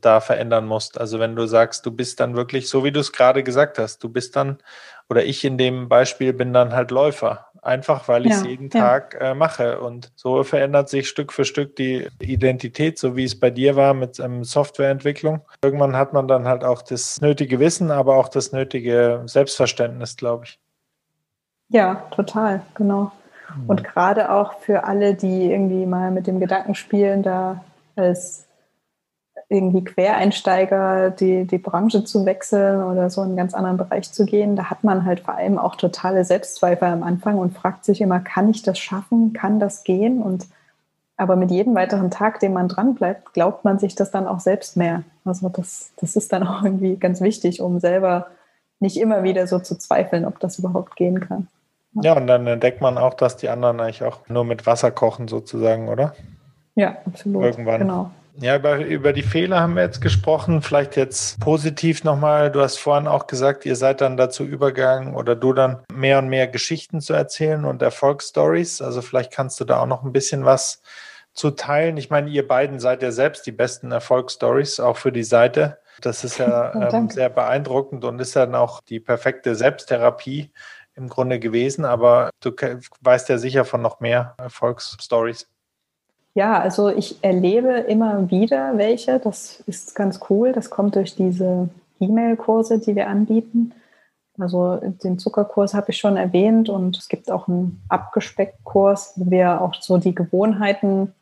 da 0.01 0.21
verändern 0.21 0.67
musst. 0.67 0.99
Also 1.01 1.21
wenn 1.21 1.37
du 1.37 1.47
sagst, 1.47 1.87
du 1.87 1.93
bist 1.93 2.19
dann 2.19 2.35
wirklich, 2.35 2.69
so 2.69 2.83
wie 2.83 2.91
du 2.91 2.99
es 2.99 3.13
gerade 3.13 3.45
gesagt 3.45 3.79
hast, 3.79 4.03
du 4.03 4.09
bist 4.09 4.35
dann, 4.35 4.59
oder 5.09 5.25
ich 5.25 5.45
in 5.45 5.57
dem 5.57 5.89
Beispiel 5.89 6.33
bin 6.33 6.53
dann 6.53 6.73
halt 6.73 6.91
Läufer. 6.91 7.45
Einfach 7.63 8.09
weil 8.09 8.27
ich 8.27 8.33
es 8.33 8.43
ja, 8.43 8.49
jeden 8.49 8.71
ja. 8.71 8.81
Tag 8.81 9.17
äh, 9.21 9.35
mache. 9.35 9.81
Und 9.81 10.11
so 10.17 10.43
verändert 10.43 10.89
sich 10.89 11.09
Stück 11.09 11.33
für 11.33 11.45
Stück 11.45 11.77
die 11.77 12.09
Identität, 12.21 12.99
so 12.99 13.15
wie 13.17 13.25
es 13.25 13.39
bei 13.39 13.51
dir 13.51 13.77
war 13.77 13.95
mit 13.95 14.19
ähm, 14.19 14.43
Softwareentwicklung. 14.43 15.43
Irgendwann 15.63 15.97
hat 15.97 16.13
man 16.13 16.27
dann 16.27 16.49
halt 16.49 16.65
auch 16.65 16.83
das 16.83 17.21
nötige 17.21 17.61
Wissen, 17.61 17.91
aber 17.91 18.17
auch 18.17 18.29
das 18.29 18.53
nötige 18.53 19.23
Selbstverständnis, 19.27 20.17
glaube 20.17 20.45
ich. 20.47 20.59
Ja, 21.69 21.97
total, 22.13 22.63
genau. 22.75 23.13
Und 23.67 23.85
gerade 23.85 24.31
auch 24.31 24.55
für 24.55 24.85
alle, 24.85 25.15
die 25.15 25.51
irgendwie 25.51 25.87
mal 25.87 26.11
mit 26.11 26.27
dem 26.27 26.41
Gedanken 26.41 26.75
spielen, 26.75 27.23
da 27.23 27.65
als 27.97 28.47
irgendwie 29.49 29.83
Quereinsteiger 29.83 31.11
die, 31.11 31.47
die 31.47 31.59
Branche 31.59 32.05
zu 32.05 32.27
wechseln 32.27 32.83
oder 32.83 33.09
so 33.09 33.23
in 33.23 33.29
einen 33.29 33.37
ganz 33.37 33.55
anderen 33.55 33.79
Bereich 33.79 34.13
zu 34.13 34.27
gehen, 34.27 34.57
da 34.57 34.69
hat 34.69 34.85
man 34.85 35.07
halt 35.07 35.21
vor 35.21 35.37
allem 35.37 35.59
auch 35.59 35.77
totale 35.77 36.25
Selbstzweifel 36.25 36.89
am 36.89 37.03
Anfang 37.03 37.39
und 37.39 37.57
fragt 37.57 37.85
sich 37.85 38.01
immer, 38.01 38.21
kann 38.21 38.51
ich 38.51 38.63
das 38.63 38.79
schaffen? 38.79 39.33
Kann 39.33 39.59
das 39.59 39.85
gehen? 39.85 40.21
Und 40.21 40.47
aber 41.17 41.35
mit 41.35 41.51
jedem 41.51 41.75
weiteren 41.75 42.11
Tag, 42.11 42.39
den 42.41 42.53
man 42.53 42.69
dran 42.69 42.95
bleibt, 42.95 43.33
glaubt 43.33 43.65
man 43.65 43.79
sich 43.79 43.97
das 43.97 44.11
dann 44.13 44.29
auch 44.29 44.39
selbst 44.39 44.77
mehr. 44.77 45.03
Also 45.25 45.49
das, 45.49 45.91
das 45.97 46.15
ist 46.15 46.33
dann 46.33 46.47
auch 46.47 46.63
irgendwie 46.63 46.97
ganz 46.97 47.21
wichtig, 47.21 47.61
um 47.61 47.81
selber 47.81 48.29
nicht 48.79 48.97
immer 48.99 49.25
wieder 49.25 49.47
so 49.49 49.59
zu 49.59 49.77
zweifeln, 49.77 50.25
ob 50.25 50.39
das 50.39 50.61
überhaupt 50.61 50.95
gehen 50.95 51.19
kann. 51.19 51.49
Ja, 51.93 52.15
und 52.15 52.27
dann 52.27 52.47
entdeckt 52.47 52.81
man 52.81 52.99
auch, 52.99 53.15
dass 53.15 53.37
die 53.37 53.49
anderen 53.49 53.81
eigentlich 53.81 54.03
auch 54.03 54.29
nur 54.29 54.45
mit 54.45 54.67
Wasser 54.67 54.91
kochen, 54.91 55.29
sozusagen, 55.29 55.89
oder? 55.89 56.15
Ja, 56.75 56.99
absolut. 57.07 57.45
Irgendwann. 57.45 57.81
Genau. 57.81 58.11
Ja, 58.41 58.57
über, 58.57 58.77
über 58.79 59.13
die 59.13 59.23
Fehler 59.23 59.61
haben 59.61 59.75
wir 59.75 59.83
jetzt 59.83 60.01
gesprochen. 60.01 60.63
Vielleicht 60.63 60.97
jetzt 60.97 61.41
positiv 61.41 62.05
nochmal. 62.05 62.53
Du 62.53 62.61
hast 62.61 62.79
vorhin 62.79 63.09
auch 63.09 63.27
gesagt, 63.27 63.67
ihr 63.67 63.75
seid 63.75 64.01
dann 64.01 64.17
dazu 64.17 64.45
übergegangen 64.45 65.17
oder 65.17 65.35
du 65.35 65.53
dann 65.53 65.81
mehr 65.93 66.21
und 66.21 66.29
mehr 66.29 66.47
Geschichten 66.47 67.01
zu 67.01 67.15
erzählen 67.15 67.65
und 67.65 67.83
Erfolgsstories. 67.83 68.81
Also 68.81 69.03
vielleicht 69.03 69.33
kannst 69.33 69.59
du 69.59 69.65
da 69.65 69.81
auch 69.81 69.87
noch 69.87 70.05
ein 70.05 70.13
bisschen 70.13 70.45
was 70.45 70.83
zu 71.33 71.51
teilen. 71.51 71.97
Ich 71.97 72.11
meine, 72.11 72.31
ihr 72.31 72.47
beiden 72.47 72.79
seid 72.79 73.03
ja 73.03 73.11
selbst 73.11 73.45
die 73.47 73.53
besten 73.53 73.91
Erfolgsstories, 73.91 74.79
auch 74.79 74.99
für 74.99 75.11
die 75.11 75.25
Seite. 75.25 75.79
Das 76.01 76.23
ist 76.23 76.39
ja 76.39 76.91
ähm, 76.93 77.11
sehr 77.11 77.31
beeindruckend 77.31 78.05
und 78.05 78.21
ist 78.21 78.37
dann 78.37 78.55
auch 78.55 78.81
die 78.81 79.01
perfekte 79.01 79.57
Selbsttherapie 79.57 80.53
im 80.99 81.09
Grunde 81.09 81.39
gewesen, 81.39 81.85
aber 81.85 82.31
du 82.41 82.53
weißt 83.01 83.29
ja 83.29 83.39
sicher 83.39 83.65
von 83.65 83.81
noch 83.81 84.01
mehr 84.01 84.35
Erfolgsstories. 84.39 85.49
Ja, 86.35 86.61
also 86.61 86.89
ich 86.89 87.23
erlebe 87.25 87.71
immer 87.73 88.31
wieder 88.31 88.77
welche. 88.77 89.19
Das 89.19 89.61
ist 89.67 89.95
ganz 89.95 90.21
cool. 90.29 90.53
Das 90.53 90.71
kommt 90.71 90.95
durch 90.95 91.17
diese 91.17 91.69
E-Mail-Kurse, 92.01 92.79
die 92.79 92.95
wir 92.95 93.09
anbieten. 93.09 93.73
Also 94.39 94.77
den 94.77 95.19
Zuckerkurs 95.19 95.75
habe 95.75 95.91
ich 95.91 95.99
schon 95.99 96.17
erwähnt 96.17 96.69
und 96.69 96.97
es 96.97 97.09
gibt 97.09 97.31
auch 97.31 97.49
einen 97.49 97.83
Abgespeckt-Kurs, 97.89 99.15
wo 99.17 99.31
wir 99.31 99.61
auch 99.61 99.75
so 99.81 99.99
die 99.99 100.15
Gewohnheiten 100.15 101.13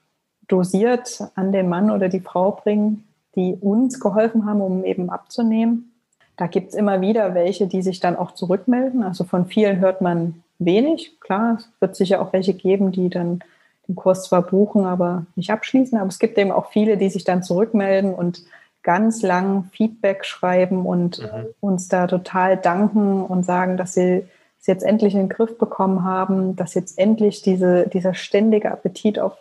dosiert 0.48 1.22
an 1.34 1.50
den 1.50 1.68
Mann 1.68 1.90
oder 1.90 2.08
die 2.10 2.20
Frau 2.20 2.50
bringen, 2.50 3.08
die 3.34 3.56
uns 3.58 4.00
geholfen 4.00 4.44
haben, 4.44 4.60
um 4.60 4.84
eben 4.84 5.08
abzunehmen. 5.08 5.95
Da 6.36 6.46
gibt 6.46 6.70
es 6.70 6.74
immer 6.74 7.00
wieder 7.00 7.34
welche, 7.34 7.66
die 7.66 7.82
sich 7.82 8.00
dann 8.00 8.16
auch 8.16 8.32
zurückmelden. 8.32 9.02
Also 9.02 9.24
von 9.24 9.46
vielen 9.46 9.78
hört 9.80 10.00
man 10.00 10.42
wenig. 10.58 11.20
Klar, 11.20 11.56
es 11.58 11.68
wird 11.80 11.96
sicher 11.96 12.20
auch 12.20 12.32
welche 12.32 12.54
geben, 12.54 12.92
die 12.92 13.08
dann 13.08 13.40
den 13.88 13.96
Kurs 13.96 14.24
zwar 14.24 14.42
buchen, 14.42 14.84
aber 14.84 15.26
nicht 15.34 15.50
abschließen. 15.50 15.98
Aber 15.98 16.08
es 16.08 16.18
gibt 16.18 16.36
eben 16.38 16.52
auch 16.52 16.70
viele, 16.70 16.96
die 16.96 17.08
sich 17.08 17.24
dann 17.24 17.42
zurückmelden 17.42 18.14
und 18.14 18.42
ganz 18.82 19.22
lang 19.22 19.64
Feedback 19.72 20.24
schreiben 20.24 20.86
und 20.86 21.18
mhm. 21.20 21.46
uns 21.60 21.88
da 21.88 22.06
total 22.06 22.56
danken 22.56 23.24
und 23.24 23.44
sagen, 23.44 23.76
dass 23.76 23.94
sie 23.94 24.24
es 24.60 24.66
jetzt 24.66 24.84
endlich 24.84 25.14
in 25.14 25.20
den 25.20 25.28
Griff 25.28 25.58
bekommen 25.58 26.04
haben, 26.04 26.54
dass 26.54 26.74
jetzt 26.74 26.98
endlich 26.98 27.42
diese, 27.42 27.88
dieser 27.88 28.14
ständige 28.14 28.70
Appetit 28.70 29.18
auf 29.18 29.36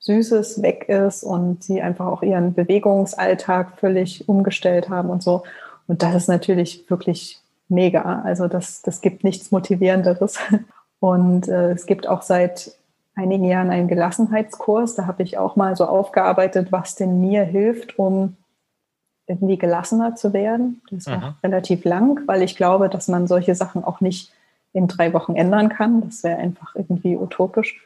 Süßes 0.00 0.62
weg 0.62 0.88
ist 0.88 1.22
und 1.22 1.62
sie 1.62 1.82
einfach 1.82 2.06
auch 2.06 2.22
ihren 2.22 2.54
Bewegungsalltag 2.54 3.78
völlig 3.78 4.28
umgestellt 4.28 4.88
haben 4.88 5.10
und 5.10 5.22
so. 5.22 5.42
Und 5.90 6.04
das 6.04 6.14
ist 6.14 6.28
natürlich 6.28 6.88
wirklich 6.88 7.40
mega. 7.68 8.22
Also 8.22 8.46
das, 8.46 8.80
das 8.80 9.00
gibt 9.00 9.24
nichts 9.24 9.50
Motivierenderes. 9.50 10.38
Und 11.00 11.48
äh, 11.48 11.72
es 11.72 11.84
gibt 11.84 12.06
auch 12.06 12.22
seit 12.22 12.76
einigen 13.16 13.44
Jahren 13.44 13.70
einen 13.70 13.88
Gelassenheitskurs. 13.88 14.94
Da 14.94 15.08
habe 15.08 15.24
ich 15.24 15.36
auch 15.36 15.56
mal 15.56 15.74
so 15.74 15.86
aufgearbeitet, 15.86 16.70
was 16.70 16.94
denn 16.94 17.20
mir 17.20 17.42
hilft, 17.42 17.98
um 17.98 18.36
irgendwie 19.26 19.58
gelassener 19.58 20.14
zu 20.14 20.32
werden. 20.32 20.80
Das 20.92 21.06
war 21.06 21.18
mhm. 21.18 21.34
relativ 21.42 21.84
lang, 21.84 22.20
weil 22.26 22.42
ich 22.42 22.54
glaube, 22.54 22.88
dass 22.88 23.08
man 23.08 23.26
solche 23.26 23.56
Sachen 23.56 23.82
auch 23.82 24.00
nicht 24.00 24.32
in 24.72 24.86
drei 24.86 25.12
Wochen 25.12 25.34
ändern 25.34 25.70
kann. 25.70 26.02
Das 26.02 26.22
wäre 26.22 26.38
einfach 26.38 26.76
irgendwie 26.76 27.16
utopisch. 27.16 27.84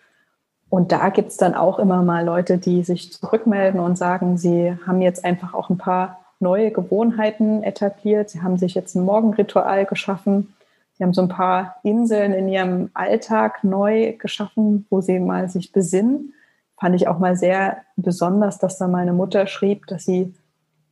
Und 0.68 0.92
da 0.92 1.08
gibt 1.08 1.30
es 1.30 1.38
dann 1.38 1.54
auch 1.54 1.78
immer 1.78 2.02
mal 2.02 2.22
Leute, 2.22 2.58
die 2.58 2.84
sich 2.84 3.14
zurückmelden 3.14 3.80
und 3.80 3.96
sagen, 3.96 4.36
sie 4.36 4.76
haben 4.86 5.00
jetzt 5.00 5.24
einfach 5.24 5.54
auch 5.54 5.70
ein 5.70 5.78
paar 5.78 6.23
neue 6.44 6.70
Gewohnheiten 6.70 7.64
etabliert. 7.64 8.30
Sie 8.30 8.42
haben 8.42 8.59
sich 8.59 8.74
jetzt 8.74 8.94
ein 8.94 9.04
Morgenritual 9.04 9.87
geschaffen. 9.87 10.54
Sie 10.96 11.02
haben 11.02 11.14
so 11.14 11.22
ein 11.22 11.28
paar 11.28 11.76
Inseln 11.83 12.33
in 12.33 12.48
ihrem 12.48 12.90
Alltag 12.94 13.64
neu 13.64 14.12
geschaffen, 14.12 14.87
wo 14.90 15.00
sie 15.00 15.18
mal 15.18 15.48
sich 15.48 15.72
besinnen. 15.72 16.35
Fand 16.79 16.94
ich 16.94 17.08
auch 17.08 17.18
mal 17.18 17.37
sehr 17.37 17.79
besonders, 17.96 18.58
dass 18.58 18.79
da 18.79 18.87
meine 18.87 19.12
Mutter 19.12 19.48
schrieb, 19.48 19.87
dass 19.88 20.04
sie 20.04 20.33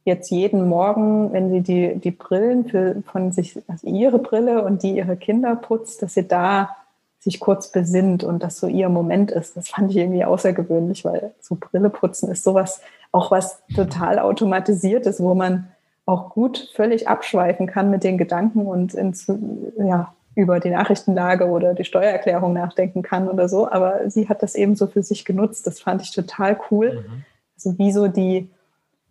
jetzt 0.04 0.30
jeden 0.30 0.68
Morgen, 0.68 1.32
wenn 1.32 1.50
sie 1.50 1.60
die, 1.60 2.00
die 2.00 2.10
Brillen 2.10 2.64
für, 2.64 3.02
von 3.06 3.30
sich, 3.30 3.60
also 3.68 3.86
ihre 3.86 4.18
Brille 4.18 4.64
und 4.64 4.82
die 4.82 4.96
ihrer 4.96 5.16
Kinder 5.16 5.54
putzt, 5.54 6.02
dass 6.02 6.14
sie 6.14 6.26
da 6.26 6.76
sich 7.20 7.38
kurz 7.38 7.70
besinnt 7.70 8.24
und 8.24 8.42
das 8.42 8.58
so 8.58 8.66
ihr 8.66 8.88
Moment 8.88 9.30
ist. 9.30 9.56
Das 9.56 9.68
fand 9.68 9.92
ich 9.92 9.98
irgendwie 9.98 10.24
außergewöhnlich, 10.24 11.04
weil 11.04 11.32
so 11.40 11.54
Brille 11.54 11.88
putzen 11.88 12.28
ist 12.32 12.42
sowas, 12.42 12.80
auch 13.12 13.30
was 13.30 13.62
total 13.74 14.18
automatisiert 14.18 15.06
ist, 15.06 15.20
wo 15.20 15.34
man 15.34 15.68
auch 16.06 16.30
gut 16.30 16.70
völlig 16.74 17.08
abschweifen 17.08 17.66
kann 17.66 17.90
mit 17.90 18.02
den 18.02 18.18
Gedanken 18.18 18.66
und 18.66 18.94
ins, 18.94 19.30
ja, 19.78 20.12
über 20.34 20.60
die 20.60 20.70
Nachrichtenlage 20.70 21.46
oder 21.46 21.74
die 21.74 21.84
Steuererklärung 21.84 22.54
nachdenken 22.54 23.02
kann 23.02 23.28
oder 23.28 23.48
so. 23.48 23.70
Aber 23.70 24.10
sie 24.10 24.28
hat 24.28 24.42
das 24.42 24.54
eben 24.54 24.74
so 24.76 24.86
für 24.86 25.02
sich 25.02 25.24
genutzt. 25.24 25.66
Das 25.66 25.80
fand 25.80 26.02
ich 26.02 26.10
total 26.10 26.58
cool. 26.70 27.04
Mhm. 27.06 27.24
Also 27.54 27.78
wieso 27.78 28.08
die, 28.08 28.48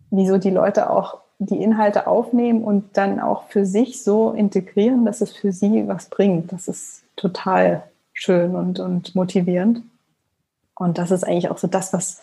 wieso 0.09 0.37
die 0.39 0.49
Leute 0.49 0.89
auch 0.89 1.19
die 1.37 1.61
Inhalte 1.61 2.07
aufnehmen 2.07 2.63
und 2.63 2.97
dann 2.97 3.19
auch 3.19 3.43
für 3.47 3.65
sich 3.65 4.03
so 4.03 4.31
integrieren, 4.31 5.05
dass 5.05 5.21
es 5.21 5.31
für 5.31 5.51
sie 5.51 5.87
was 5.87 6.07
bringt. 6.09 6.51
Das 6.51 6.67
ist 6.67 7.03
total 7.15 7.83
schön 8.13 8.55
und, 8.55 8.79
und 8.79 9.15
motivierend. 9.15 9.81
Und 10.75 10.97
das 10.97 11.11
ist 11.11 11.23
eigentlich 11.23 11.49
auch 11.49 11.57
so 11.57 11.67
das, 11.67 11.93
was 11.93 12.21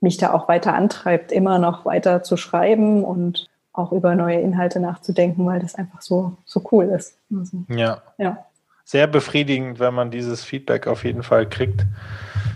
mich 0.00 0.16
da 0.16 0.32
auch 0.32 0.48
weiter 0.48 0.74
antreibt, 0.74 1.32
immer 1.32 1.58
noch 1.58 1.84
weiter 1.84 2.22
zu 2.22 2.36
schreiben 2.36 3.04
und 3.04 3.48
auch 3.72 3.92
über 3.92 4.14
neue 4.14 4.40
Inhalte 4.40 4.80
nachzudenken, 4.80 5.46
weil 5.46 5.60
das 5.60 5.74
einfach 5.74 6.02
so, 6.02 6.36
so 6.44 6.62
cool 6.72 6.86
ist. 6.86 7.16
Also, 7.34 7.64
ja. 7.68 8.02
ja. 8.18 8.44
Sehr 8.84 9.06
befriedigend, 9.06 9.78
wenn 9.80 9.94
man 9.94 10.10
dieses 10.10 10.44
Feedback 10.44 10.86
auf 10.86 11.04
jeden 11.04 11.22
Fall 11.22 11.48
kriegt. 11.48 11.84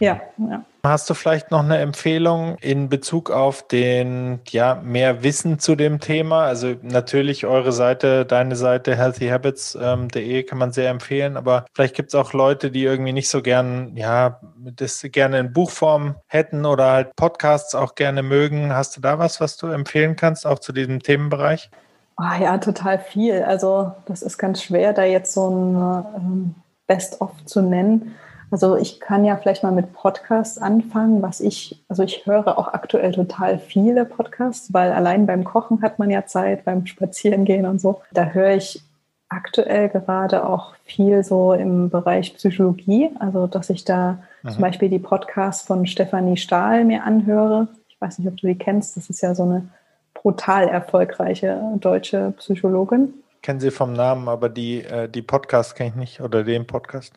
Ja, 0.01 0.21
ja. 0.39 0.65
Hast 0.85 1.09
du 1.09 1.15
vielleicht 1.15 1.53
noch 1.53 1.63
eine 1.63 1.79
Empfehlung 1.79 2.57
in 2.61 2.89
Bezug 2.89 3.31
auf 3.31 3.69
den, 3.69 4.41
ja, 4.49 4.75
mehr 4.83 5.23
Wissen 5.23 5.61
zu 5.61 5.77
dem 5.77 6.01
Thema? 6.01 6.45
Also 6.47 6.75
natürlich 6.83 7.47
eure 7.47 7.71
Seite, 7.71 8.27
deine 8.27 8.57
Seite 8.57 8.97
healthyhabits.de 8.97 10.41
ähm, 10.41 10.47
kann 10.47 10.59
man 10.59 10.73
sehr 10.73 10.91
empfehlen, 10.91 11.37
aber 11.37 11.67
vielleicht 11.73 11.95
gibt 11.95 12.09
es 12.09 12.17
auch 12.17 12.33
Leute, 12.33 12.73
die 12.73 12.83
irgendwie 12.83 13.13
nicht 13.13 13.29
so 13.29 13.43
gern, 13.43 13.97
ja, 13.97 14.41
das 14.57 15.07
gerne 15.13 15.39
in 15.39 15.53
Buchform 15.53 16.17
hätten 16.27 16.67
oder 16.67 16.91
halt 16.91 17.15
Podcasts 17.15 17.77
auch 17.77 17.95
gerne 17.95 18.25
mögen. 18.25 18.75
Hast 18.75 18.97
du 18.97 19.01
da 19.01 19.21
was, 19.21 19.41
was 19.41 19.57
du 19.57 19.69
empfehlen 19.69 20.17
kannst, 20.17 20.45
auch 20.49 20.59
zu 20.59 20.73
diesem 20.73 21.01
Themenbereich? 21.01 21.71
Oh 22.19 22.43
ja, 22.43 22.59
total 22.59 22.99
viel. 22.99 23.45
Also 23.45 23.93
das 24.07 24.23
ist 24.23 24.37
ganz 24.37 24.61
schwer, 24.61 24.93
da 24.93 25.05
jetzt 25.05 25.33
so 25.33 25.49
ein 25.49 26.05
ähm, 26.17 26.55
Best-of 26.89 27.31
zu 27.45 27.63
nennen. 27.63 28.17
Also 28.53 28.77
ich 28.77 29.01
kann 29.01 29.25
ja 29.25 29.39
vielleicht 29.39 29.63
mal 29.63 29.73
mit 29.73 29.95
Podcasts 29.95 30.59
anfangen, 30.59 31.23
was 31.23 31.41
ich, 31.41 31.83
also 31.89 32.03
ich 32.03 32.27
höre 32.27 32.59
auch 32.59 32.69
aktuell 32.69 33.13
total 33.13 33.59
viele 33.59 34.05
Podcasts, 34.05 34.75
weil 34.75 34.93
allein 34.93 35.25
beim 35.25 35.43
Kochen 35.43 35.81
hat 35.81 35.99
man 35.99 36.11
ja 36.11 36.27
Zeit, 36.27 36.67
beim 36.67 36.85
Spazierengehen 36.85 37.65
und 37.65 37.81
so. 37.81 38.03
Da 38.13 38.27
höre 38.27 38.51
ich 38.57 38.83
aktuell 39.31 39.89
gerade 39.89 40.47
auch 40.47 40.75
viel 40.85 41.25
so 41.25 41.55
im 41.55 41.89
Bereich 41.89 42.35
Psychologie, 42.35 43.09
also 43.19 43.47
dass 43.47 43.71
ich 43.71 43.87
da 43.87 44.19
mhm. 44.43 44.51
zum 44.51 44.61
Beispiel 44.61 44.91
die 44.91 44.99
Podcasts 44.99 45.67
von 45.67 45.87
Stefanie 45.87 46.37
Stahl 46.37 46.85
mir 46.85 47.05
anhöre. 47.05 47.69
Ich 47.89 47.99
weiß 48.03 48.19
nicht, 48.19 48.29
ob 48.29 48.37
du 48.37 48.49
die 48.49 48.59
kennst, 48.59 48.99
das 48.99 49.09
ist 49.09 49.23
ja 49.23 49.35
so 49.35 49.45
eine 49.45 49.67
brutal 50.13 50.69
erfolgreiche 50.69 51.59
deutsche 51.81 52.35
Psychologin. 52.37 53.15
Kennen 53.41 53.61
sie 53.61 53.71
vom 53.71 53.95
Namen, 53.95 54.29
aber 54.29 54.51
die, 54.51 54.83
äh, 54.83 55.09
die 55.09 55.23
Podcast 55.23 55.75
kenne 55.75 55.89
ich 55.89 55.97
nicht 55.97 56.21
oder 56.21 56.45
den 56.45 56.67
Podcast. 56.67 57.15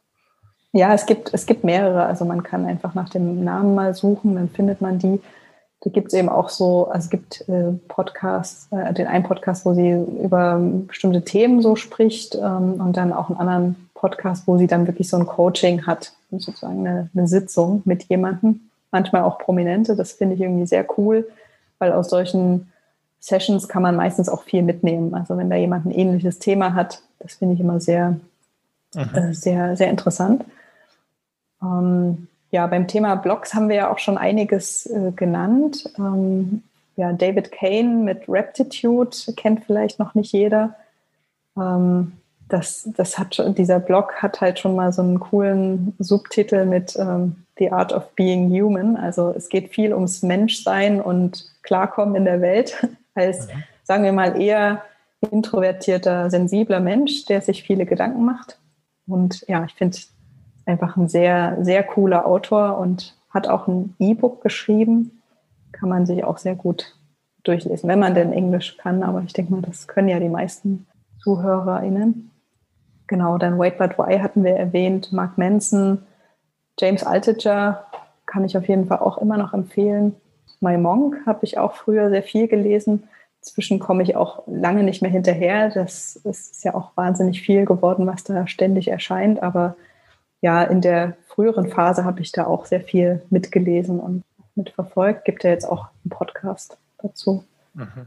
Ja, 0.75 0.93
es 0.93 1.05
gibt, 1.05 1.33
es 1.33 1.45
gibt 1.45 1.63
mehrere. 1.63 2.03
Also 2.03 2.25
man 2.25 2.43
kann 2.43 2.65
einfach 2.65 2.95
nach 2.95 3.07
dem 3.07 3.45
Namen 3.45 3.75
mal 3.75 3.93
suchen, 3.93 4.35
dann 4.35 4.49
findet 4.49 4.81
man 4.81 4.99
die. 4.99 5.21
Da 5.79 5.89
gibt 5.89 6.09
es 6.09 6.13
eben 6.13 6.27
auch 6.27 6.49
so, 6.49 6.89
also 6.89 7.05
es 7.05 7.09
gibt 7.09 7.47
äh, 7.47 7.71
Podcasts, 7.87 8.67
äh, 8.71 8.93
den 8.93 9.07
einen 9.07 9.23
Podcast, 9.23 9.65
wo 9.65 9.73
sie 9.73 9.91
über 9.91 10.59
bestimmte 10.59 11.21
Themen 11.21 11.61
so 11.61 11.77
spricht 11.77 12.35
ähm, 12.35 12.81
und 12.81 12.97
dann 12.97 13.13
auch 13.13 13.29
einen 13.29 13.39
anderen 13.39 13.89
Podcast, 13.93 14.47
wo 14.47 14.57
sie 14.57 14.67
dann 14.67 14.85
wirklich 14.85 15.07
so 15.07 15.15
ein 15.15 15.25
Coaching 15.25 15.87
hat, 15.87 16.11
sozusagen 16.29 16.85
eine, 16.85 17.09
eine 17.15 17.27
Sitzung 17.29 17.81
mit 17.85 18.03
jemandem, 18.09 18.59
manchmal 18.91 19.21
auch 19.21 19.37
Prominente. 19.37 19.95
Das 19.95 20.11
finde 20.11 20.35
ich 20.35 20.41
irgendwie 20.41 20.67
sehr 20.67 20.85
cool, 20.97 21.25
weil 21.79 21.93
aus 21.93 22.09
solchen 22.09 22.69
Sessions 23.21 23.69
kann 23.69 23.81
man 23.81 23.95
meistens 23.95 24.27
auch 24.27 24.43
viel 24.43 24.61
mitnehmen. 24.61 25.13
Also 25.13 25.37
wenn 25.37 25.49
da 25.49 25.55
jemand 25.55 25.85
ein 25.85 25.91
ähnliches 25.91 26.39
Thema 26.39 26.73
hat, 26.73 27.01
das 27.19 27.35
finde 27.35 27.53
ich 27.53 27.61
immer 27.61 27.79
sehr, 27.79 28.17
mhm. 28.93 29.15
äh, 29.15 29.33
sehr, 29.33 29.77
sehr 29.77 29.89
interessant. 29.89 30.43
Ähm, 31.65 32.27
ja, 32.51 32.67
beim 32.67 32.87
Thema 32.87 33.15
Blogs 33.15 33.53
haben 33.53 33.69
wir 33.69 33.75
ja 33.75 33.91
auch 33.91 33.99
schon 33.99 34.17
einiges 34.17 34.85
äh, 34.85 35.11
genannt. 35.11 35.89
Ähm, 35.97 36.63
ja, 36.95 37.11
David 37.11 37.51
Kane 37.51 38.03
mit 38.03 38.29
Reptitude 38.29 39.17
kennt 39.35 39.65
vielleicht 39.65 39.99
noch 39.99 40.15
nicht 40.15 40.31
jeder. 40.31 40.75
Ähm, 41.57 42.13
das, 42.47 42.87
das 42.95 43.17
hat 43.17 43.43
dieser 43.57 43.79
Blog 43.79 44.21
hat 44.21 44.39
halt 44.39 44.59
schon 44.59 44.75
mal 44.75 44.93
so 44.93 45.01
einen 45.01 45.19
coolen 45.19 45.95
Subtitel 45.97 46.65
mit 46.65 46.95
ähm, 46.95 47.37
The 47.57 47.71
Art 47.71 47.91
of 47.91 48.09
Being 48.15 48.49
Human. 48.51 48.95
Also 48.97 49.33
es 49.35 49.49
geht 49.49 49.73
viel 49.73 49.93
ums 49.93 50.21
Menschsein 50.21 51.01
und 51.01 51.51
Klarkommen 51.63 52.15
in 52.15 52.25
der 52.25 52.41
Welt 52.41 52.87
als, 53.15 53.47
mhm. 53.47 53.63
sagen 53.83 54.03
wir 54.03 54.13
mal, 54.13 54.39
eher 54.39 54.83
introvertierter, 55.31 56.29
sensibler 56.29 56.79
Mensch, 56.79 57.25
der 57.25 57.41
sich 57.41 57.63
viele 57.63 57.85
Gedanken 57.85 58.23
macht. 58.23 58.59
Und 59.07 59.43
ja, 59.47 59.65
ich 59.65 59.73
finde 59.73 59.97
einfach 60.65 60.97
ein 60.97 61.07
sehr, 61.07 61.57
sehr 61.61 61.83
cooler 61.83 62.25
Autor 62.25 62.77
und 62.77 63.15
hat 63.29 63.47
auch 63.47 63.67
ein 63.67 63.95
E-Book 63.99 64.41
geschrieben. 64.41 65.21
Kann 65.71 65.89
man 65.89 66.05
sich 66.05 66.23
auch 66.23 66.37
sehr 66.37 66.55
gut 66.55 66.95
durchlesen, 67.43 67.89
wenn 67.89 67.99
man 67.99 68.15
denn 68.15 68.33
Englisch 68.33 68.77
kann. 68.77 69.03
Aber 69.03 69.21
ich 69.21 69.33
denke 69.33 69.53
mal, 69.53 69.61
das 69.61 69.87
können 69.87 70.09
ja 70.09 70.19
die 70.19 70.29
meisten 70.29 70.87
ZuhörerInnen. 71.23 72.31
Genau, 73.07 73.37
dann 73.37 73.59
Wait 73.59 73.77
But 73.77 73.97
Why 73.97 74.19
hatten 74.19 74.43
wir 74.43 74.55
erwähnt, 74.55 75.11
Mark 75.13 75.37
Manson, 75.37 75.99
James 76.79 77.03
Altucher 77.03 77.85
kann 78.25 78.43
ich 78.43 78.57
auf 78.57 78.67
jeden 78.67 78.87
Fall 78.87 78.99
auch 78.99 79.19
immer 79.19 79.37
noch 79.37 79.53
empfehlen. 79.53 80.15
My 80.59 80.77
Monk 80.77 81.17
habe 81.25 81.39
ich 81.43 81.57
auch 81.57 81.75
früher 81.75 82.09
sehr 82.09 82.23
viel 82.23 82.47
gelesen. 82.47 83.03
Inzwischen 83.41 83.79
komme 83.79 84.01
ich 84.01 84.15
auch 84.15 84.43
lange 84.47 84.83
nicht 84.83 85.01
mehr 85.01 85.11
hinterher. 85.11 85.69
Das 85.69 86.15
ist 86.15 86.63
ja 86.63 86.73
auch 86.73 86.91
wahnsinnig 86.95 87.41
viel 87.41 87.65
geworden, 87.65 88.07
was 88.07 88.23
da 88.23 88.47
ständig 88.47 88.87
erscheint. 88.87 89.43
Aber 89.43 89.75
ja, 90.45 90.61
in 90.61 90.79
der 90.79 91.17
früheren 91.25 91.69
Phase 91.69 92.05
habe 92.05 92.21
ich 92.21 92.31
da 92.31 92.45
auch 92.45 92.67
sehr 92.67 92.81
viel 92.81 93.23
mitgelesen 93.31 93.99
und 93.99 94.23
mitverfolgt. 94.53 95.25
Gibt 95.25 95.43
ja 95.43 95.49
jetzt 95.49 95.65
auch 95.65 95.87
einen 96.03 96.11
Podcast 96.11 96.77
dazu. 96.99 97.43
Mhm. 97.73 98.05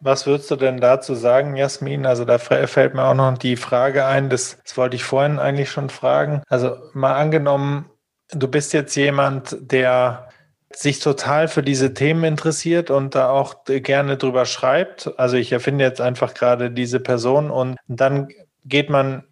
Was 0.00 0.26
würdest 0.26 0.50
du 0.50 0.56
denn 0.56 0.82
dazu 0.82 1.14
sagen, 1.14 1.56
Jasmin? 1.56 2.04
Also 2.04 2.26
da 2.26 2.36
fällt 2.36 2.92
mir 2.92 3.04
auch 3.04 3.14
noch 3.14 3.38
die 3.38 3.56
Frage 3.56 4.04
ein, 4.04 4.28
das, 4.28 4.58
das 4.62 4.76
wollte 4.76 4.96
ich 4.96 5.04
vorhin 5.04 5.38
eigentlich 5.38 5.70
schon 5.70 5.88
fragen. 5.88 6.42
Also 6.50 6.76
mal 6.92 7.14
angenommen, 7.14 7.86
du 8.32 8.48
bist 8.48 8.74
jetzt 8.74 8.94
jemand, 8.94 9.56
der 9.58 10.28
sich 10.70 11.00
total 11.00 11.48
für 11.48 11.62
diese 11.62 11.94
Themen 11.94 12.24
interessiert 12.24 12.90
und 12.90 13.14
da 13.14 13.30
auch 13.30 13.64
gerne 13.64 14.18
drüber 14.18 14.44
schreibt. 14.44 15.18
Also 15.18 15.38
ich 15.38 15.52
erfinde 15.52 15.84
jetzt 15.84 16.02
einfach 16.02 16.34
gerade 16.34 16.70
diese 16.70 17.00
Person 17.00 17.50
und 17.50 17.78
dann 17.88 18.28
geht 18.66 18.90
man 18.90 19.24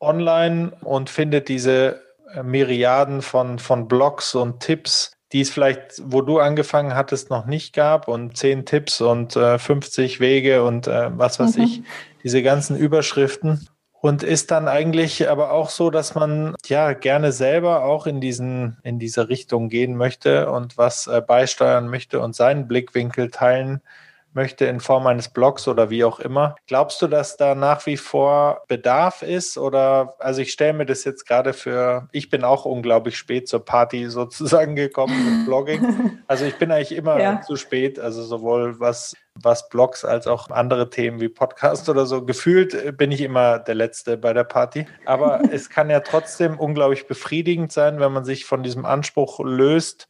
online 0.00 0.72
und 0.82 1.10
findet 1.10 1.48
diese 1.48 2.02
äh, 2.34 2.42
Myriaden 2.42 3.22
von, 3.22 3.58
von 3.58 3.88
Blogs 3.88 4.34
und 4.34 4.60
Tipps, 4.60 5.12
die 5.32 5.40
es 5.40 5.50
vielleicht, 5.50 6.00
wo 6.04 6.22
du 6.22 6.38
angefangen 6.38 6.94
hattest, 6.94 7.30
noch 7.30 7.46
nicht 7.46 7.74
gab 7.74 8.08
und 8.08 8.36
zehn 8.36 8.64
Tipps 8.64 9.00
und 9.00 9.36
äh, 9.36 9.58
50 9.58 10.20
Wege 10.20 10.64
und 10.64 10.86
äh, 10.86 11.10
was 11.16 11.40
weiß 11.40 11.56
mhm. 11.56 11.64
ich, 11.64 11.82
diese 12.22 12.42
ganzen 12.42 12.76
Überschriften. 12.76 13.68
Und 13.98 14.22
ist 14.22 14.52
dann 14.52 14.68
eigentlich 14.68 15.28
aber 15.28 15.50
auch 15.50 15.70
so, 15.70 15.90
dass 15.90 16.14
man 16.14 16.54
ja 16.66 16.92
gerne 16.92 17.32
selber 17.32 17.84
auch 17.84 18.06
in 18.06 18.20
diesen, 18.20 18.76
in 18.84 19.00
diese 19.00 19.28
Richtung 19.28 19.68
gehen 19.68 19.96
möchte 19.96 20.50
und 20.50 20.78
was 20.78 21.08
äh, 21.08 21.20
beisteuern 21.26 21.88
möchte 21.88 22.20
und 22.20 22.36
seinen 22.36 22.68
Blickwinkel 22.68 23.30
teilen 23.30 23.70
möchte 23.70 24.05
in 24.36 24.80
Form 24.80 25.06
eines 25.06 25.28
Blogs 25.28 25.66
oder 25.68 25.90
wie 25.90 26.04
auch 26.04 26.20
immer. 26.20 26.56
Glaubst 26.66 27.00
du, 27.00 27.06
dass 27.06 27.36
da 27.36 27.54
nach 27.54 27.86
wie 27.86 27.96
vor 27.96 28.62
Bedarf 28.68 29.22
ist? 29.22 29.56
Oder 29.56 30.14
also 30.18 30.42
ich 30.42 30.52
stelle 30.52 30.74
mir 30.74 30.86
das 30.86 31.04
jetzt 31.04 31.26
gerade 31.26 31.52
für, 31.52 32.08
ich 32.12 32.28
bin 32.28 32.44
auch 32.44 32.64
unglaublich 32.64 33.16
spät 33.16 33.48
zur 33.48 33.64
Party 33.64 34.06
sozusagen 34.10 34.76
gekommen 34.76 35.38
mit 35.38 35.46
Blogging. 35.46 36.20
Also 36.26 36.44
ich 36.44 36.56
bin 36.58 36.70
eigentlich 36.70 36.94
immer 36.94 37.20
ja. 37.20 37.40
zu 37.40 37.56
spät, 37.56 37.98
also 37.98 38.22
sowohl 38.22 38.78
was, 38.78 39.14
was 39.34 39.68
Blogs 39.68 40.04
als 40.04 40.26
auch 40.26 40.50
andere 40.50 40.90
Themen 40.90 41.20
wie 41.20 41.28
Podcast 41.28 41.88
oder 41.88 42.06
so. 42.06 42.24
Gefühlt 42.24 42.96
bin 42.96 43.12
ich 43.12 43.20
immer 43.20 43.58
der 43.58 43.74
Letzte 43.74 44.16
bei 44.16 44.32
der 44.32 44.44
Party. 44.44 44.86
Aber 45.04 45.40
es 45.50 45.70
kann 45.70 45.90
ja 45.90 46.00
trotzdem 46.00 46.58
unglaublich 46.58 47.06
befriedigend 47.06 47.72
sein, 47.72 48.00
wenn 48.00 48.12
man 48.12 48.24
sich 48.24 48.44
von 48.44 48.62
diesem 48.62 48.84
Anspruch 48.84 49.40
löst, 49.40 50.08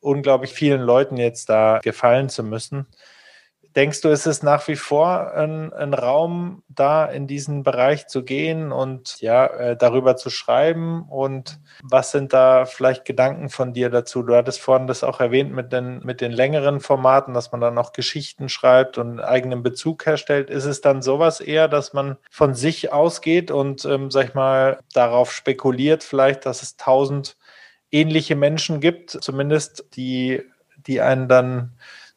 unglaublich 0.00 0.52
vielen 0.52 0.82
Leuten 0.82 1.16
jetzt 1.16 1.48
da 1.48 1.80
gefallen 1.82 2.28
zu 2.28 2.42
müssen. 2.42 2.86
Denkst 3.76 4.02
du, 4.02 4.08
ist 4.08 4.26
es 4.26 4.44
nach 4.44 4.68
wie 4.68 4.76
vor 4.76 5.32
ein, 5.32 5.72
ein, 5.72 5.94
Raum, 5.94 6.62
da 6.68 7.06
in 7.06 7.26
diesen 7.26 7.64
Bereich 7.64 8.06
zu 8.06 8.22
gehen 8.22 8.70
und 8.70 9.20
ja, 9.20 9.46
äh, 9.46 9.76
darüber 9.76 10.16
zu 10.16 10.30
schreiben? 10.30 11.08
Und 11.08 11.58
was 11.82 12.12
sind 12.12 12.32
da 12.32 12.66
vielleicht 12.66 13.04
Gedanken 13.04 13.48
von 13.48 13.72
dir 13.72 13.90
dazu? 13.90 14.22
Du 14.22 14.36
hattest 14.36 14.60
vorhin 14.60 14.86
das 14.86 15.02
auch 15.02 15.18
erwähnt 15.18 15.52
mit 15.52 15.72
den, 15.72 15.98
mit 16.04 16.20
den 16.20 16.30
längeren 16.30 16.78
Formaten, 16.78 17.34
dass 17.34 17.50
man 17.50 17.60
dann 17.60 17.76
auch 17.76 17.92
Geschichten 17.92 18.48
schreibt 18.48 18.96
und 18.96 19.18
eigenen 19.18 19.64
Bezug 19.64 20.06
herstellt. 20.06 20.50
Ist 20.50 20.66
es 20.66 20.80
dann 20.80 21.02
sowas 21.02 21.40
eher, 21.40 21.66
dass 21.66 21.92
man 21.92 22.16
von 22.30 22.54
sich 22.54 22.92
ausgeht 22.92 23.50
und, 23.50 23.84
ähm, 23.86 24.12
sag 24.12 24.28
ich 24.28 24.34
mal, 24.34 24.78
darauf 24.92 25.32
spekuliert, 25.32 26.04
vielleicht, 26.04 26.46
dass 26.46 26.62
es 26.62 26.76
tausend 26.76 27.36
ähnliche 27.90 28.36
Menschen 28.36 28.78
gibt, 28.78 29.10
zumindest 29.10 29.84
die, 29.96 30.42
die 30.86 31.00
einen 31.00 31.26
dann 31.26 31.74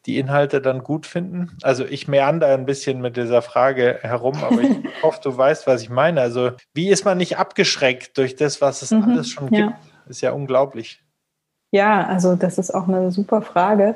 die 0.08 0.18
Inhalte 0.18 0.60
dann 0.60 0.82
gut 0.82 1.06
finden? 1.06 1.50
Also 1.62 1.84
ich 1.84 2.08
meander 2.08 2.48
ein 2.48 2.64
bisschen 2.64 3.00
mit 3.00 3.16
dieser 3.16 3.42
Frage 3.42 3.98
herum, 4.00 4.34
aber 4.42 4.62
ich 4.62 4.76
hoffe, 5.02 5.20
du 5.22 5.36
weißt, 5.36 5.66
was 5.66 5.82
ich 5.82 5.90
meine. 5.90 6.20
Also 6.20 6.52
wie 6.72 6.88
ist 6.88 7.04
man 7.04 7.18
nicht 7.18 7.36
abgeschreckt 7.36 8.16
durch 8.16 8.34
das, 8.34 8.60
was 8.60 8.82
es 8.82 8.90
mhm, 8.90 9.02
alles 9.02 9.28
schon 9.28 9.52
ja. 9.52 9.66
gibt? 9.66 9.78
Ist 10.08 10.22
ja 10.22 10.32
unglaublich. 10.32 11.02
Ja, 11.70 12.06
also 12.06 12.34
das 12.34 12.56
ist 12.56 12.74
auch 12.74 12.88
eine 12.88 13.12
super 13.12 13.42
Frage. 13.42 13.94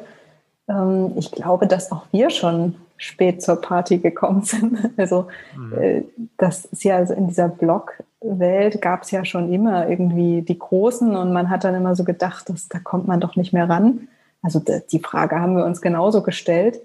Ähm, 0.68 1.12
ich 1.16 1.32
glaube, 1.32 1.66
dass 1.66 1.90
auch 1.90 2.04
wir 2.12 2.28
schon 2.28 2.74
spät 2.98 3.42
zur 3.42 3.60
Party 3.60 3.96
gekommen 3.98 4.42
sind. 4.42 4.90
Also 4.98 5.28
mhm. 5.56 5.72
Äh, 5.78 6.02
das 6.36 6.66
ist 6.66 6.84
ja 6.84 6.96
also 6.96 7.14
in 7.14 7.28
dieser 7.28 7.48
Blog-Welt 7.48 8.82
gab 8.82 9.04
es 9.04 9.10
ja 9.10 9.24
schon 9.24 9.50
immer 9.50 9.88
irgendwie 9.88 10.42
die 10.42 10.58
Großen 10.58 11.16
und 11.16 11.32
man 11.32 11.48
hat 11.48 11.64
dann 11.64 11.74
immer 11.74 11.96
so 11.96 12.04
gedacht, 12.04 12.50
dass, 12.50 12.68
da 12.68 12.78
kommt 12.78 13.08
man 13.08 13.20
doch 13.20 13.34
nicht 13.34 13.54
mehr 13.54 13.68
ran. 13.68 14.08
Also 14.43 14.61
die 14.61 14.99
Frage 14.99 15.40
haben 15.40 15.57
wir 15.57 15.64
uns 15.64 15.80
genauso 15.80 16.22
gestellt. 16.22 16.80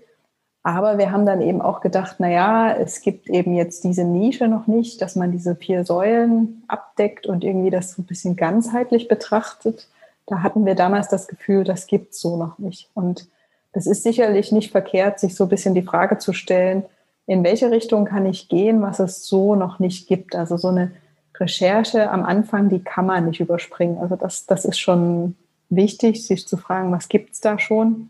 Aber 0.63 0.97
wir 0.97 1.11
haben 1.11 1.25
dann 1.25 1.41
eben 1.41 1.61
auch 1.61 1.79
gedacht, 1.79 2.17
na 2.19 2.29
ja, 2.29 2.73
es 2.73 3.01
gibt 3.01 3.29
eben 3.29 3.53
jetzt 3.53 3.85
diese 3.85 4.03
Nische 4.03 4.49
noch 4.49 4.67
nicht, 4.67 5.01
dass 5.01 5.15
man 5.15 5.31
diese 5.31 5.55
vier 5.55 5.85
Säulen 5.85 6.63
abdeckt 6.67 7.25
und 7.25 7.45
irgendwie 7.45 7.69
das 7.69 7.93
so 7.93 8.01
ein 8.01 8.05
bisschen 8.05 8.35
ganzheitlich 8.35 9.07
betrachtet. 9.07 9.87
Da 10.25 10.43
hatten 10.43 10.65
wir 10.65 10.75
damals 10.75 11.07
das 11.07 11.29
Gefühl, 11.29 11.63
das 11.63 11.87
gibt 11.87 12.11
es 12.11 12.19
so 12.19 12.35
noch 12.35 12.57
nicht. 12.59 12.89
Und 12.93 13.29
es 13.71 13.87
ist 13.87 14.03
sicherlich 14.03 14.51
nicht 14.51 14.71
verkehrt, 14.71 15.21
sich 15.21 15.35
so 15.35 15.45
ein 15.45 15.49
bisschen 15.49 15.73
die 15.73 15.83
Frage 15.83 16.17
zu 16.17 16.33
stellen, 16.33 16.83
in 17.27 17.45
welche 17.45 17.71
Richtung 17.71 18.03
kann 18.03 18.25
ich 18.25 18.49
gehen, 18.49 18.81
was 18.81 18.99
es 18.99 19.25
so 19.25 19.55
noch 19.55 19.79
nicht 19.79 20.07
gibt. 20.07 20.35
Also 20.35 20.57
so 20.57 20.67
eine 20.67 20.91
Recherche 21.39 22.09
am 22.09 22.25
Anfang, 22.25 22.67
die 22.67 22.83
kann 22.83 23.05
man 23.05 23.25
nicht 23.25 23.39
überspringen. 23.39 23.99
Also 23.99 24.17
das, 24.17 24.45
das 24.45 24.65
ist 24.65 24.79
schon 24.79 25.35
wichtig, 25.69 26.25
sich 26.25 26.47
zu 26.47 26.57
fragen, 26.57 26.91
was 26.91 27.09
gibt 27.09 27.33
es 27.33 27.41
da 27.41 27.59
schon. 27.59 28.09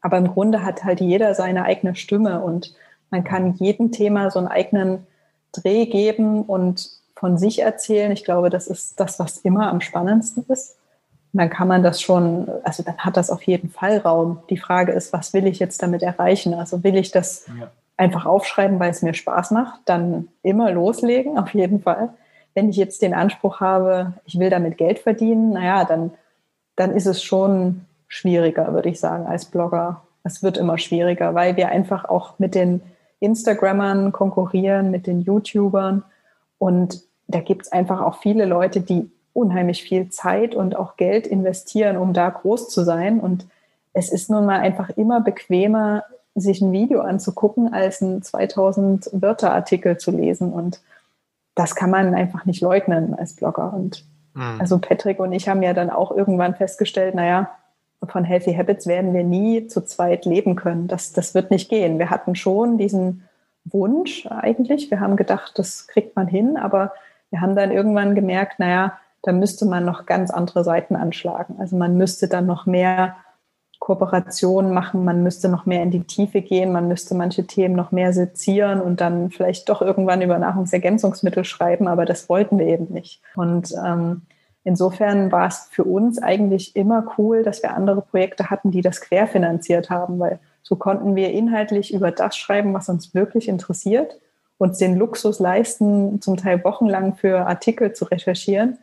Aber 0.00 0.18
im 0.18 0.28
Grunde 0.28 0.64
hat 0.64 0.84
halt 0.84 1.00
jeder 1.00 1.34
seine 1.34 1.64
eigene 1.64 1.96
Stimme 1.96 2.40
und 2.40 2.74
man 3.10 3.24
kann 3.24 3.54
jedem 3.54 3.92
Thema 3.92 4.30
so 4.30 4.38
einen 4.38 4.48
eigenen 4.48 5.06
Dreh 5.52 5.86
geben 5.86 6.42
und 6.42 6.90
von 7.16 7.38
sich 7.38 7.62
erzählen. 7.62 8.12
Ich 8.12 8.24
glaube, 8.24 8.50
das 8.50 8.66
ist 8.66 9.00
das, 9.00 9.18
was 9.18 9.38
immer 9.38 9.70
am 9.70 9.80
spannendsten 9.80 10.44
ist. 10.48 10.76
Und 11.32 11.40
dann 11.40 11.50
kann 11.50 11.68
man 11.68 11.82
das 11.82 12.00
schon, 12.00 12.48
also 12.62 12.82
dann 12.82 12.98
hat 12.98 13.16
das 13.16 13.30
auf 13.30 13.42
jeden 13.42 13.70
Fall 13.70 13.98
Raum. 13.98 14.38
Die 14.50 14.58
Frage 14.58 14.92
ist, 14.92 15.12
was 15.12 15.32
will 15.32 15.46
ich 15.46 15.58
jetzt 15.58 15.82
damit 15.82 16.02
erreichen? 16.02 16.54
Also 16.54 16.84
will 16.84 16.96
ich 16.96 17.10
das 17.10 17.46
ja. 17.58 17.70
einfach 17.96 18.26
aufschreiben, 18.26 18.78
weil 18.78 18.90
es 18.90 19.02
mir 19.02 19.14
Spaß 19.14 19.50
macht, 19.50 19.80
dann 19.86 20.28
immer 20.42 20.70
loslegen, 20.70 21.38
auf 21.38 21.52
jeden 21.52 21.82
Fall. 21.82 22.10
Wenn 22.54 22.70
ich 22.70 22.76
jetzt 22.76 23.02
den 23.02 23.12
Anspruch 23.12 23.60
habe, 23.60 24.14
ich 24.24 24.38
will 24.38 24.50
damit 24.50 24.78
Geld 24.78 24.98
verdienen, 24.98 25.50
naja, 25.50 25.84
dann, 25.84 26.12
dann 26.76 26.92
ist 26.92 27.06
es 27.06 27.22
schon 27.22 27.86
schwieriger, 28.08 28.72
würde 28.72 28.88
ich 28.88 29.00
sagen, 29.00 29.26
als 29.26 29.46
Blogger. 29.46 30.02
Es 30.22 30.42
wird 30.42 30.56
immer 30.56 30.78
schwieriger, 30.78 31.34
weil 31.34 31.56
wir 31.56 31.68
einfach 31.68 32.04
auch 32.04 32.38
mit 32.38 32.54
den 32.54 32.82
Instagrammern 33.20 34.12
konkurrieren, 34.12 34.90
mit 34.90 35.06
den 35.06 35.22
YouTubern. 35.22 36.04
Und 36.58 37.02
da 37.26 37.40
gibt 37.40 37.66
es 37.66 37.72
einfach 37.72 38.00
auch 38.00 38.18
viele 38.18 38.44
Leute, 38.44 38.80
die 38.80 39.10
unheimlich 39.32 39.82
viel 39.82 40.08
Zeit 40.10 40.54
und 40.54 40.76
auch 40.76 40.96
Geld 40.96 41.26
investieren, 41.26 41.96
um 41.96 42.12
da 42.12 42.28
groß 42.30 42.68
zu 42.68 42.84
sein. 42.84 43.20
Und 43.20 43.46
es 43.92 44.10
ist 44.10 44.30
nun 44.30 44.46
mal 44.46 44.60
einfach 44.60 44.90
immer 44.90 45.20
bequemer, 45.20 46.04
sich 46.34 46.60
ein 46.60 46.72
Video 46.72 47.00
anzugucken, 47.00 47.72
als 47.72 48.02
einen 48.02 48.22
2000 48.22 49.10
Wörter 49.12 49.52
Artikel 49.52 49.96
zu 49.96 50.10
lesen. 50.10 50.52
Und 50.52 50.80
das 51.54 51.74
kann 51.74 51.90
man 51.90 52.14
einfach 52.14 52.44
nicht 52.44 52.60
leugnen 52.60 53.14
als 53.14 53.34
Blogger. 53.34 53.72
Und 53.72 54.04
mhm. 54.36 54.60
also 54.60 54.78
Patrick 54.78 55.18
und 55.18 55.32
ich 55.32 55.48
haben 55.48 55.62
ja 55.62 55.72
dann 55.72 55.90
auch 55.90 56.12
irgendwann 56.12 56.54
festgestellt, 56.54 57.14
naja, 57.14 57.50
von 58.04 58.24
Healthy 58.24 58.54
Habits 58.54 58.86
werden 58.86 59.14
wir 59.14 59.24
nie 59.24 59.66
zu 59.66 59.84
zweit 59.84 60.26
leben 60.26 60.54
können. 60.54 60.86
Das, 60.86 61.12
das 61.12 61.34
wird 61.34 61.50
nicht 61.50 61.68
gehen. 61.68 61.98
Wir 61.98 62.10
hatten 62.10 62.36
schon 62.36 62.78
diesen 62.78 63.24
Wunsch 63.64 64.26
eigentlich. 64.26 64.90
Wir 64.90 65.00
haben 65.00 65.16
gedacht, 65.16 65.58
das 65.58 65.88
kriegt 65.88 66.14
man 66.14 66.28
hin, 66.28 66.56
aber 66.56 66.92
wir 67.30 67.40
haben 67.40 67.56
dann 67.56 67.72
irgendwann 67.72 68.14
gemerkt, 68.14 68.58
naja, 68.58 68.98
da 69.22 69.32
müsste 69.32 69.66
man 69.66 69.84
noch 69.84 70.06
ganz 70.06 70.30
andere 70.30 70.62
Seiten 70.62 70.94
anschlagen. 70.94 71.56
Also 71.58 71.76
man 71.76 71.96
müsste 71.96 72.28
dann 72.28 72.46
noch 72.46 72.66
mehr 72.66 73.16
Kooperationen 73.86 74.74
machen, 74.74 75.04
man 75.04 75.22
müsste 75.22 75.48
noch 75.48 75.64
mehr 75.64 75.80
in 75.84 75.92
die 75.92 76.02
Tiefe 76.02 76.42
gehen, 76.42 76.72
man 76.72 76.88
müsste 76.88 77.14
manche 77.14 77.46
Themen 77.46 77.76
noch 77.76 77.92
mehr 77.92 78.12
sezieren 78.12 78.80
und 78.80 79.00
dann 79.00 79.30
vielleicht 79.30 79.68
doch 79.68 79.80
irgendwann 79.80 80.22
über 80.22 80.36
Nahrungsergänzungsmittel 80.40 81.44
schreiben, 81.44 81.86
aber 81.86 82.04
das 82.04 82.28
wollten 82.28 82.58
wir 82.58 82.66
eben 82.66 82.92
nicht. 82.92 83.22
Und 83.36 83.72
ähm, 83.86 84.22
insofern 84.64 85.30
war 85.30 85.46
es 85.46 85.68
für 85.70 85.84
uns 85.84 86.20
eigentlich 86.20 86.74
immer 86.74 87.14
cool, 87.16 87.44
dass 87.44 87.62
wir 87.62 87.76
andere 87.76 88.02
Projekte 88.02 88.50
hatten, 88.50 88.72
die 88.72 88.80
das 88.80 89.00
querfinanziert 89.00 89.88
haben, 89.88 90.18
weil 90.18 90.40
so 90.64 90.74
konnten 90.74 91.14
wir 91.14 91.30
inhaltlich 91.30 91.94
über 91.94 92.10
das 92.10 92.36
schreiben, 92.36 92.74
was 92.74 92.88
uns 92.88 93.14
wirklich 93.14 93.46
interessiert, 93.46 94.18
uns 94.58 94.78
den 94.78 94.96
Luxus 94.96 95.38
leisten, 95.38 96.20
zum 96.20 96.36
Teil 96.36 96.64
wochenlang 96.64 97.14
für 97.14 97.46
Artikel 97.46 97.92
zu 97.92 98.06
recherchieren 98.06 98.78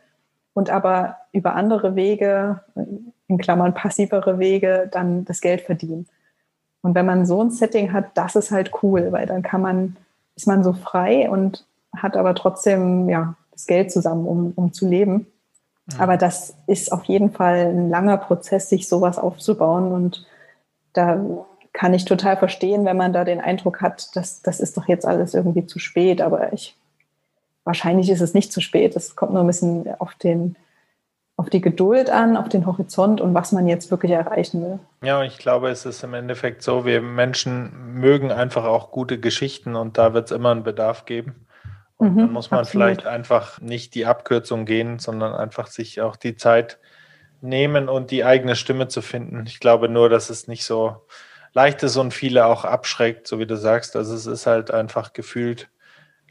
und 0.54 0.70
aber 0.70 1.16
über 1.32 1.56
andere 1.56 1.94
Wege, 1.94 2.62
in 3.28 3.38
Klammern 3.38 3.74
passivere 3.74 4.38
Wege, 4.38 4.88
dann 4.90 5.24
das 5.24 5.40
Geld 5.40 5.62
verdienen. 5.62 6.06
Und 6.82 6.94
wenn 6.94 7.06
man 7.06 7.24
so 7.24 7.42
ein 7.42 7.50
Setting 7.50 7.92
hat, 7.92 8.06
das 8.14 8.36
ist 8.36 8.50
halt 8.50 8.70
cool, 8.82 9.10
weil 9.10 9.26
dann 9.26 9.42
kann 9.42 9.62
man, 9.62 9.96
ist 10.36 10.46
man 10.46 10.62
so 10.62 10.74
frei 10.74 11.30
und 11.30 11.64
hat 11.96 12.16
aber 12.16 12.34
trotzdem 12.34 13.08
ja, 13.08 13.36
das 13.52 13.66
Geld 13.66 13.90
zusammen, 13.90 14.26
um, 14.26 14.52
um 14.54 14.72
zu 14.72 14.86
leben. 14.86 15.26
Mhm. 15.86 16.00
Aber 16.00 16.16
das 16.16 16.54
ist 16.66 16.92
auf 16.92 17.04
jeden 17.04 17.32
Fall 17.32 17.66
ein 17.66 17.88
langer 17.88 18.18
Prozess, 18.18 18.68
sich 18.68 18.88
sowas 18.88 19.18
aufzubauen. 19.18 19.92
Und 19.92 20.26
da 20.92 21.24
kann 21.72 21.94
ich 21.94 22.04
total 22.04 22.36
verstehen, 22.36 22.84
wenn 22.84 22.96
man 22.96 23.12
da 23.12 23.24
den 23.24 23.40
Eindruck 23.40 23.80
hat, 23.80 24.14
dass 24.14 24.42
das 24.42 24.60
ist 24.60 24.76
doch 24.76 24.86
jetzt 24.86 25.06
alles 25.06 25.32
irgendwie 25.32 25.66
zu 25.66 25.78
spät. 25.78 26.20
Aber 26.20 26.52
ich 26.52 26.76
wahrscheinlich 27.64 28.10
ist 28.10 28.20
es 28.20 28.34
nicht 28.34 28.52
zu 28.52 28.60
spät. 28.60 28.94
Es 28.94 29.16
kommt 29.16 29.32
nur 29.32 29.42
ein 29.42 29.46
bisschen 29.46 29.88
auf 29.98 30.14
den 30.14 30.56
auf 31.44 31.50
die 31.50 31.60
Geduld 31.60 32.08
an, 32.08 32.38
auf 32.38 32.48
den 32.48 32.64
Horizont 32.64 33.20
und 33.20 33.34
was 33.34 33.52
man 33.52 33.68
jetzt 33.68 33.90
wirklich 33.90 34.12
erreichen 34.12 34.62
will. 34.62 34.78
Ja, 35.02 35.20
und 35.20 35.26
ich 35.26 35.36
glaube, 35.36 35.68
es 35.68 35.84
ist 35.84 36.02
im 36.02 36.14
Endeffekt 36.14 36.62
so, 36.62 36.86
wir 36.86 37.02
Menschen 37.02 38.00
mögen 38.00 38.32
einfach 38.32 38.64
auch 38.64 38.90
gute 38.90 39.20
Geschichten 39.20 39.76
und 39.76 39.98
da 39.98 40.14
wird 40.14 40.26
es 40.26 40.32
immer 40.32 40.52
einen 40.52 40.62
Bedarf 40.62 41.04
geben. 41.04 41.46
Und 41.98 42.14
mhm, 42.14 42.18
dann 42.18 42.32
muss 42.32 42.50
man 42.50 42.60
absolut. 42.60 42.86
vielleicht 42.86 43.06
einfach 43.06 43.60
nicht 43.60 43.94
die 43.94 44.06
Abkürzung 44.06 44.64
gehen, 44.64 44.98
sondern 44.98 45.34
einfach 45.34 45.66
sich 45.66 46.00
auch 46.00 46.16
die 46.16 46.34
Zeit 46.34 46.78
nehmen 47.42 47.90
und 47.90 48.10
die 48.10 48.24
eigene 48.24 48.56
Stimme 48.56 48.88
zu 48.88 49.02
finden. 49.02 49.44
Ich 49.46 49.60
glaube 49.60 49.90
nur, 49.90 50.08
dass 50.08 50.30
es 50.30 50.48
nicht 50.48 50.64
so 50.64 50.96
leicht 51.52 51.82
ist 51.82 51.98
und 51.98 52.14
viele 52.14 52.46
auch 52.46 52.64
abschreckt, 52.64 53.28
so 53.28 53.38
wie 53.38 53.46
du 53.46 53.58
sagst. 53.58 53.96
Also 53.96 54.14
es 54.14 54.24
ist 54.24 54.46
halt 54.46 54.70
einfach 54.70 55.12
gefühlt 55.12 55.68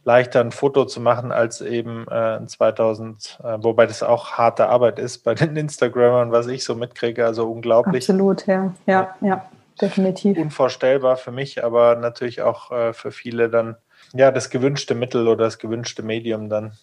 leichter 0.06 0.41
ein 0.41 0.51
Foto 0.51 0.86
zu 0.86 0.99
machen 0.99 1.32
als 1.32 1.62
eben 1.62 2.06
äh, 2.10 2.45
2000, 2.45 3.39
äh, 3.43 3.58
wobei 3.62 3.86
das 3.86 4.04
auch 4.04 4.32
harte 4.34 4.68
Arbeit 4.68 4.99
ist 4.99 5.20
bei 5.20 5.34
den 5.34 5.56
Instagrammern, 5.56 6.32
was 6.32 6.47
ich 6.47 6.64
so 6.64 6.76
mitkriege, 6.76 7.26
also 7.26 7.49
unglaublich. 7.49 8.10
Absolut, 8.10 8.45
ja, 8.47 8.74
ja, 8.86 9.16
ja, 9.22 9.45
definitiv. 9.82 10.38
Unvorstellbar 10.38 11.18
für 11.18 11.32
mich, 11.32 11.64
aber 11.64 11.95
natürlich 11.95 12.41
auch 12.41 12.72
äh, 12.72 12.93
für 12.93 13.12
viele 13.12 13.49
dann 13.49 13.78
ja 14.14 14.32
das 14.32 14.49
gewünschte 14.49 14.95
Mittel 14.95 15.28
oder 15.28 15.45
das 15.45 15.58
gewünschte 15.58 16.04
Medium 16.04 16.49
dann. 16.49 16.74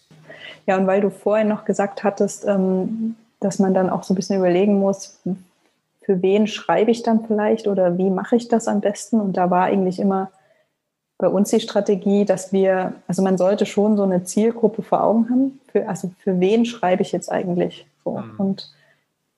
Ja, 0.65 0.77
und 0.77 0.87
weil 0.87 1.01
du 1.01 1.09
vorhin 1.09 1.47
noch 1.47 1.65
gesagt 1.65 2.03
hattest, 2.03 2.45
ähm, 2.45 3.15
dass 3.39 3.59
man 3.59 3.73
dann 3.73 3.89
auch 3.89 4.03
so 4.03 4.13
ein 4.13 4.15
bisschen 4.15 4.37
überlegen 4.37 4.79
muss, 4.79 5.19
für 6.03 6.21
wen 6.21 6.47
schreibe 6.47 6.91
ich 6.91 7.03
dann 7.03 7.25
vielleicht 7.25 7.67
oder 7.67 7.97
wie 7.97 8.09
mache 8.09 8.35
ich 8.35 8.47
das 8.47 8.67
am 8.67 8.81
besten? 8.81 9.21
Und 9.21 9.37
da 9.37 9.49
war 9.49 9.65
eigentlich 9.65 9.99
immer 9.99 10.31
bei 11.21 11.29
uns 11.29 11.49
die 11.49 11.59
Strategie, 11.59 12.25
dass 12.25 12.51
wir, 12.51 12.93
also 13.07 13.21
man 13.21 13.37
sollte 13.37 13.65
schon 13.65 13.95
so 13.95 14.03
eine 14.03 14.23
Zielgruppe 14.23 14.81
vor 14.81 15.03
Augen 15.03 15.29
haben. 15.29 15.59
Für, 15.71 15.87
also 15.87 16.11
für 16.19 16.39
wen 16.39 16.65
schreibe 16.65 17.03
ich 17.03 17.11
jetzt 17.11 17.31
eigentlich 17.31 17.87
so? 18.03 18.17
Mhm. 18.17 18.33
Und 18.37 18.73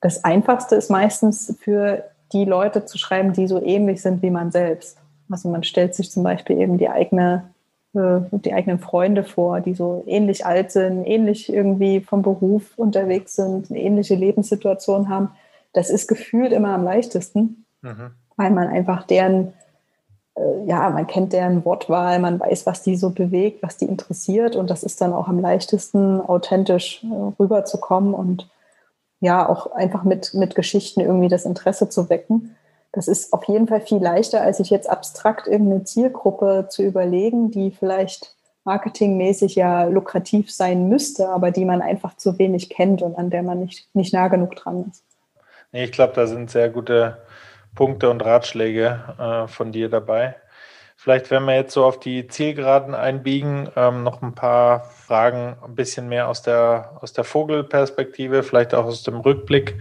das 0.00 0.24
Einfachste 0.24 0.74
ist 0.74 0.90
meistens 0.90 1.56
für 1.60 2.04
die 2.32 2.44
Leute 2.44 2.84
zu 2.84 2.98
schreiben, 2.98 3.32
die 3.32 3.46
so 3.46 3.62
ähnlich 3.62 4.02
sind 4.02 4.22
wie 4.22 4.30
man 4.30 4.50
selbst. 4.50 4.98
Also 5.30 5.48
man 5.48 5.62
stellt 5.62 5.94
sich 5.94 6.10
zum 6.10 6.22
Beispiel 6.22 6.58
eben 6.58 6.78
die 6.78 6.88
eigene 6.88 7.44
äh, 7.94 8.20
die 8.32 8.52
eigenen 8.52 8.78
Freunde 8.78 9.22
vor, 9.22 9.60
die 9.60 9.74
so 9.74 10.02
ähnlich 10.06 10.44
alt 10.44 10.72
sind, 10.72 11.04
ähnlich 11.04 11.52
irgendwie 11.52 12.00
vom 12.00 12.22
Beruf 12.22 12.72
unterwegs 12.76 13.36
sind, 13.36 13.70
eine 13.70 13.80
ähnliche 13.80 14.16
Lebenssituation 14.16 15.08
haben. 15.08 15.30
Das 15.72 15.90
ist 15.90 16.08
gefühlt 16.08 16.52
immer 16.52 16.74
am 16.74 16.84
leichtesten, 16.84 17.64
mhm. 17.82 18.10
weil 18.36 18.50
man 18.50 18.68
einfach 18.68 19.04
deren 19.04 19.52
ja, 20.66 20.90
man 20.90 21.06
kennt 21.06 21.32
deren 21.32 21.64
Wortwahl, 21.64 22.18
man 22.18 22.40
weiß, 22.40 22.66
was 22.66 22.82
die 22.82 22.96
so 22.96 23.10
bewegt, 23.10 23.62
was 23.62 23.76
die 23.76 23.84
interessiert 23.84 24.56
und 24.56 24.68
das 24.68 24.82
ist 24.82 25.00
dann 25.00 25.12
auch 25.12 25.28
am 25.28 25.38
leichtesten, 25.38 26.20
authentisch 26.20 27.04
äh, 27.04 27.32
rüberzukommen 27.40 28.14
und 28.14 28.48
ja, 29.20 29.48
auch 29.48 29.72
einfach 29.72 30.04
mit, 30.04 30.34
mit 30.34 30.54
Geschichten 30.54 31.00
irgendwie 31.00 31.28
das 31.28 31.44
Interesse 31.44 31.88
zu 31.88 32.10
wecken. 32.10 32.56
Das 32.92 33.08
ist 33.08 33.32
auf 33.32 33.44
jeden 33.44 33.68
Fall 33.68 33.80
viel 33.80 33.98
leichter, 33.98 34.42
als 34.42 34.58
sich 34.58 34.70
jetzt 34.70 34.88
abstrakt 34.90 35.46
irgendeine 35.46 35.84
Zielgruppe 35.84 36.66
zu 36.68 36.82
überlegen, 36.82 37.50
die 37.50 37.70
vielleicht 37.70 38.34
marketingmäßig 38.64 39.54
ja 39.54 39.84
lukrativ 39.84 40.52
sein 40.52 40.88
müsste, 40.88 41.28
aber 41.28 41.50
die 41.50 41.64
man 41.64 41.80
einfach 41.80 42.16
zu 42.16 42.38
wenig 42.38 42.70
kennt 42.70 43.02
und 43.02 43.16
an 43.16 43.30
der 43.30 43.42
man 43.42 43.60
nicht, 43.60 43.88
nicht 43.94 44.12
nah 44.12 44.28
genug 44.28 44.56
dran 44.56 44.86
ist. 44.90 45.02
Ich 45.72 45.92
glaube, 45.92 46.12
da 46.14 46.26
sind 46.26 46.50
sehr 46.50 46.70
gute 46.70 47.18
Punkte 47.74 48.10
und 48.10 48.24
Ratschläge 48.24 49.14
äh, 49.18 49.48
von 49.48 49.72
dir 49.72 49.88
dabei. 49.88 50.36
Vielleicht, 50.96 51.30
wenn 51.30 51.44
wir 51.44 51.54
jetzt 51.54 51.74
so 51.74 51.84
auf 51.84 52.00
die 52.00 52.28
Zielgeraden 52.28 52.94
einbiegen, 52.94 53.68
ähm, 53.76 54.04
noch 54.04 54.22
ein 54.22 54.34
paar 54.34 54.84
Fragen, 54.84 55.56
ein 55.62 55.74
bisschen 55.74 56.08
mehr 56.08 56.28
aus 56.28 56.40
der, 56.42 56.96
aus 57.02 57.12
der 57.12 57.24
Vogelperspektive, 57.24 58.42
vielleicht 58.42 58.74
auch 58.74 58.86
aus 58.86 59.02
dem 59.02 59.16
Rückblick. 59.16 59.78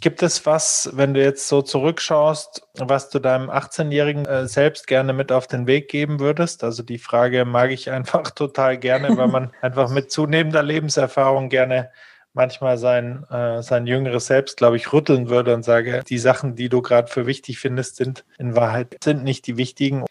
Gibt 0.00 0.22
es 0.22 0.46
was, 0.46 0.90
wenn 0.94 1.12
du 1.12 1.20
jetzt 1.20 1.48
so 1.48 1.60
zurückschaust, 1.60 2.62
was 2.78 3.10
du 3.10 3.18
deinem 3.18 3.50
18-Jährigen 3.50 4.26
äh, 4.26 4.46
selbst 4.46 4.86
gerne 4.86 5.12
mit 5.12 5.32
auf 5.32 5.48
den 5.48 5.66
Weg 5.66 5.88
geben 5.88 6.20
würdest? 6.20 6.62
Also 6.62 6.84
die 6.84 6.98
Frage 6.98 7.44
mag 7.44 7.72
ich 7.72 7.90
einfach 7.90 8.30
total 8.30 8.78
gerne, 8.78 9.16
weil 9.16 9.28
man 9.28 9.50
einfach 9.60 9.90
mit 9.90 10.12
zunehmender 10.12 10.62
Lebenserfahrung 10.62 11.48
gerne 11.48 11.90
manchmal 12.38 12.78
sein, 12.78 13.24
äh, 13.30 13.60
sein 13.62 13.86
jüngeres 13.86 14.26
Selbst, 14.26 14.56
glaube 14.56 14.76
ich, 14.76 14.92
rütteln 14.92 15.28
würde 15.28 15.54
und 15.54 15.64
sage, 15.64 16.02
die 16.08 16.18
Sachen, 16.18 16.54
die 16.54 16.70
du 16.70 16.80
gerade 16.80 17.08
für 17.08 17.26
wichtig 17.26 17.58
findest, 17.58 17.96
sind 17.96 18.24
in 18.38 18.56
Wahrheit 18.56 18.96
sind 19.04 19.24
nicht 19.24 19.46
die 19.46 19.58
wichtigen. 19.58 20.04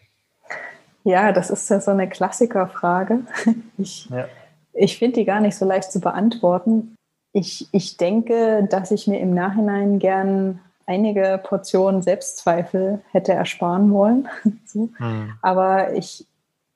Ja, 1.02 1.32
das 1.32 1.50
ist 1.50 1.68
ja 1.70 1.80
so 1.80 1.90
eine 1.90 2.08
Klassikerfrage. 2.08 3.20
Ich, 3.78 4.10
ja. 4.10 4.26
ich 4.72 4.98
finde 4.98 5.20
die 5.20 5.24
gar 5.24 5.40
nicht 5.40 5.56
so 5.56 5.64
leicht 5.64 5.90
zu 5.90 6.00
beantworten. 6.00 6.96
Ich, 7.32 7.68
ich 7.72 7.96
denke, 7.96 8.66
dass 8.68 8.90
ich 8.90 9.06
mir 9.06 9.20
im 9.20 9.32
Nachhinein 9.32 9.98
gern 9.98 10.60
einige 10.86 11.40
Portionen 11.42 12.02
Selbstzweifel 12.02 13.00
hätte 13.12 13.32
ersparen 13.32 13.92
wollen. 13.92 14.28
so. 14.66 14.90
hm. 14.96 15.34
Aber 15.40 15.94
ich, 15.94 16.26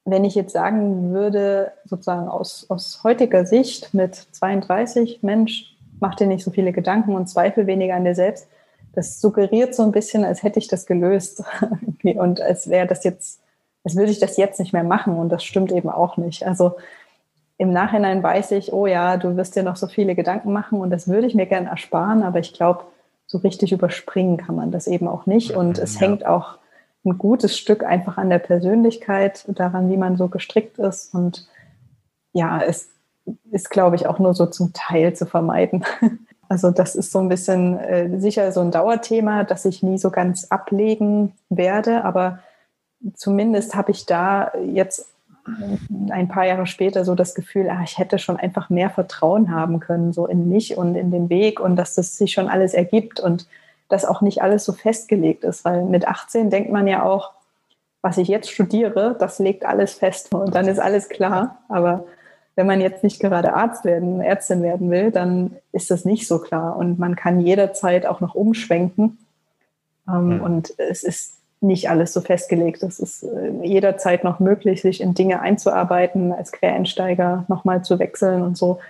wenn 0.05 0.25
ich 0.25 0.35
jetzt 0.35 0.53
sagen 0.53 1.13
würde, 1.13 1.73
sozusagen 1.85 2.29
aus, 2.29 2.67
aus 2.69 3.03
heutiger 3.05 3.47
Sicht 3.47 3.95
mit 3.95 4.15
32, 4.15 5.23
Mensch, 5.23 5.77
mach 6.01 6.17
dir 6.17 6.27
nicht 6.27 6.45
so 6.45 6.51
viele 6.51 6.73
Gedanken 6.73 7.15
und 7.15 7.29
zweifel 7.29 7.67
weniger 7.67 7.95
an 7.95 8.05
dir 8.05 8.15
selbst, 8.15 8.49
das 8.95 9.21
suggeriert 9.21 9.75
so 9.75 9.83
ein 9.83 9.93
bisschen, 9.93 10.25
als 10.25 10.43
hätte 10.43 10.59
ich 10.59 10.69
das 10.69 10.87
gelöst. 10.87 11.43
Und 12.17 12.41
als 12.41 12.69
wäre 12.69 12.87
das 12.87 13.05
jetzt, 13.05 13.41
als 13.85 13.97
würde 13.97 14.13
ich 14.13 14.19
das 14.19 14.37
jetzt 14.37 14.61
nicht 14.61 14.73
mehr 14.73 14.85
machen. 14.85 15.17
Und 15.17 15.31
das 15.31 15.45
stimmt 15.45 15.73
eben 15.73 15.89
auch 15.89 16.17
nicht. 16.17 16.47
Also 16.47 16.77
im 17.59 17.73
Nachhinein 17.73 18.23
weiß 18.23 18.51
ich, 18.53 18.73
oh 18.73 18.87
ja, 18.87 19.17
du 19.17 19.37
wirst 19.37 19.57
dir 19.57 19.63
noch 19.63 19.77
so 19.77 19.87
viele 19.87 20.15
Gedanken 20.15 20.53
machen 20.53 20.81
und 20.81 20.91
das 20.91 21.07
würde 21.07 21.27
ich 21.27 21.35
mir 21.35 21.47
gerne 21.47 21.69
ersparen, 21.69 22.23
aber 22.25 22.41
ich 22.41 22.53
glaube, 22.53 22.83
so 23.27 23.39
richtig 23.39 23.71
überspringen 23.73 24.37
kann 24.37 24.57
man 24.57 24.73
das 24.73 24.89
eben 24.89 25.07
auch 25.07 25.27
nicht. 25.27 25.53
Und 25.53 25.79
es 25.79 25.95
ja. 25.95 26.01
hängt 26.01 26.27
auch 26.27 26.59
ein 27.05 27.19
gutes 27.19 27.59
Stück 27.59 27.85
einfach 27.85 28.17
an 28.17 28.31
der 28.31 28.39
Persönlichkeit, 28.39 29.45
daran, 29.49 29.91
wie 29.91 29.97
man 29.97 30.17
so 30.17 30.29
gestrickt 30.29 30.79
ist. 30.79 31.15
Und 31.15 31.49
ja, 32.33 32.63
es 32.63 32.89
ist, 33.51 33.71
glaube 33.71 33.97
ich, 33.97 34.07
auch 34.07 34.19
nur 34.19 34.35
so 34.35 34.47
zum 34.47 34.73
Teil 34.73 35.15
zu 35.15 35.27
vermeiden. 35.27 35.85
Also 36.49 36.71
das 36.71 36.97
ist 36.97 37.13
so 37.13 37.19
ein 37.19 37.31
bisschen 37.31 37.79
äh, 37.79 38.21
sicher 38.21 38.53
so 38.53 38.61
ein 38.61 38.71
Dauerthema, 38.71 39.43
das 39.45 39.65
ich 39.65 39.83
nie 39.83 39.97
so 39.97 40.11
ganz 40.11 40.49
ablegen 40.51 41.33
werde. 41.49 42.05
Aber 42.05 42.41
zumindest 43.15 43.75
habe 43.75 43.91
ich 43.91 44.05
da 44.05 44.53
jetzt 44.63 45.09
ein 46.11 46.29
paar 46.29 46.45
Jahre 46.45 46.67
später 46.67 47.07
so 47.07 47.15
das 47.15 47.35
Gefühl, 47.35 47.69
ach, 47.71 47.83
ich 47.83 47.97
hätte 47.97 48.19
schon 48.19 48.37
einfach 48.37 48.69
mehr 48.69 48.91
Vertrauen 48.91 49.51
haben 49.51 49.81
können, 49.81 50.13
so 50.13 50.27
in 50.27 50.51
mich 50.51 50.77
und 50.77 50.95
in 50.95 51.11
den 51.11 51.31
Weg 51.31 51.59
und 51.59 51.77
dass 51.77 51.95
das 51.95 52.19
sich 52.19 52.33
schon 52.33 52.49
alles 52.49 52.75
ergibt. 52.75 53.19
Und 53.19 53.47
dass 53.93 54.07
auch 54.07 54.23
nicht 54.23 54.41
alles 54.41 54.65
so 54.65 54.73
festgelegt 54.73 55.45
ist, 55.45 55.67
weil 55.67 55.85
mit 55.85 56.09
18 56.09 56.49
denkt 56.49 56.73
man 56.73 56.87
ja 56.87 57.03
auch, 57.03 57.33
was 58.01 58.17
ich 58.17 58.27
jetzt 58.27 58.51
studiere, 58.51 59.15
das 59.19 59.39
legt 59.39 59.67
alles 59.67 59.93
fest 59.93 60.35
und 60.35 60.55
dann 60.55 60.67
ist 60.67 60.81
alles 60.81 61.11
klar. 61.11 61.59
Aber 61.69 62.07
wenn 62.57 62.67
man 62.67 62.81
jetzt 62.81 63.05
nicht 63.05 63.21
gerade 63.21 63.53
Arzt 63.53 63.85
werden, 63.85 64.23
Ärztin 64.23 64.63
werden 64.63 64.91
will, 64.91 65.11
dann 65.11 65.57
ist 65.73 65.91
das 65.91 66.07
nicht 66.07 66.27
so 66.27 66.39
klar 66.39 66.75
und 66.77 66.99
man 66.99 67.17
kann 67.17 67.39
jederzeit 67.39 68.07
auch 68.07 68.21
noch 68.21 68.35
umschwenken. 68.35 69.19
Ähm, 70.09 70.37
mhm. 70.37 70.41
Und 70.41 70.75
es 70.79 71.03
ist 71.03 71.35
nicht 71.61 71.91
alles 71.91 72.15
so 72.15 72.23
festgelegt. 72.23 72.83
Es 72.83 72.99
ist 72.99 73.25
äh, 73.25 73.51
jederzeit 73.63 74.25
noch 74.25 74.41
möglich, 74.41 74.81
sich 74.81 75.03
in 75.03 75.13
Dinge 75.13 75.43
einzuarbeiten, 75.43 76.33
als 76.33 76.51
Quereinsteiger 76.51 77.45
nochmal 77.49 77.85
zu 77.85 77.99
wechseln 77.99 78.41
und 78.41 78.57
so. 78.57 78.81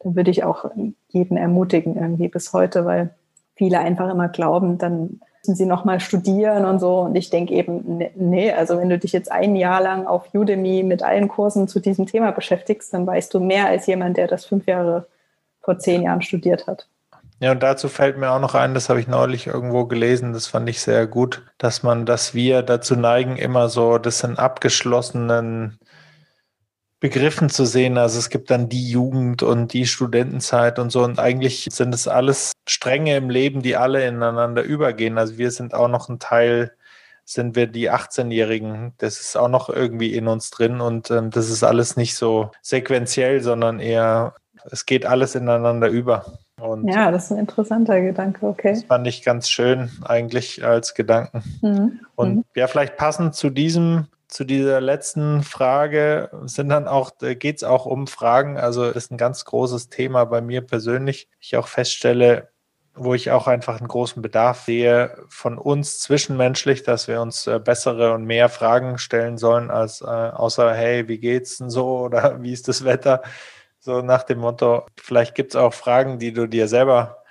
Da 0.00 0.14
würde 0.14 0.30
ich 0.30 0.44
auch 0.44 0.70
jeden 1.08 1.38
ermutigen 1.38 1.96
irgendwie 1.96 2.28
bis 2.28 2.52
heute, 2.52 2.84
weil 2.84 3.10
viele 3.60 3.78
einfach 3.78 4.08
immer 4.08 4.28
glauben, 4.28 4.78
dann 4.78 5.20
müssen 5.42 5.54
sie 5.54 5.66
nochmal 5.66 6.00
studieren 6.00 6.64
und 6.64 6.78
so. 6.78 7.00
Und 7.00 7.14
ich 7.14 7.28
denke 7.28 7.52
eben, 7.52 7.98
ne, 7.98 8.10
nee, 8.14 8.50
also 8.50 8.78
wenn 8.78 8.88
du 8.88 8.98
dich 8.98 9.12
jetzt 9.12 9.30
ein 9.30 9.54
Jahr 9.54 9.82
lang 9.82 10.06
auf 10.06 10.32
Udemy 10.32 10.82
mit 10.82 11.02
allen 11.02 11.28
Kursen 11.28 11.68
zu 11.68 11.78
diesem 11.78 12.06
Thema 12.06 12.30
beschäftigst, 12.30 12.94
dann 12.94 13.06
weißt 13.06 13.34
du 13.34 13.38
mehr 13.38 13.66
als 13.66 13.86
jemand, 13.86 14.16
der 14.16 14.28
das 14.28 14.46
fünf 14.46 14.66
Jahre 14.66 15.06
vor 15.60 15.78
zehn 15.78 16.00
Jahren 16.00 16.22
studiert 16.22 16.66
hat. 16.66 16.86
Ja, 17.38 17.52
und 17.52 17.62
dazu 17.62 17.90
fällt 17.90 18.16
mir 18.16 18.30
auch 18.30 18.40
noch 18.40 18.54
ein, 18.54 18.72
das 18.72 18.88
habe 18.88 19.00
ich 19.00 19.08
neulich 19.08 19.46
irgendwo 19.46 19.84
gelesen, 19.84 20.32
das 20.32 20.46
fand 20.46 20.66
ich 20.70 20.80
sehr 20.80 21.06
gut, 21.06 21.42
dass 21.58 21.82
man, 21.82 22.06
dass 22.06 22.32
wir 22.32 22.62
dazu 22.62 22.96
neigen, 22.96 23.36
immer 23.36 23.68
so 23.68 23.98
das 23.98 24.24
in 24.24 24.38
abgeschlossenen 24.38 25.78
Begriffen 27.00 27.48
zu 27.48 27.64
sehen. 27.64 27.96
Also 27.96 28.18
es 28.18 28.28
gibt 28.28 28.50
dann 28.50 28.68
die 28.68 28.90
Jugend 28.90 29.42
und 29.42 29.72
die 29.72 29.86
Studentenzeit 29.86 30.78
und 30.78 30.90
so. 30.90 31.02
Und 31.02 31.18
eigentlich 31.18 31.66
sind 31.72 31.94
es 31.94 32.06
alles 32.06 32.52
Stränge 32.68 33.16
im 33.16 33.30
Leben, 33.30 33.62
die 33.62 33.76
alle 33.76 34.06
ineinander 34.06 34.62
übergehen. 34.62 35.16
Also 35.16 35.38
wir 35.38 35.50
sind 35.50 35.72
auch 35.72 35.88
noch 35.88 36.10
ein 36.10 36.18
Teil, 36.18 36.72
sind 37.24 37.56
wir 37.56 37.66
die 37.66 37.90
18-Jährigen. 37.90 38.92
Das 38.98 39.18
ist 39.18 39.36
auch 39.36 39.48
noch 39.48 39.70
irgendwie 39.70 40.14
in 40.14 40.28
uns 40.28 40.50
drin. 40.50 40.82
Und 40.82 41.10
ähm, 41.10 41.30
das 41.30 41.48
ist 41.48 41.64
alles 41.64 41.96
nicht 41.96 42.16
so 42.16 42.50
sequenziell, 42.60 43.40
sondern 43.40 43.80
eher, 43.80 44.34
es 44.70 44.84
geht 44.84 45.06
alles 45.06 45.34
ineinander 45.34 45.88
über. 45.88 46.38
Und 46.60 46.86
ja, 46.86 47.10
das 47.10 47.24
ist 47.24 47.30
ein 47.32 47.38
interessanter 47.38 47.98
Gedanke, 48.02 48.44
okay. 48.44 48.74
Das 48.74 48.84
fand 48.84 49.06
ich 49.06 49.22
ganz 49.22 49.48
schön 49.48 49.90
eigentlich 50.02 50.62
als 50.62 50.94
Gedanken. 50.94 51.42
Mhm. 51.62 52.00
Und 52.14 52.36
mhm. 52.36 52.44
ja, 52.54 52.66
vielleicht 52.66 52.98
passend 52.98 53.34
zu 53.34 53.48
diesem 53.48 54.08
zu 54.30 54.44
dieser 54.44 54.80
letzten 54.80 55.42
Frage 55.42 56.30
sind 56.44 56.68
dann 56.68 56.86
auch, 56.86 57.10
geht 57.18 57.56
es 57.56 57.64
auch 57.64 57.84
um 57.84 58.06
Fragen. 58.06 58.58
Also 58.58 58.84
ist 58.84 59.10
ein 59.10 59.18
ganz 59.18 59.44
großes 59.44 59.88
Thema 59.88 60.24
bei 60.24 60.40
mir 60.40 60.60
persönlich. 60.60 61.28
Ich 61.40 61.56
auch 61.56 61.66
feststelle, 61.66 62.48
wo 62.94 63.14
ich 63.14 63.32
auch 63.32 63.48
einfach 63.48 63.78
einen 63.78 63.88
großen 63.88 64.22
Bedarf 64.22 64.62
sehe 64.62 65.16
von 65.28 65.58
uns 65.58 65.98
zwischenmenschlich, 66.00 66.84
dass 66.84 67.08
wir 67.08 67.20
uns 67.20 67.46
äh, 67.48 67.58
bessere 67.58 68.12
und 68.14 68.24
mehr 68.24 68.48
Fragen 68.48 68.98
stellen 68.98 69.36
sollen, 69.36 69.70
als 69.70 70.00
äh, 70.00 70.04
außer, 70.04 70.74
hey, 70.74 71.08
wie 71.08 71.18
geht's 71.18 71.58
denn 71.58 71.70
so 71.70 71.98
oder 72.04 72.40
wie 72.42 72.52
ist 72.52 72.68
das 72.68 72.84
Wetter? 72.84 73.22
So 73.80 74.02
nach 74.02 74.22
dem 74.22 74.38
Motto, 74.38 74.86
vielleicht 74.96 75.34
gibt 75.34 75.54
es 75.54 75.56
auch 75.56 75.74
Fragen, 75.74 76.18
die 76.18 76.32
du 76.32 76.46
dir 76.46 76.68
selber 76.68 77.24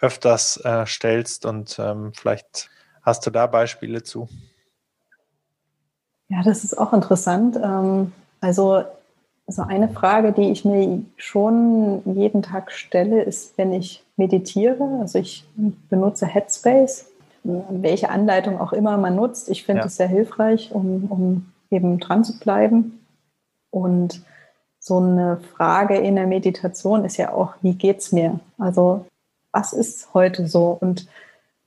öfters 0.00 0.58
äh, 0.64 0.84
stellst 0.86 1.46
und 1.46 1.78
ähm, 1.78 2.12
vielleicht 2.14 2.70
hast 3.02 3.24
du 3.26 3.30
da 3.30 3.46
Beispiele 3.46 4.02
zu. 4.02 4.28
Ja, 6.32 6.42
das 6.42 6.64
ist 6.64 6.78
auch 6.78 6.94
interessant. 6.94 7.58
Ähm, 7.62 8.12
also 8.40 8.84
so 9.46 9.62
eine 9.62 9.88
Frage, 9.88 10.32
die 10.32 10.50
ich 10.50 10.64
mir 10.64 11.02
schon 11.16 12.00
jeden 12.06 12.42
Tag 12.42 12.72
stelle, 12.72 13.22
ist, 13.22 13.58
wenn 13.58 13.72
ich 13.72 14.02
meditiere. 14.16 14.98
Also 15.00 15.18
ich 15.18 15.44
benutze 15.90 16.26
Headspace, 16.26 17.06
welche 17.44 18.08
Anleitung 18.08 18.58
auch 18.58 18.72
immer 18.72 18.96
man 18.96 19.16
nutzt. 19.16 19.50
Ich 19.50 19.64
finde 19.64 19.82
es 19.82 19.98
ja. 19.98 20.06
sehr 20.06 20.08
hilfreich, 20.08 20.72
um, 20.72 21.06
um 21.10 21.52
eben 21.70 22.00
dran 22.00 22.24
zu 22.24 22.38
bleiben. 22.38 23.04
Und 23.70 24.22
so 24.78 24.98
eine 24.98 25.38
Frage 25.54 25.98
in 25.98 26.16
der 26.16 26.26
Meditation 26.26 27.04
ist 27.04 27.18
ja 27.18 27.32
auch, 27.32 27.54
wie 27.60 27.74
geht's 27.74 28.10
mir? 28.10 28.40
Also 28.56 29.04
was 29.50 29.74
ist 29.74 30.14
heute 30.14 30.46
so? 30.48 30.78
Und 30.80 31.08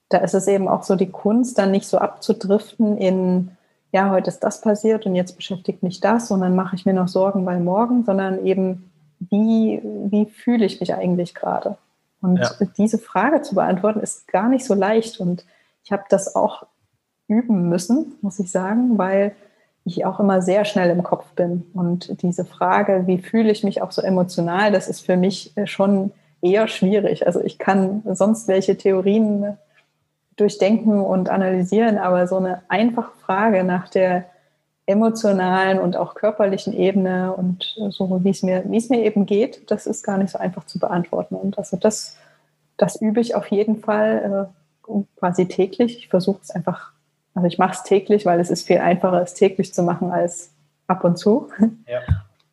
da 0.10 0.18
ist 0.20 0.34
es 0.34 0.48
eben 0.48 0.68
auch 0.68 0.82
so 0.82 0.96
die 0.96 1.12
Kunst, 1.12 1.60
dann 1.60 1.70
nicht 1.70 1.88
so 1.88 2.00
abzudriften 2.00 2.98
in 2.98 3.52
ja, 3.96 4.10
heute 4.10 4.30
ist 4.30 4.42
das 4.42 4.60
passiert 4.60 5.06
und 5.06 5.16
jetzt 5.16 5.38
beschäftigt 5.38 5.82
mich 5.82 6.02
das 6.02 6.30
und 6.30 6.42
dann 6.42 6.54
mache 6.54 6.76
ich 6.76 6.86
mir 6.86 6.92
noch 6.92 7.08
Sorgen 7.08 7.46
bei 7.46 7.58
morgen, 7.58 8.04
sondern 8.04 8.46
eben, 8.46 8.92
wie, 9.22 9.80
wie 9.84 10.26
fühle 10.26 10.66
ich 10.66 10.82
mich 10.82 10.94
eigentlich 10.94 11.34
gerade? 11.34 11.78
Und 12.22 12.40
ja. 12.40 12.52
diese 12.78 12.98
Frage 12.98 13.42
zu 13.42 13.56
beantworten 13.56 14.02
ist 14.02 14.28
gar 14.28 14.50
nicht 14.50 14.66
so 14.66 14.74
leicht 14.74 15.22
und 15.22 15.46
ich 15.86 15.94
habe 15.94 16.04
das 16.10 16.36
auch 16.36 16.66
üben 17.30 17.70
müssen, 17.70 18.16
muss 18.20 18.38
ich 18.38 18.52
sagen, 18.52 18.98
weil 18.98 19.34
ich 19.86 20.04
auch 20.04 20.20
immer 20.20 20.42
sehr 20.42 20.66
schnell 20.66 20.90
im 20.90 21.04
Kopf 21.04 21.32
bin. 21.32 21.66
Und 21.74 22.22
diese 22.22 22.44
Frage, 22.44 23.04
wie 23.06 23.20
fühle 23.20 23.50
ich 23.50 23.64
mich 23.64 23.82
auch 23.82 23.94
so 23.94 24.02
emotional, 24.02 24.74
das 24.74 24.90
ist 24.90 25.06
für 25.06 25.16
mich 25.16 25.54
schon 25.64 26.12
eher 26.42 26.68
schwierig. 26.68 27.26
Also 27.26 27.40
ich 27.40 27.60
kann 27.60 28.04
sonst 28.12 28.50
welche 28.50 28.78
Theorien 28.78 29.58
durchdenken 30.36 31.02
und 31.02 31.30
analysieren, 31.30 31.98
aber 31.98 32.28
so 32.28 32.38
eine 32.38 32.62
einfache 32.68 33.12
Frage 33.26 33.64
nach 33.64 33.90
der 33.90 34.26
emotionalen 34.86 35.80
und 35.80 35.98
auch 35.98 36.14
körperlichen 36.14 36.74
Ebene 36.74 37.34
und 37.34 37.76
so, 37.90 38.24
wie 38.24 38.30
es 38.30 38.44
mir, 38.44 38.64
wie 38.68 38.78
es 38.78 38.90
mir 38.90 39.04
eben 39.04 39.26
geht, 39.26 39.72
das 39.72 39.88
ist 39.88 40.04
gar 40.04 40.18
nicht 40.18 40.32
so 40.32 40.38
einfach 40.38 40.66
zu 40.66 40.78
beantworten. 40.78 41.36
Und 41.36 41.58
also 41.58 41.78
das, 41.78 42.18
das 42.78 43.02
übe 43.02 43.20
ich 43.20 43.34
auf 43.34 43.48
jeden 43.48 43.78
Fall 43.78 44.50
äh, 44.88 44.94
quasi 45.18 45.48
täglich. 45.48 45.98
Ich 45.98 46.10
versuche 46.10 46.40
es 46.44 46.52
einfach, 46.52 46.92
also 47.34 47.48
ich 47.48 47.58
mache 47.58 47.74
es 47.74 47.84
täglich, 47.84 48.26
weil 48.26 48.40
es 48.40 48.52
ist 48.52 48.68
viel 48.68 48.78
einfacher, 48.78 49.22
es 49.22 49.34
täglich 49.34 49.74
zu 49.74 49.82
machen 49.82 50.12
als 50.12 50.52
ab 50.88 51.04
und 51.04 51.18
zu. 51.18 51.50
Ja. 51.88 52.02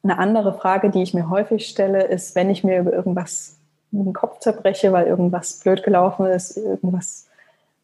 Eine 0.03 0.19
andere 0.19 0.55
Frage, 0.55 0.91
die 0.91 1.03
ich 1.03 1.15
mir 1.15 1.29
häufig 1.29 1.69
stelle, 1.69 2.05
ist, 2.05 2.35
wenn 2.35 2.51
ich 2.51 2.65
mir 2.65 2.81
über 2.81 2.93
irgendwas 2.93 3.59
den 3.93 4.13
Kopf 4.13 4.41
zerbreche, 4.41 4.91
weil 4.93 5.07
irgendwas 5.07 5.61
blöd 5.61 5.83
gelaufen 5.83 6.27
ist, 6.27 6.57
irgendwas 6.57 7.29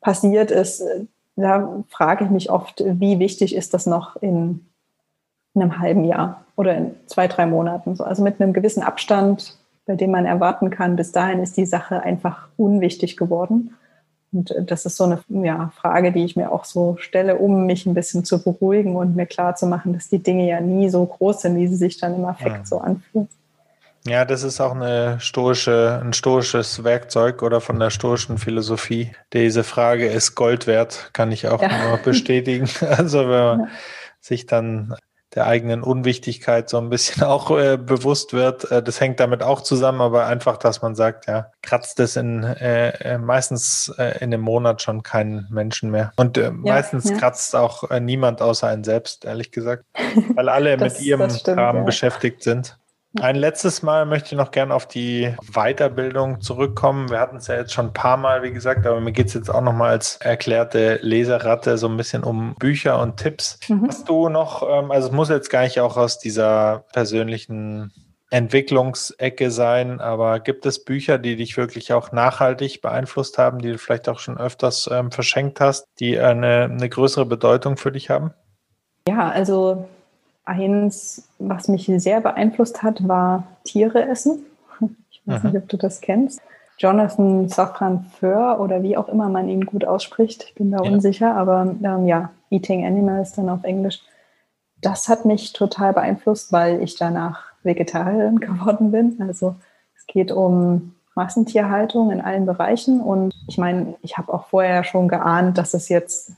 passiert 0.00 0.50
ist, 0.50 0.80
äh, 0.80 1.04
da 1.36 1.84
frage 1.88 2.24
ich 2.24 2.30
mich 2.30 2.50
oft, 2.50 2.82
wie 2.84 3.18
wichtig 3.18 3.54
ist 3.54 3.72
das 3.72 3.86
noch 3.86 4.16
in, 4.16 4.66
in 5.54 5.62
einem 5.62 5.78
halben 5.78 6.04
Jahr 6.04 6.44
oder 6.56 6.76
in 6.76 6.94
zwei, 7.06 7.28
drei 7.28 7.46
Monaten. 7.46 8.00
Also 8.00 8.22
mit 8.22 8.40
einem 8.40 8.52
gewissen 8.52 8.82
Abstand, 8.82 9.56
bei 9.86 9.94
dem 9.94 10.10
man 10.10 10.26
erwarten 10.26 10.70
kann, 10.70 10.96
bis 10.96 11.12
dahin 11.12 11.40
ist 11.40 11.56
die 11.56 11.66
Sache 11.66 12.02
einfach 12.02 12.48
unwichtig 12.56 13.16
geworden. 13.16 13.74
Und 14.32 14.52
das 14.66 14.84
ist 14.84 14.96
so 14.96 15.04
eine 15.04 15.20
ja, 15.28 15.72
Frage, 15.76 16.12
die 16.12 16.24
ich 16.24 16.36
mir 16.36 16.52
auch 16.52 16.64
so 16.64 16.96
stelle, 16.98 17.36
um 17.36 17.64
mich 17.66 17.86
ein 17.86 17.94
bisschen 17.94 18.24
zu 18.24 18.42
beruhigen 18.42 18.96
und 18.96 19.16
mir 19.16 19.26
klar 19.26 19.54
zu 19.54 19.66
machen, 19.66 19.94
dass 19.94 20.08
die 20.08 20.18
Dinge 20.18 20.46
ja 20.46 20.60
nie 20.60 20.90
so 20.90 21.06
groß 21.06 21.42
sind, 21.42 21.56
wie 21.56 21.68
sie 21.68 21.76
sich 21.76 21.98
dann 21.98 22.16
im 22.16 22.24
Affekt 22.26 22.56
ja. 22.56 22.64
so 22.64 22.78
anfühlen. 22.78 23.28
Ja, 24.08 24.24
das 24.24 24.42
ist 24.42 24.60
auch 24.60 24.74
eine 24.74 25.20
stoische, 25.20 26.00
ein 26.02 26.12
stoisches 26.12 26.82
Werkzeug 26.82 27.42
oder 27.42 27.60
von 27.60 27.78
der 27.78 27.90
stoischen 27.90 28.38
Philosophie. 28.38 29.12
Diese 29.32 29.64
Frage 29.64 30.08
ist 30.08 30.34
Gold 30.34 30.66
wert, 30.66 31.10
kann 31.12 31.30
ich 31.30 31.48
auch 31.48 31.60
ja. 31.60 31.88
nur 31.88 31.98
bestätigen. 31.98 32.68
Also 32.80 33.20
wenn 33.20 33.28
man 33.28 33.60
ja. 33.60 33.68
sich 34.20 34.46
dann 34.46 34.94
der 35.34 35.46
eigenen 35.46 35.82
Unwichtigkeit 35.82 36.68
so 36.70 36.78
ein 36.78 36.88
bisschen 36.88 37.22
auch 37.24 37.50
äh, 37.50 37.76
bewusst 37.76 38.32
wird. 38.32 38.70
Äh, 38.70 38.82
das 38.82 39.00
hängt 39.00 39.20
damit 39.20 39.42
auch 39.42 39.60
zusammen, 39.60 40.00
aber 40.00 40.26
einfach, 40.26 40.56
dass 40.56 40.80
man 40.80 40.94
sagt, 40.94 41.26
ja, 41.26 41.50
kratzt 41.62 42.00
es 42.00 42.16
in 42.16 42.44
äh, 42.44 42.88
äh 42.88 43.18
meistens 43.18 43.92
äh, 43.98 44.18
in 44.18 44.32
einem 44.32 44.40
Monat 44.40 44.80
schon 44.80 45.02
keinen 45.02 45.46
Menschen 45.50 45.90
mehr. 45.90 46.12
Und 46.16 46.38
äh, 46.38 46.44
ja, 46.44 46.50
meistens 46.50 47.10
ja. 47.10 47.16
kratzt 47.16 47.54
auch 47.54 47.90
niemand 48.00 48.40
außer 48.40 48.68
einen 48.68 48.84
selbst, 48.84 49.24
ehrlich 49.24 49.52
gesagt, 49.52 49.84
weil 50.34 50.48
alle 50.48 50.76
das, 50.76 50.94
mit 50.94 51.02
ihrem 51.02 51.30
stimmt, 51.30 51.58
Kram 51.58 51.84
beschäftigt 51.84 52.42
sind. 52.42 52.78
Ein 53.20 53.36
letztes 53.36 53.82
Mal 53.82 54.04
möchte 54.04 54.26
ich 54.26 54.38
noch 54.38 54.50
gerne 54.50 54.74
auf 54.74 54.86
die 54.86 55.34
Weiterbildung 55.52 56.42
zurückkommen. 56.42 57.08
Wir 57.08 57.20
hatten 57.20 57.38
es 57.38 57.46
ja 57.46 57.56
jetzt 57.56 57.72
schon 57.72 57.86
ein 57.86 57.92
paar 57.94 58.18
Mal, 58.18 58.42
wie 58.42 58.52
gesagt, 58.52 58.86
aber 58.86 59.00
mir 59.00 59.12
geht 59.12 59.28
es 59.28 59.34
jetzt 59.34 59.48
auch 59.48 59.62
noch 59.62 59.72
mal 59.72 59.90
als 59.90 60.16
erklärte 60.16 60.98
Leserratte 61.00 61.78
so 61.78 61.88
ein 61.88 61.96
bisschen 61.96 62.22
um 62.22 62.54
Bücher 62.58 63.00
und 63.00 63.16
Tipps. 63.16 63.58
Mhm. 63.68 63.86
Hast 63.88 64.08
du 64.10 64.28
noch, 64.28 64.62
ähm, 64.62 64.90
also 64.90 65.08
es 65.08 65.14
muss 65.14 65.30
jetzt 65.30 65.48
gar 65.48 65.62
nicht 65.62 65.80
auch 65.80 65.96
aus 65.96 66.18
dieser 66.18 66.84
persönlichen 66.92 67.92
Entwicklungsecke 68.30 69.50
sein, 69.50 70.00
aber 70.00 70.40
gibt 70.40 70.66
es 70.66 70.84
Bücher, 70.84 71.16
die 71.16 71.36
dich 71.36 71.56
wirklich 71.56 71.94
auch 71.94 72.12
nachhaltig 72.12 72.82
beeinflusst 72.82 73.38
haben, 73.38 73.58
die 73.60 73.72
du 73.72 73.78
vielleicht 73.78 74.10
auch 74.10 74.18
schon 74.18 74.36
öfters 74.36 74.88
ähm, 74.92 75.10
verschenkt 75.10 75.60
hast, 75.60 75.86
die 75.98 76.18
eine, 76.18 76.64
eine 76.64 76.88
größere 76.90 77.24
Bedeutung 77.24 77.78
für 77.78 77.90
dich 77.90 78.10
haben? 78.10 78.34
Ja, 79.08 79.30
also 79.30 79.88
Eins, 80.48 81.28
was 81.38 81.68
mich 81.68 81.90
sehr 81.98 82.20
beeinflusst 82.20 82.82
hat, 82.82 83.06
war 83.06 83.44
Tiere 83.64 84.08
essen. 84.08 84.46
Ich 85.10 85.22
weiß 85.26 85.40
Aha. 85.40 85.48
nicht, 85.48 85.56
ob 85.58 85.68
du 85.68 85.76
das 85.76 86.00
kennst. 86.00 86.40
Jonathan 86.78 87.48
Safran 87.48 88.04
Foer 88.04 88.60
oder 88.60 88.82
wie 88.82 88.96
auch 88.96 89.08
immer 89.08 89.28
man 89.28 89.48
ihn 89.48 89.66
gut 89.66 89.84
ausspricht. 89.84 90.44
Ich 90.44 90.54
bin 90.54 90.70
da 90.70 90.82
ja. 90.82 90.90
unsicher, 90.90 91.34
aber 91.34 91.74
ähm, 91.82 92.06
ja, 92.06 92.30
Eating 92.50 92.86
Animals 92.86 93.32
dann 93.32 93.48
auf 93.48 93.64
Englisch. 93.64 94.00
Das 94.80 95.08
hat 95.08 95.24
mich 95.24 95.52
total 95.52 95.92
beeinflusst, 95.92 96.52
weil 96.52 96.82
ich 96.82 96.96
danach 96.96 97.42
Vegetarierin 97.62 98.36
geworden 98.40 98.92
bin. 98.92 99.20
Also 99.20 99.56
es 99.96 100.06
geht 100.06 100.32
um 100.32 100.94
Massentierhaltung 101.14 102.12
in 102.12 102.20
allen 102.20 102.46
Bereichen. 102.46 103.00
Und 103.00 103.34
ich 103.48 103.58
meine, 103.58 103.96
ich 104.02 104.16
habe 104.16 104.32
auch 104.32 104.46
vorher 104.46 104.84
schon 104.84 105.08
geahnt, 105.08 105.58
dass 105.58 105.74
es 105.74 105.88
jetzt 105.88 106.32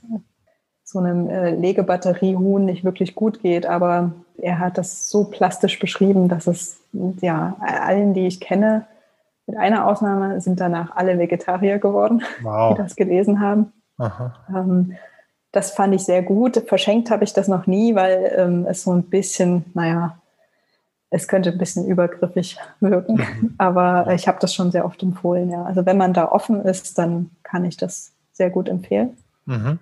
so 0.91 0.99
einem 0.99 1.29
äh, 1.29 1.51
Legebatteriehuhn 1.51 2.65
nicht 2.65 2.83
wirklich 2.83 3.15
gut 3.15 3.41
geht, 3.41 3.65
aber 3.65 4.11
er 4.37 4.59
hat 4.59 4.77
das 4.77 5.09
so 5.09 5.25
plastisch 5.25 5.79
beschrieben, 5.79 6.27
dass 6.27 6.47
es 6.47 6.79
ja 7.21 7.55
allen, 7.59 8.13
die 8.13 8.27
ich 8.27 8.39
kenne, 8.39 8.85
mit 9.47 9.57
einer 9.57 9.87
Ausnahme 9.87 10.41
sind 10.41 10.59
danach 10.59 10.95
alle 10.95 11.17
Vegetarier 11.17 11.79
geworden, 11.79 12.23
wow. 12.41 12.73
die 12.73 12.81
das 12.81 12.95
gelesen 12.95 13.39
haben. 13.39 13.71
Ähm, 14.49 14.97
das 15.51 15.71
fand 15.71 15.93
ich 15.93 16.03
sehr 16.03 16.23
gut. 16.23 16.63
Verschenkt 16.67 17.11
habe 17.11 17.23
ich 17.23 17.33
das 17.33 17.47
noch 17.47 17.67
nie, 17.67 17.95
weil 17.95 18.33
ähm, 18.35 18.65
es 18.67 18.83
so 18.83 18.93
ein 18.93 19.03
bisschen, 19.03 19.65
naja, 19.73 20.17
es 21.09 21.27
könnte 21.27 21.51
ein 21.51 21.57
bisschen 21.57 21.85
übergriffig 21.85 22.57
wirken. 22.79 23.15
Mhm. 23.15 23.55
Aber 23.57 24.13
ich 24.13 24.27
habe 24.27 24.37
das 24.39 24.53
schon 24.53 24.71
sehr 24.71 24.85
oft 24.85 25.03
empfohlen, 25.03 25.49
ja. 25.49 25.63
Also 25.63 25.85
wenn 25.85 25.97
man 25.97 26.13
da 26.13 26.31
offen 26.31 26.63
ist, 26.63 26.97
dann 26.97 27.31
kann 27.43 27.65
ich 27.65 27.75
das 27.75 28.13
sehr 28.31 28.49
gut 28.49 28.69
empfehlen. 28.69 29.17
Mhm. 29.45 29.79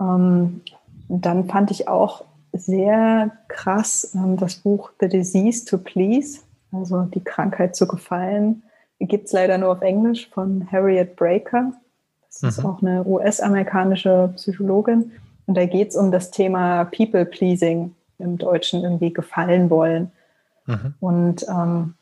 Ähm, 0.00 0.62
dann 1.08 1.46
fand 1.46 1.70
ich 1.70 1.88
auch 1.88 2.24
sehr 2.52 3.32
krass 3.48 4.12
ähm, 4.14 4.36
das 4.36 4.56
Buch 4.56 4.92
The 5.00 5.08
Disease 5.08 5.64
to 5.64 5.78
Please, 5.78 6.40
also 6.72 7.02
die 7.02 7.22
Krankheit 7.22 7.76
zu 7.76 7.86
gefallen. 7.86 8.62
Gibt 9.00 9.26
es 9.26 9.32
leider 9.32 9.58
nur 9.58 9.70
auf 9.70 9.82
Englisch 9.82 10.30
von 10.30 10.66
Harriet 10.70 11.16
Breaker. 11.16 11.72
Das 12.28 12.42
mhm. 12.42 12.48
ist 12.48 12.64
auch 12.64 12.82
eine 12.82 13.04
US-amerikanische 13.04 14.32
Psychologin. 14.36 15.12
Und 15.46 15.56
da 15.56 15.66
geht 15.66 15.88
es 15.88 15.96
um 15.96 16.10
das 16.10 16.30
Thema 16.30 16.84
People-Pleasing 16.84 17.94
im 18.18 18.38
Deutschen 18.38 18.82
irgendwie 18.82 19.12
gefallen 19.12 19.68
wollen. 19.68 20.12
Mhm. 20.66 20.94
Und 21.00 21.46
ähm, 21.48 21.94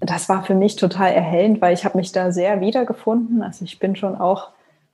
das 0.00 0.28
war 0.28 0.42
für 0.42 0.54
mich 0.54 0.76
total 0.76 1.12
erhellend, 1.12 1.60
weil 1.60 1.74
ich 1.74 1.84
habe 1.84 1.98
mich 1.98 2.10
da 2.10 2.32
sehr 2.32 2.60
wiedergefunden. 2.60 3.42
Also 3.42 3.64
ich 3.64 3.78
bin 3.78 3.94
schon 3.94 4.16
auch 4.16 4.50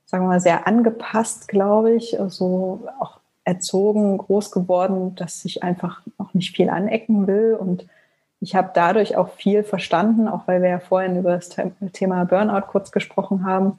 sagen 0.09 0.23
wir 0.23 0.29
mal, 0.29 0.41
sehr 0.41 0.65
angepasst, 0.65 1.47
glaube 1.47 1.93
ich, 1.93 2.17
so 2.29 2.87
auch 2.99 3.19
erzogen, 3.43 4.17
groß 4.17 4.49
geworden, 4.51 5.13
dass 5.13 5.45
ich 5.45 5.61
einfach 5.61 6.01
noch 6.17 6.33
nicht 6.33 6.55
viel 6.55 6.69
anecken 6.71 7.27
will. 7.27 7.55
Und 7.59 7.85
ich 8.39 8.55
habe 8.55 8.71
dadurch 8.73 9.17
auch 9.17 9.29
viel 9.29 9.63
verstanden, 9.63 10.27
auch 10.27 10.47
weil 10.47 10.63
wir 10.63 10.69
ja 10.69 10.79
vorhin 10.79 11.19
über 11.19 11.35
das 11.35 11.49
Thema 11.93 12.25
Burnout 12.25 12.67
kurz 12.71 12.91
gesprochen 12.91 13.45
haben. 13.45 13.77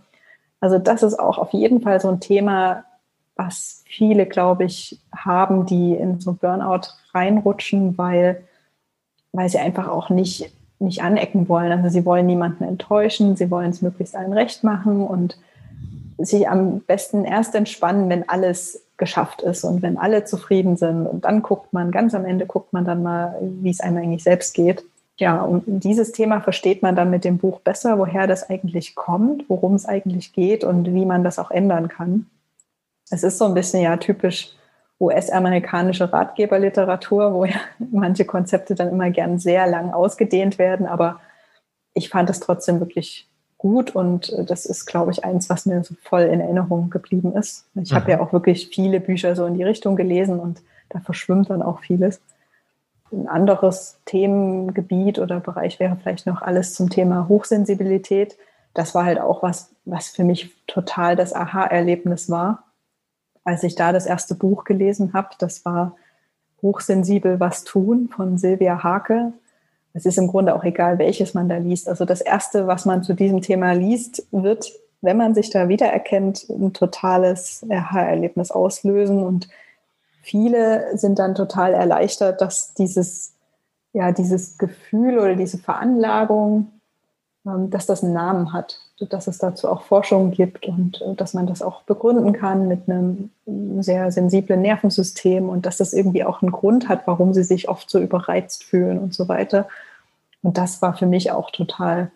Also 0.60 0.78
das 0.78 1.02
ist 1.02 1.18
auch 1.18 1.38
auf 1.38 1.52
jeden 1.52 1.80
Fall 1.80 2.00
so 2.00 2.08
ein 2.08 2.20
Thema, 2.20 2.84
was 3.34 3.82
viele, 3.86 4.26
glaube 4.26 4.64
ich, 4.64 5.00
haben, 5.12 5.66
die 5.66 5.94
in 5.94 6.20
so 6.20 6.34
Burnout 6.34 6.92
reinrutschen, 7.12 7.98
weil, 7.98 8.44
weil 9.32 9.48
sie 9.48 9.58
einfach 9.58 9.88
auch 9.88 10.10
nicht, 10.10 10.52
nicht 10.78 11.02
anecken 11.02 11.48
wollen. 11.48 11.72
Also 11.72 11.88
sie 11.88 12.04
wollen 12.04 12.26
niemanden 12.26 12.62
enttäuschen, 12.62 13.34
sie 13.34 13.50
wollen 13.50 13.70
es 13.70 13.82
möglichst 13.82 14.14
allen 14.14 14.32
recht 14.32 14.62
machen 14.62 15.04
und 15.04 15.36
sich 16.24 16.48
am 16.48 16.80
besten 16.80 17.24
erst 17.24 17.54
entspannen, 17.54 18.08
wenn 18.08 18.28
alles 18.28 18.84
geschafft 18.96 19.42
ist 19.42 19.64
und 19.64 19.82
wenn 19.82 19.98
alle 19.98 20.24
zufrieden 20.24 20.76
sind. 20.76 21.06
Und 21.06 21.24
dann 21.24 21.42
guckt 21.42 21.72
man, 21.72 21.90
ganz 21.90 22.14
am 22.14 22.24
Ende 22.24 22.46
guckt 22.46 22.72
man 22.72 22.84
dann 22.84 23.02
mal, 23.02 23.36
wie 23.40 23.70
es 23.70 23.80
einem 23.80 23.96
eigentlich 23.96 24.22
selbst 24.22 24.54
geht. 24.54 24.84
Ja, 25.16 25.42
und 25.42 25.64
dieses 25.66 26.12
Thema 26.12 26.40
versteht 26.40 26.82
man 26.82 26.96
dann 26.96 27.10
mit 27.10 27.24
dem 27.24 27.38
Buch 27.38 27.60
besser, 27.60 27.98
woher 27.98 28.26
das 28.26 28.48
eigentlich 28.48 28.94
kommt, 28.94 29.48
worum 29.48 29.74
es 29.74 29.86
eigentlich 29.86 30.32
geht 30.32 30.64
und 30.64 30.94
wie 30.94 31.04
man 31.04 31.24
das 31.24 31.38
auch 31.38 31.50
ändern 31.50 31.88
kann. 31.88 32.26
Es 33.10 33.22
ist 33.22 33.38
so 33.38 33.44
ein 33.44 33.54
bisschen 33.54 33.82
ja 33.82 33.96
typisch 33.96 34.54
US-amerikanische 35.00 36.12
Ratgeberliteratur, 36.12 37.34
wo 37.34 37.44
ja 37.44 37.60
manche 37.78 38.24
Konzepte 38.24 38.74
dann 38.74 38.90
immer 38.90 39.10
gern 39.10 39.38
sehr 39.38 39.66
lang 39.66 39.92
ausgedehnt 39.92 40.58
werden, 40.58 40.86
aber 40.86 41.20
ich 41.94 42.08
fand 42.08 42.30
es 42.30 42.40
trotzdem 42.40 42.80
wirklich 42.80 43.29
gut 43.60 43.94
und 43.94 44.32
äh, 44.32 44.44
das 44.44 44.64
ist, 44.64 44.86
glaube 44.86 45.10
ich, 45.10 45.22
eins, 45.22 45.50
was 45.50 45.66
mir 45.66 45.84
so 45.84 45.94
voll 46.02 46.22
in 46.22 46.40
Erinnerung 46.40 46.88
geblieben 46.88 47.36
ist. 47.36 47.66
Ich 47.74 47.92
mhm. 47.92 47.94
habe 47.94 48.10
ja 48.10 48.20
auch 48.20 48.32
wirklich 48.32 48.68
viele 48.68 49.00
Bücher 49.00 49.36
so 49.36 49.44
in 49.44 49.54
die 49.54 49.62
Richtung 49.62 49.96
gelesen 49.96 50.40
und 50.40 50.62
da 50.88 51.00
verschwimmt 51.00 51.50
dann 51.50 51.62
auch 51.62 51.80
vieles. 51.80 52.20
Ein 53.12 53.28
anderes 53.28 53.98
Themengebiet 54.06 55.18
oder 55.18 55.40
Bereich 55.40 55.78
wäre 55.78 55.96
vielleicht 56.00 56.26
noch 56.26 56.40
alles 56.40 56.72
zum 56.74 56.88
Thema 56.88 57.28
Hochsensibilität. 57.28 58.38
Das 58.72 58.94
war 58.94 59.04
halt 59.04 59.20
auch 59.20 59.42
was, 59.42 59.70
was 59.84 60.08
für 60.08 60.24
mich 60.24 60.54
total 60.66 61.14
das 61.14 61.34
Aha-Erlebnis 61.34 62.30
war, 62.30 62.64
als 63.44 63.62
ich 63.62 63.74
da 63.74 63.92
das 63.92 64.06
erste 64.06 64.34
Buch 64.34 64.64
gelesen 64.64 65.12
habe. 65.12 65.28
Das 65.38 65.66
war 65.66 65.96
Hochsensibel 66.62 67.40
was 67.40 67.64
tun 67.64 68.08
von 68.08 68.38
Silvia 68.38 68.82
Hake 68.82 69.34
es 69.92 70.06
ist 70.06 70.18
im 70.18 70.28
Grunde 70.28 70.54
auch 70.54 70.64
egal, 70.64 70.98
welches 70.98 71.34
man 71.34 71.48
da 71.48 71.56
liest. 71.56 71.88
Also 71.88 72.04
das 72.04 72.20
Erste, 72.20 72.66
was 72.66 72.84
man 72.84 73.02
zu 73.02 73.14
diesem 73.14 73.40
Thema 73.40 73.72
liest, 73.72 74.26
wird, 74.30 74.72
wenn 75.00 75.16
man 75.16 75.34
sich 75.34 75.50
da 75.50 75.68
wiedererkennt, 75.68 76.48
ein 76.48 76.72
totales 76.72 77.64
Aha-Erlebnis 77.68 78.50
auslösen. 78.50 79.22
Und 79.22 79.48
viele 80.22 80.96
sind 80.96 81.18
dann 81.18 81.34
total 81.34 81.74
erleichtert, 81.74 82.40
dass 82.40 82.74
dieses, 82.74 83.34
ja, 83.92 84.12
dieses 84.12 84.58
Gefühl 84.58 85.18
oder 85.18 85.34
diese 85.34 85.58
Veranlagung, 85.58 86.70
ähm, 87.46 87.70
dass 87.70 87.86
das 87.86 88.04
einen 88.04 88.12
Namen 88.12 88.52
hat, 88.52 88.78
dass 89.06 89.26
es 89.26 89.38
dazu 89.38 89.68
auch 89.68 89.82
Forschung 89.82 90.30
gibt 90.30 90.66
und 90.66 91.00
äh, 91.02 91.14
dass 91.14 91.34
man 91.34 91.46
das 91.46 91.62
auch 91.62 91.82
begründen 91.82 92.32
kann 92.32 92.68
mit 92.68 92.88
einem 92.88 93.30
sehr 93.82 94.12
sensiblen 94.12 94.62
Nervensystem 94.62 95.48
und 95.48 95.66
dass 95.66 95.78
das 95.78 95.92
irgendwie 95.92 96.24
auch 96.24 96.42
einen 96.42 96.52
Grund 96.52 96.88
hat, 96.88 97.06
warum 97.06 97.34
sie 97.34 97.44
sich 97.44 97.68
oft 97.68 97.88
so 97.88 97.98
überreizt 97.98 98.64
fühlen 98.64 98.98
und 98.98 99.14
so 99.14 99.28
weiter. 99.28 99.68
Und 100.42 100.58
das 100.58 100.82
war 100.82 100.96
für 100.96 101.06
mich 101.06 101.32
auch 101.32 101.50
total 101.50 102.10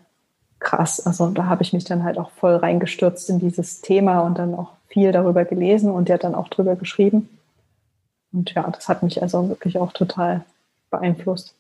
krass. 0.61 1.05
Also 1.05 1.29
da 1.29 1.47
habe 1.47 1.63
ich 1.63 1.73
mich 1.73 1.85
dann 1.85 2.05
halt 2.05 2.19
auch 2.19 2.31
voll 2.31 2.57
reingestürzt 2.57 3.29
in 3.31 3.39
dieses 3.39 3.81
Thema 3.81 4.21
und 4.21 4.39
dann 4.39 4.55
auch 4.55 4.73
viel 4.89 5.13
darüber 5.13 5.45
gelesen 5.45 5.91
und 5.91 6.09
der 6.09 6.19
dann 6.19 6.35
auch 6.35 6.49
drüber 6.49 6.77
geschrieben. 6.77 7.29
Und 8.33 8.53
ja, 8.55 8.69
das 8.71 8.89
hat 8.89 9.03
mich 9.03 9.23
also 9.23 9.49
wirklich 9.49 9.79
auch 9.79 9.93
total 9.93 10.45
beeinflusst. 10.91 11.55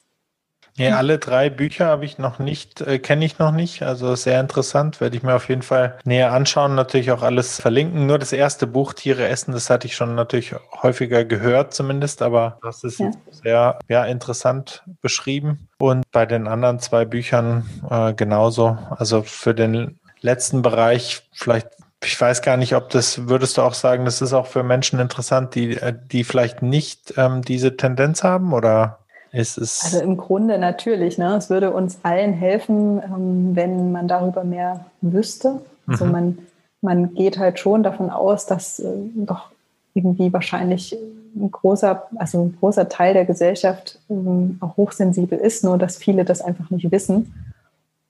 Ja, 0.77 0.97
alle 0.97 1.19
drei 1.19 1.51
Bücher 1.51 1.87
habe 1.87 2.05
ich 2.05 2.19
noch 2.19 2.41
nicht, 2.41 2.81
äh, 2.81 2.99
kenne 2.99 3.25
ich 3.25 3.39
noch 3.39 3.53
nicht. 3.53 3.83
Also 3.83 4.17
sehr 4.17 4.41
interessant, 4.41 5.01
werde 5.01 5.17
ich 5.17 5.23
mir 5.23 5.35
auf 5.35 5.49
jeden 5.49 5.63
Fall 5.63 5.99
näher 6.05 6.33
anschauen. 6.33 6.75
Natürlich 6.75 7.13
auch 7.13 7.23
alles 7.23 7.61
verlinken. 7.61 8.07
Nur 8.07 8.19
das 8.19 8.33
erste 8.33 8.67
Buch 8.67 8.93
Tiere 8.93 9.29
essen, 9.29 9.53
das 9.53 9.71
hatte 9.71 9.87
ich 9.87 9.95
schon 9.95 10.17
natürlich 10.17 10.55
häufiger 10.83 11.25
gehört 11.25 11.75
zumindest, 11.75 12.23
aber 12.23 12.59
das 12.63 12.83
ist 12.83 12.99
ja. 12.99 13.11
sehr 13.31 13.79
ja, 13.89 14.05
interessant 14.05 14.83
beschrieben. 15.01 15.69
Und 15.79 16.11
bei 16.11 16.27
den 16.27 16.49
anderen 16.49 16.81
zwei 16.81 17.05
Büchern 17.05 17.65
äh, 17.89 18.13
genauso. 18.13 18.77
Also 18.91 19.23
für 19.23 19.55
den 19.55 20.01
letzten 20.21 20.63
Bereich 20.63 21.23
vielleicht 21.33 21.69
ich 22.03 22.21
weiß 22.21 22.43
gar 22.43 22.59
nicht, 22.59 22.75
ob 22.75 22.91
das, 22.91 23.29
würdest 23.29 23.57
du 23.57 23.63
auch 23.63 23.73
sagen, 23.73 24.05
das 24.05 24.21
ist 24.21 24.35
auch 24.35 24.47
für 24.47 24.63
Menschen 24.63 25.01
interessant, 25.01 25.55
die, 25.55 25.77
äh, 25.77 25.95
die 26.13 26.25
vielleicht 26.25 26.61
nicht 26.61 27.15
ähm, 27.17 27.41
diese 27.41 27.79
Tendenz 27.79 28.23
haben 28.23 28.53
oder 28.53 28.99
ist 29.35 29.59
es? 29.59 29.81
Also 29.85 30.01
im 30.01 30.17
Grunde 30.17 30.59
natürlich, 30.59 31.19
ne? 31.19 31.37
Es 31.37 31.51
würde 31.51 31.73
uns 31.73 31.99
allen 32.03 32.33
helfen, 32.33 33.03
ähm, 33.05 33.51
wenn 33.55 33.93
man 33.93 34.09
darüber 34.09 34.45
mehr 34.45 34.87
wüsste. 35.01 35.61
Also 35.87 36.05
mhm. 36.05 36.13
man, 36.13 36.39
man 36.81 37.15
geht 37.15 37.39
halt 37.39 37.59
schon 37.59 37.83
davon 37.83 38.11
aus, 38.11 38.47
dass 38.47 38.79
äh, 38.79 38.93
doch 39.15 39.51
irgendwie 39.95 40.33
wahrscheinlich 40.33 40.97
ein 41.37 41.51
großer, 41.51 42.09
also 42.17 42.45
ein 42.45 42.57
großer 42.61 42.89
Teil 42.89 43.15
der 43.15 43.25
Gesellschaft 43.25 43.99
ähm, 44.09 44.59
auch 44.61 44.77
hochsensibel 44.77 45.39
ist, 45.39 45.65
nur 45.65 45.79
dass 45.79 45.97
viele 45.97 46.25
das 46.25 46.41
einfach 46.41 46.71
nicht 46.71 46.91
wissen. 46.91 47.35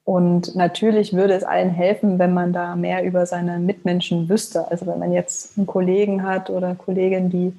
Und 0.05 0.55
natürlich 0.55 1.14
würde 1.14 1.33
es 1.33 1.45
allen 1.45 1.70
helfen, 1.70 2.18
wenn 2.18 2.35
man 2.35 2.53
da 2.53 2.77
mehr 2.77 3.05
über 3.05 3.25
seine 3.25 3.59
Mitmenschen 3.59 4.29
wüsste. 4.29 4.70
Also 4.70 4.87
wenn 4.87 4.99
man 4.99 5.12
jetzt 5.12 5.57
einen 5.57 5.66
Kollegen 5.66 6.22
hat 6.22 6.51
oder 6.51 6.75
Kollegin, 6.75 7.31
die 7.31 7.55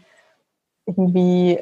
irgendwie 0.85 1.59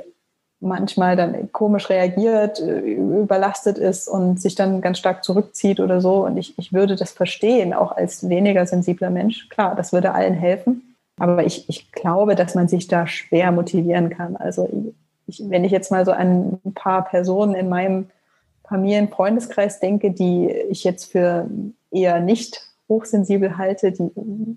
manchmal 0.64 1.16
dann 1.16 1.52
komisch 1.52 1.90
reagiert, 1.90 2.60
äh, 2.60 2.80
überlastet 2.80 3.78
ist 3.78 4.08
und 4.08 4.42
sich 4.42 4.56
dann 4.56 4.82
ganz 4.82 4.98
stark 4.98 5.24
zurückzieht 5.24 5.80
oder 5.80 6.02
so. 6.02 6.26
Und 6.26 6.38
ich, 6.38 6.58
ich 6.58 6.74
würde 6.74 6.96
das 6.96 7.12
verstehen, 7.12 7.74
auch 7.74 7.92
als 7.92 8.28
weniger 8.30 8.66
sensibler 8.66 9.10
Mensch. 9.10 9.50
Klar, 9.50 9.76
das 9.76 9.94
würde 9.94 10.14
allen 10.14 10.34
helfen. 10.34 10.96
Aber 11.18 11.46
ich, 11.46 11.70
ich 11.70 11.92
glaube, 11.92 12.36
dass 12.36 12.56
man 12.56 12.68
sich 12.68 12.88
da 12.88 13.06
schwer 13.06 13.52
motivieren 13.52 14.10
kann. 14.10 14.36
Also 14.36 14.68
ich, 15.28 15.44
wenn 15.48 15.64
ich 15.64 15.72
jetzt 15.72 15.92
mal 15.92 16.06
so 16.06 16.12
an 16.12 16.60
ein 16.66 16.74
paar 16.74 17.06
Personen 17.06 17.56
in 17.56 17.70
meinem 17.70 18.10
Familien-Freundeskreis 18.68 19.80
denke, 19.80 20.12
die 20.12 20.50
ich 20.70 20.84
jetzt 20.84 21.12
für 21.12 21.48
eher 21.92 22.20
nicht 22.20 22.62
hochsensibel 22.90 23.58
halte, 23.58 23.92
die 23.92 24.10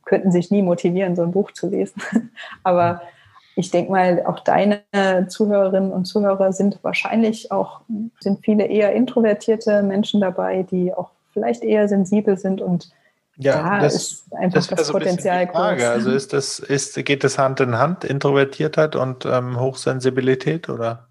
könnten 0.05 0.33
sich 0.33 0.51
nie 0.51 0.63
motivieren, 0.63 1.17
so 1.17 1.23
ein 1.23 1.33
Buch 1.33 1.53
zu 1.53 1.69
lesen. 1.69 2.01
Aber 2.63 3.03
ich 3.57 3.71
denke 3.71 3.91
mal, 3.91 4.23
auch 4.27 4.41
deine 4.41 4.83
Zuhörerinnen 5.29 5.91
und 5.91 6.05
Zuhörer 6.05 6.53
sind 6.53 6.79
wahrscheinlich 6.83 7.51
auch, 7.51 7.81
sind 8.21 8.45
viele 8.45 8.67
eher 8.67 8.93
introvertierte 8.93 9.83
Menschen 9.83 10.21
dabei, 10.21 10.63
die 10.63 10.93
auch 10.93 11.11
vielleicht 11.33 11.65
eher 11.65 11.89
sensibel 11.89 12.37
sind 12.37 12.61
und 12.61 12.91
ja, 13.39 13.63
da 13.63 13.81
das, 13.81 13.95
ist 13.95 14.35
einfach 14.35 14.55
das, 14.55 14.69
das 14.69 14.87
so 14.87 14.93
Potenzial 14.93 15.47
groß. 15.47 15.83
Also 15.83 16.11
ist 16.11 16.33
das, 16.33 16.59
ist, 16.59 16.95
geht 17.05 17.25
das 17.25 17.39
Hand 17.39 17.61
in 17.61 17.79
Hand, 17.79 18.05
Introvertiertheit 18.05 18.97
und 18.97 19.27
ähm, 19.27 19.61
Hochsensibilität 19.61 20.69
oder? 20.69 21.07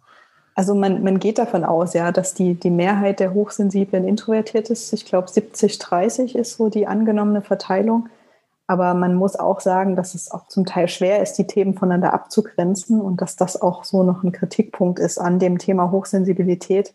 Also 0.56 0.74
man, 0.74 1.04
man 1.04 1.20
geht 1.20 1.38
davon 1.38 1.64
aus, 1.64 1.94
ja, 1.94 2.12
dass 2.12 2.34
die, 2.34 2.56
die 2.56 2.70
Mehrheit 2.70 3.20
der 3.20 3.34
Hochsensiblen 3.34 4.08
introvertiert 4.08 4.70
ist. 4.70 4.94
Ich 4.94 5.06
glaube, 5.06 5.28
70-30 5.28 6.36
ist 6.36 6.58
so 6.58 6.70
die 6.70 6.88
angenommene 6.88 7.42
Verteilung. 7.42 8.10
Aber 8.68 8.94
man 8.96 9.16
muss 9.16 9.36
auch 9.36 9.60
sagen, 9.60 9.96
dass 9.96 10.16
es 10.16 10.32
auch 10.32 10.48
zum 10.48 10.66
Teil 10.66 10.88
schwer 10.88 11.22
ist, 11.22 11.34
die 11.34 11.46
Themen 11.46 11.76
voneinander 11.76 12.14
abzugrenzen 12.14 13.00
und 13.00 13.22
dass 13.22 13.36
das 13.36 13.62
auch 13.62 13.84
so 13.84 14.04
noch 14.04 14.24
ein 14.24 14.32
Kritikpunkt 14.32 15.00
ist 15.00 15.20
an 15.20 15.40
dem 15.40 15.60
Thema 15.60 15.92
Hochsensibilität 15.92 16.94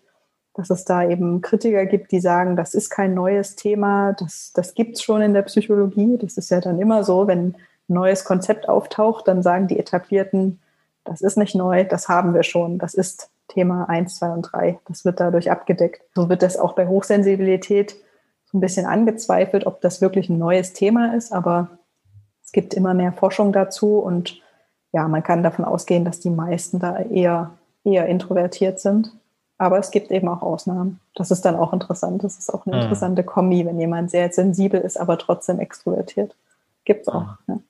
dass 0.54 0.70
es 0.70 0.84
da 0.84 1.08
eben 1.08 1.40
Kritiker 1.40 1.86
gibt, 1.86 2.12
die 2.12 2.20
sagen, 2.20 2.56
das 2.56 2.74
ist 2.74 2.90
kein 2.90 3.14
neues 3.14 3.56
Thema, 3.56 4.12
das, 4.12 4.52
das 4.54 4.74
gibt 4.74 4.96
es 4.96 5.02
schon 5.02 5.22
in 5.22 5.34
der 5.34 5.42
Psychologie. 5.42 6.18
Das 6.18 6.36
ist 6.36 6.50
ja 6.50 6.60
dann 6.60 6.80
immer 6.80 7.04
so, 7.04 7.26
wenn 7.26 7.48
ein 7.48 7.56
neues 7.88 8.24
Konzept 8.24 8.68
auftaucht, 8.68 9.28
dann 9.28 9.42
sagen 9.42 9.68
die 9.68 9.78
Etablierten, 9.78 10.60
das 11.04 11.22
ist 11.22 11.38
nicht 11.38 11.54
neu, 11.54 11.84
das 11.84 12.08
haben 12.08 12.34
wir 12.34 12.42
schon, 12.42 12.78
das 12.78 12.94
ist 12.94 13.30
Thema 13.48 13.88
1, 13.88 14.16
2 14.16 14.30
und 14.30 14.42
3. 14.42 14.78
Das 14.86 15.04
wird 15.04 15.18
dadurch 15.18 15.50
abgedeckt. 15.50 16.02
So 16.14 16.28
wird 16.28 16.42
das 16.42 16.56
auch 16.56 16.74
bei 16.74 16.86
Hochsensibilität 16.86 17.96
so 18.50 18.58
ein 18.58 18.60
bisschen 18.60 18.86
angezweifelt, 18.86 19.66
ob 19.66 19.80
das 19.80 20.00
wirklich 20.00 20.28
ein 20.28 20.38
neues 20.38 20.72
Thema 20.72 21.14
ist, 21.14 21.32
aber 21.32 21.68
es 22.44 22.52
gibt 22.52 22.74
immer 22.74 22.94
mehr 22.94 23.12
Forschung 23.12 23.52
dazu 23.52 23.98
und 23.98 24.40
ja, 24.92 25.06
man 25.06 25.22
kann 25.22 25.42
davon 25.42 25.64
ausgehen, 25.64 26.04
dass 26.04 26.18
die 26.18 26.30
meisten 26.30 26.80
da 26.80 26.98
eher, 26.98 27.52
eher 27.84 28.06
introvertiert 28.06 28.80
sind. 28.80 29.12
Aber 29.56 29.78
es 29.78 29.90
gibt 29.90 30.10
eben 30.10 30.26
auch 30.26 30.42
Ausnahmen. 30.42 31.00
Das 31.14 31.30
ist 31.30 31.44
dann 31.44 31.54
auch 31.54 31.72
interessant. 31.72 32.24
Das 32.24 32.38
ist 32.38 32.52
auch 32.52 32.66
eine 32.66 32.76
mhm. 32.76 32.82
interessante 32.82 33.22
Kombi, 33.22 33.66
wenn 33.66 33.78
jemand 33.78 34.10
sehr 34.10 34.32
sensibel 34.32 34.80
ist, 34.80 34.98
aber 34.98 35.18
trotzdem 35.18 35.60
extrovertiert. 35.60 36.34
Gibt 36.84 37.02
es 37.02 37.08
auch. 37.08 37.36
Mhm. 37.46 37.62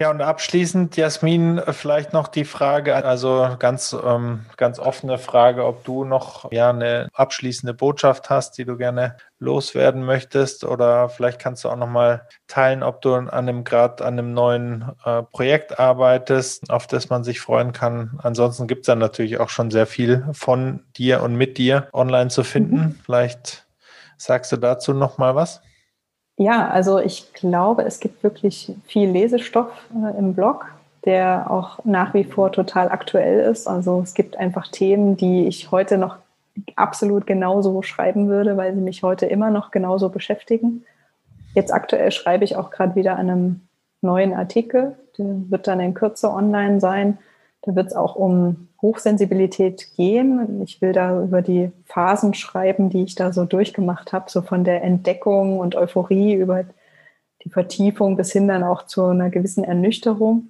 Ja. 0.00 0.10
Und 0.10 0.20
abschließend, 0.20 0.96
Jasmin, 0.96 1.60
vielleicht 1.70 2.12
noch 2.12 2.28
die 2.28 2.44
Frage, 2.44 2.96
also 2.96 3.56
ganz, 3.58 3.96
ähm, 4.04 4.44
ganz 4.56 4.80
offene 4.80 5.18
Frage, 5.18 5.64
ob 5.64 5.84
du 5.84 6.04
noch 6.04 6.50
ja, 6.50 6.70
eine 6.70 7.08
abschließende 7.12 7.74
Botschaft 7.74 8.28
hast, 8.28 8.58
die 8.58 8.64
du 8.64 8.76
gerne 8.76 9.16
loswerden 9.38 10.04
möchtest 10.04 10.64
oder 10.64 11.08
vielleicht 11.08 11.38
kannst 11.38 11.62
du 11.62 11.68
auch 11.68 11.76
noch 11.76 11.88
mal 11.88 12.26
teilen, 12.48 12.82
ob 12.82 13.02
du 13.02 13.14
an 13.14 13.30
einem 13.30 13.62
gerade 13.62 14.04
an 14.04 14.18
einem 14.18 14.34
neuen 14.34 14.84
äh, 15.04 15.22
Projekt 15.22 15.78
arbeitest, 15.78 16.70
auf 16.70 16.88
das 16.88 17.08
man 17.08 17.22
sich 17.22 17.40
freuen 17.40 17.72
kann. 17.72 18.18
Ansonsten 18.22 18.66
gibt 18.66 18.80
es 18.80 18.86
dann 18.86 18.98
natürlich 18.98 19.38
auch 19.38 19.48
schon 19.48 19.70
sehr 19.70 19.86
viel 19.86 20.26
von 20.32 20.80
dir 20.96 21.22
und 21.22 21.36
mit 21.36 21.56
dir 21.56 21.88
online 21.92 22.30
zu 22.30 22.42
finden. 22.42 22.76
Mhm. 22.76 22.98
Vielleicht 23.04 23.68
sagst 24.16 24.50
du 24.50 24.56
dazu 24.56 24.92
noch 24.92 25.18
mal 25.18 25.36
was? 25.36 25.62
Ja, 26.38 26.68
also 26.68 27.00
ich 27.00 27.32
glaube, 27.34 27.82
es 27.82 27.98
gibt 27.98 28.22
wirklich 28.22 28.72
viel 28.86 29.10
Lesestoff 29.10 29.72
äh, 29.92 30.16
im 30.16 30.34
Blog, 30.34 30.66
der 31.04 31.50
auch 31.50 31.84
nach 31.84 32.14
wie 32.14 32.22
vor 32.22 32.52
total 32.52 32.90
aktuell 32.90 33.40
ist. 33.50 33.66
Also 33.66 34.00
es 34.02 34.14
gibt 34.14 34.36
einfach 34.36 34.68
Themen, 34.68 35.16
die 35.16 35.48
ich 35.48 35.72
heute 35.72 35.98
noch 35.98 36.16
absolut 36.76 37.26
genauso 37.26 37.82
schreiben 37.82 38.28
würde, 38.28 38.56
weil 38.56 38.72
sie 38.72 38.80
mich 38.80 39.02
heute 39.02 39.26
immer 39.26 39.50
noch 39.50 39.72
genauso 39.72 40.10
beschäftigen. 40.10 40.84
Jetzt 41.54 41.72
aktuell 41.72 42.12
schreibe 42.12 42.44
ich 42.44 42.54
auch 42.54 42.70
gerade 42.70 42.94
wieder 42.94 43.16
an 43.16 43.30
einem 43.30 43.60
neuen 44.00 44.32
Artikel, 44.32 44.96
der 45.18 45.26
wird 45.50 45.66
dann 45.66 45.80
in 45.80 45.94
Kürze 45.94 46.30
online 46.30 46.78
sein. 46.78 47.18
Da 47.62 47.74
wird 47.74 47.88
es 47.88 47.96
auch 47.96 48.14
um 48.14 48.67
Hochsensibilität 48.80 49.88
gehen. 49.96 50.62
Ich 50.62 50.80
will 50.80 50.92
da 50.92 51.22
über 51.22 51.42
die 51.42 51.72
Phasen 51.86 52.34
schreiben, 52.34 52.90
die 52.90 53.02
ich 53.02 53.14
da 53.14 53.32
so 53.32 53.44
durchgemacht 53.44 54.12
habe, 54.12 54.30
so 54.30 54.42
von 54.42 54.64
der 54.64 54.84
Entdeckung 54.84 55.58
und 55.58 55.74
Euphorie 55.74 56.34
über 56.34 56.64
die 57.44 57.50
Vertiefung 57.50 58.16
bis 58.16 58.32
hin 58.32 58.48
dann 58.48 58.62
auch 58.62 58.86
zu 58.86 59.04
einer 59.06 59.30
gewissen 59.30 59.64
Ernüchterung. 59.64 60.48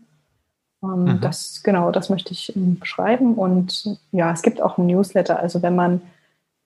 Ähm, 0.82 1.04
mhm. 1.04 1.20
Das, 1.20 1.62
genau, 1.62 1.90
das 1.90 2.10
möchte 2.10 2.32
ich 2.32 2.54
ähm, 2.54 2.78
beschreiben. 2.78 3.34
Und 3.34 3.98
ja, 4.12 4.30
es 4.32 4.42
gibt 4.42 4.60
auch 4.60 4.78
ein 4.78 4.86
Newsletter. 4.86 5.38
Also 5.38 5.62
wenn 5.62 5.74
man 5.74 6.02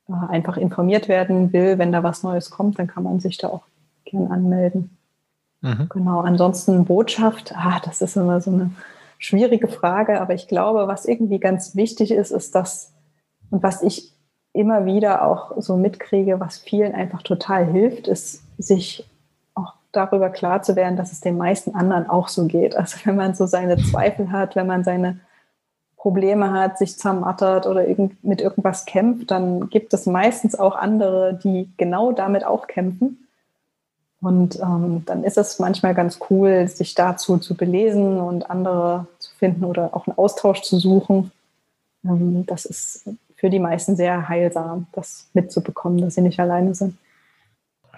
äh, 0.08 0.12
einfach 0.28 0.56
informiert 0.56 1.08
werden 1.08 1.52
will, 1.52 1.78
wenn 1.78 1.92
da 1.92 2.02
was 2.02 2.22
Neues 2.22 2.50
kommt, 2.50 2.78
dann 2.78 2.88
kann 2.88 3.04
man 3.04 3.20
sich 3.20 3.38
da 3.38 3.48
auch 3.48 3.62
gern 4.04 4.28
anmelden. 4.28 4.96
Mhm. 5.60 5.86
Genau, 5.90 6.20
ansonsten 6.20 6.84
Botschaft, 6.84 7.54
ah, 7.56 7.80
das 7.84 8.02
ist 8.02 8.16
immer 8.16 8.40
so 8.40 8.50
eine 8.50 8.72
schwierige 9.22 9.68
Frage, 9.68 10.20
aber 10.20 10.34
ich 10.34 10.48
glaube, 10.48 10.88
was 10.88 11.06
irgendwie 11.06 11.38
ganz 11.38 11.76
wichtig 11.76 12.10
ist, 12.10 12.32
ist 12.32 12.54
das, 12.54 12.92
und 13.50 13.62
was 13.62 13.82
ich 13.82 14.12
immer 14.52 14.84
wieder 14.84 15.24
auch 15.24 15.52
so 15.58 15.76
mitkriege, 15.76 16.40
was 16.40 16.58
vielen 16.58 16.92
einfach 16.92 17.22
total 17.22 17.64
hilft, 17.64 18.08
ist, 18.08 18.42
sich 18.58 19.08
auch 19.54 19.74
darüber 19.92 20.28
klar 20.28 20.62
zu 20.62 20.74
werden, 20.74 20.96
dass 20.96 21.12
es 21.12 21.20
den 21.20 21.36
meisten 21.36 21.74
anderen 21.74 22.10
auch 22.10 22.28
so 22.28 22.46
geht. 22.46 22.76
Also 22.76 22.98
wenn 23.04 23.16
man 23.16 23.34
so 23.34 23.46
seine 23.46 23.76
Zweifel 23.76 24.32
hat, 24.32 24.56
wenn 24.56 24.66
man 24.66 24.82
seine 24.82 25.20
Probleme 25.96 26.52
hat, 26.52 26.78
sich 26.78 26.98
zermattert 26.98 27.66
oder 27.66 27.86
mit 28.22 28.40
irgendwas 28.40 28.86
kämpft, 28.86 29.30
dann 29.30 29.70
gibt 29.70 29.94
es 29.94 30.04
meistens 30.04 30.58
auch 30.58 30.74
andere, 30.74 31.38
die 31.42 31.70
genau 31.76 32.10
damit 32.10 32.44
auch 32.44 32.66
kämpfen. 32.66 33.21
Und 34.22 34.60
ähm, 34.60 35.02
dann 35.04 35.24
ist 35.24 35.36
es 35.36 35.58
manchmal 35.58 35.94
ganz 35.94 36.20
cool, 36.30 36.68
sich 36.68 36.94
dazu 36.94 37.38
zu 37.38 37.56
belesen 37.56 38.20
und 38.20 38.48
andere 38.48 39.06
zu 39.18 39.34
finden 39.34 39.64
oder 39.64 39.94
auch 39.94 40.06
einen 40.06 40.16
Austausch 40.16 40.62
zu 40.62 40.78
suchen. 40.78 41.32
Ähm, 42.04 42.46
das 42.46 42.64
ist 42.64 43.04
für 43.34 43.50
die 43.50 43.58
meisten 43.58 43.96
sehr 43.96 44.28
heilsam, 44.28 44.86
das 44.92 45.26
mitzubekommen, 45.34 46.00
dass 46.00 46.14
sie 46.14 46.20
nicht 46.20 46.38
alleine 46.38 46.72
sind. 46.76 46.96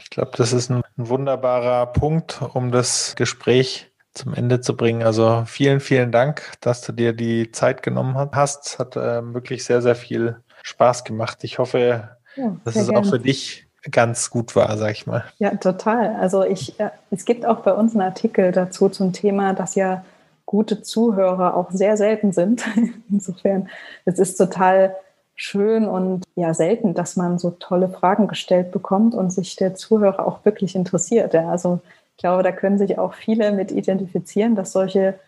Ich 0.00 0.08
glaube, 0.08 0.32
das 0.36 0.54
ist 0.54 0.70
ein 0.70 0.82
wunderbarer 0.96 1.86
Punkt, 1.86 2.40
um 2.54 2.72
das 2.72 3.14
Gespräch 3.16 3.92
zum 4.14 4.32
Ende 4.32 4.62
zu 4.62 4.76
bringen. 4.76 5.02
Also 5.02 5.44
vielen, 5.46 5.80
vielen 5.80 6.10
Dank, 6.10 6.52
dass 6.62 6.80
du 6.80 6.92
dir 6.92 7.12
die 7.12 7.52
Zeit 7.52 7.82
genommen 7.82 8.16
hast. 8.32 8.78
Hat 8.78 8.96
äh, 8.96 9.34
wirklich 9.34 9.64
sehr, 9.64 9.82
sehr 9.82 9.94
viel 9.94 10.36
Spaß 10.62 11.04
gemacht. 11.04 11.44
Ich 11.44 11.58
hoffe, 11.58 12.16
ja, 12.36 12.56
dass 12.64 12.76
es 12.76 12.88
gern. 12.88 13.04
auch 13.04 13.08
für 13.08 13.18
dich 13.18 13.63
ganz 13.90 14.30
gut 14.30 14.56
war, 14.56 14.76
sag 14.76 14.92
ich 14.92 15.06
mal. 15.06 15.24
Ja, 15.38 15.54
total. 15.56 16.16
Also 16.16 16.44
ich, 16.44 16.78
äh, 16.80 16.90
es 17.10 17.24
gibt 17.24 17.46
auch 17.46 17.60
bei 17.60 17.72
uns 17.72 17.92
einen 17.92 18.02
Artikel 18.02 18.52
dazu 18.52 18.88
zum 18.88 19.12
Thema, 19.12 19.52
dass 19.54 19.74
ja 19.74 20.04
gute 20.46 20.82
Zuhörer 20.82 21.56
auch 21.56 21.70
sehr 21.70 21.96
selten 21.96 22.32
sind. 22.32 22.64
Insofern, 23.10 23.68
es 24.04 24.18
ist 24.18 24.36
total 24.36 24.94
schön 25.34 25.84
und 25.86 26.24
ja 26.36 26.54
selten, 26.54 26.94
dass 26.94 27.16
man 27.16 27.38
so 27.38 27.50
tolle 27.50 27.88
Fragen 27.88 28.28
gestellt 28.28 28.70
bekommt 28.70 29.14
und 29.14 29.32
sich 29.32 29.56
der 29.56 29.74
Zuhörer 29.74 30.26
auch 30.26 30.44
wirklich 30.44 30.76
interessiert. 30.76 31.34
Ja, 31.34 31.48
also 31.48 31.80
ich 32.16 32.18
glaube, 32.18 32.42
da 32.42 32.52
können 32.52 32.78
sich 32.78 32.98
auch 32.98 33.14
viele 33.14 33.52
mit 33.52 33.72
identifizieren, 33.72 34.54
dass 34.54 34.72
solche, 34.72 35.18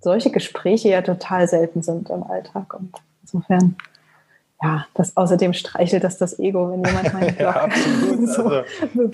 solche 0.00 0.30
Gespräche 0.30 0.88
ja 0.88 1.02
total 1.02 1.46
selten 1.46 1.82
sind 1.82 2.10
im 2.10 2.24
Alltag. 2.24 2.74
Und 2.74 2.96
insofern 3.22 3.76
ja, 4.64 4.86
das 4.94 5.14
außerdem 5.14 5.52
streichelt 5.52 6.04
das 6.04 6.16
das 6.16 6.38
Ego, 6.38 6.70
wenn 6.70 6.82
jemand 6.82 7.12
meine 7.12 7.32
Blog. 7.32 7.38
ja, 7.38 7.50
absolut. 7.50 8.28
so. 8.34 8.42
also, 8.44 8.64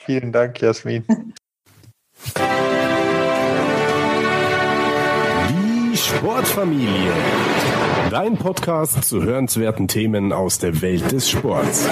vielen 0.04 0.32
Dank, 0.32 0.60
Jasmin. 0.60 1.04
Die 5.48 5.96
Sportfamilie. 5.96 7.12
Dein 8.10 8.36
Podcast 8.36 9.04
zu 9.04 9.24
hörenswerten 9.24 9.88
Themen 9.88 10.32
aus 10.32 10.58
der 10.58 10.80
Welt 10.82 11.10
des 11.10 11.28
Sports. 11.28 11.88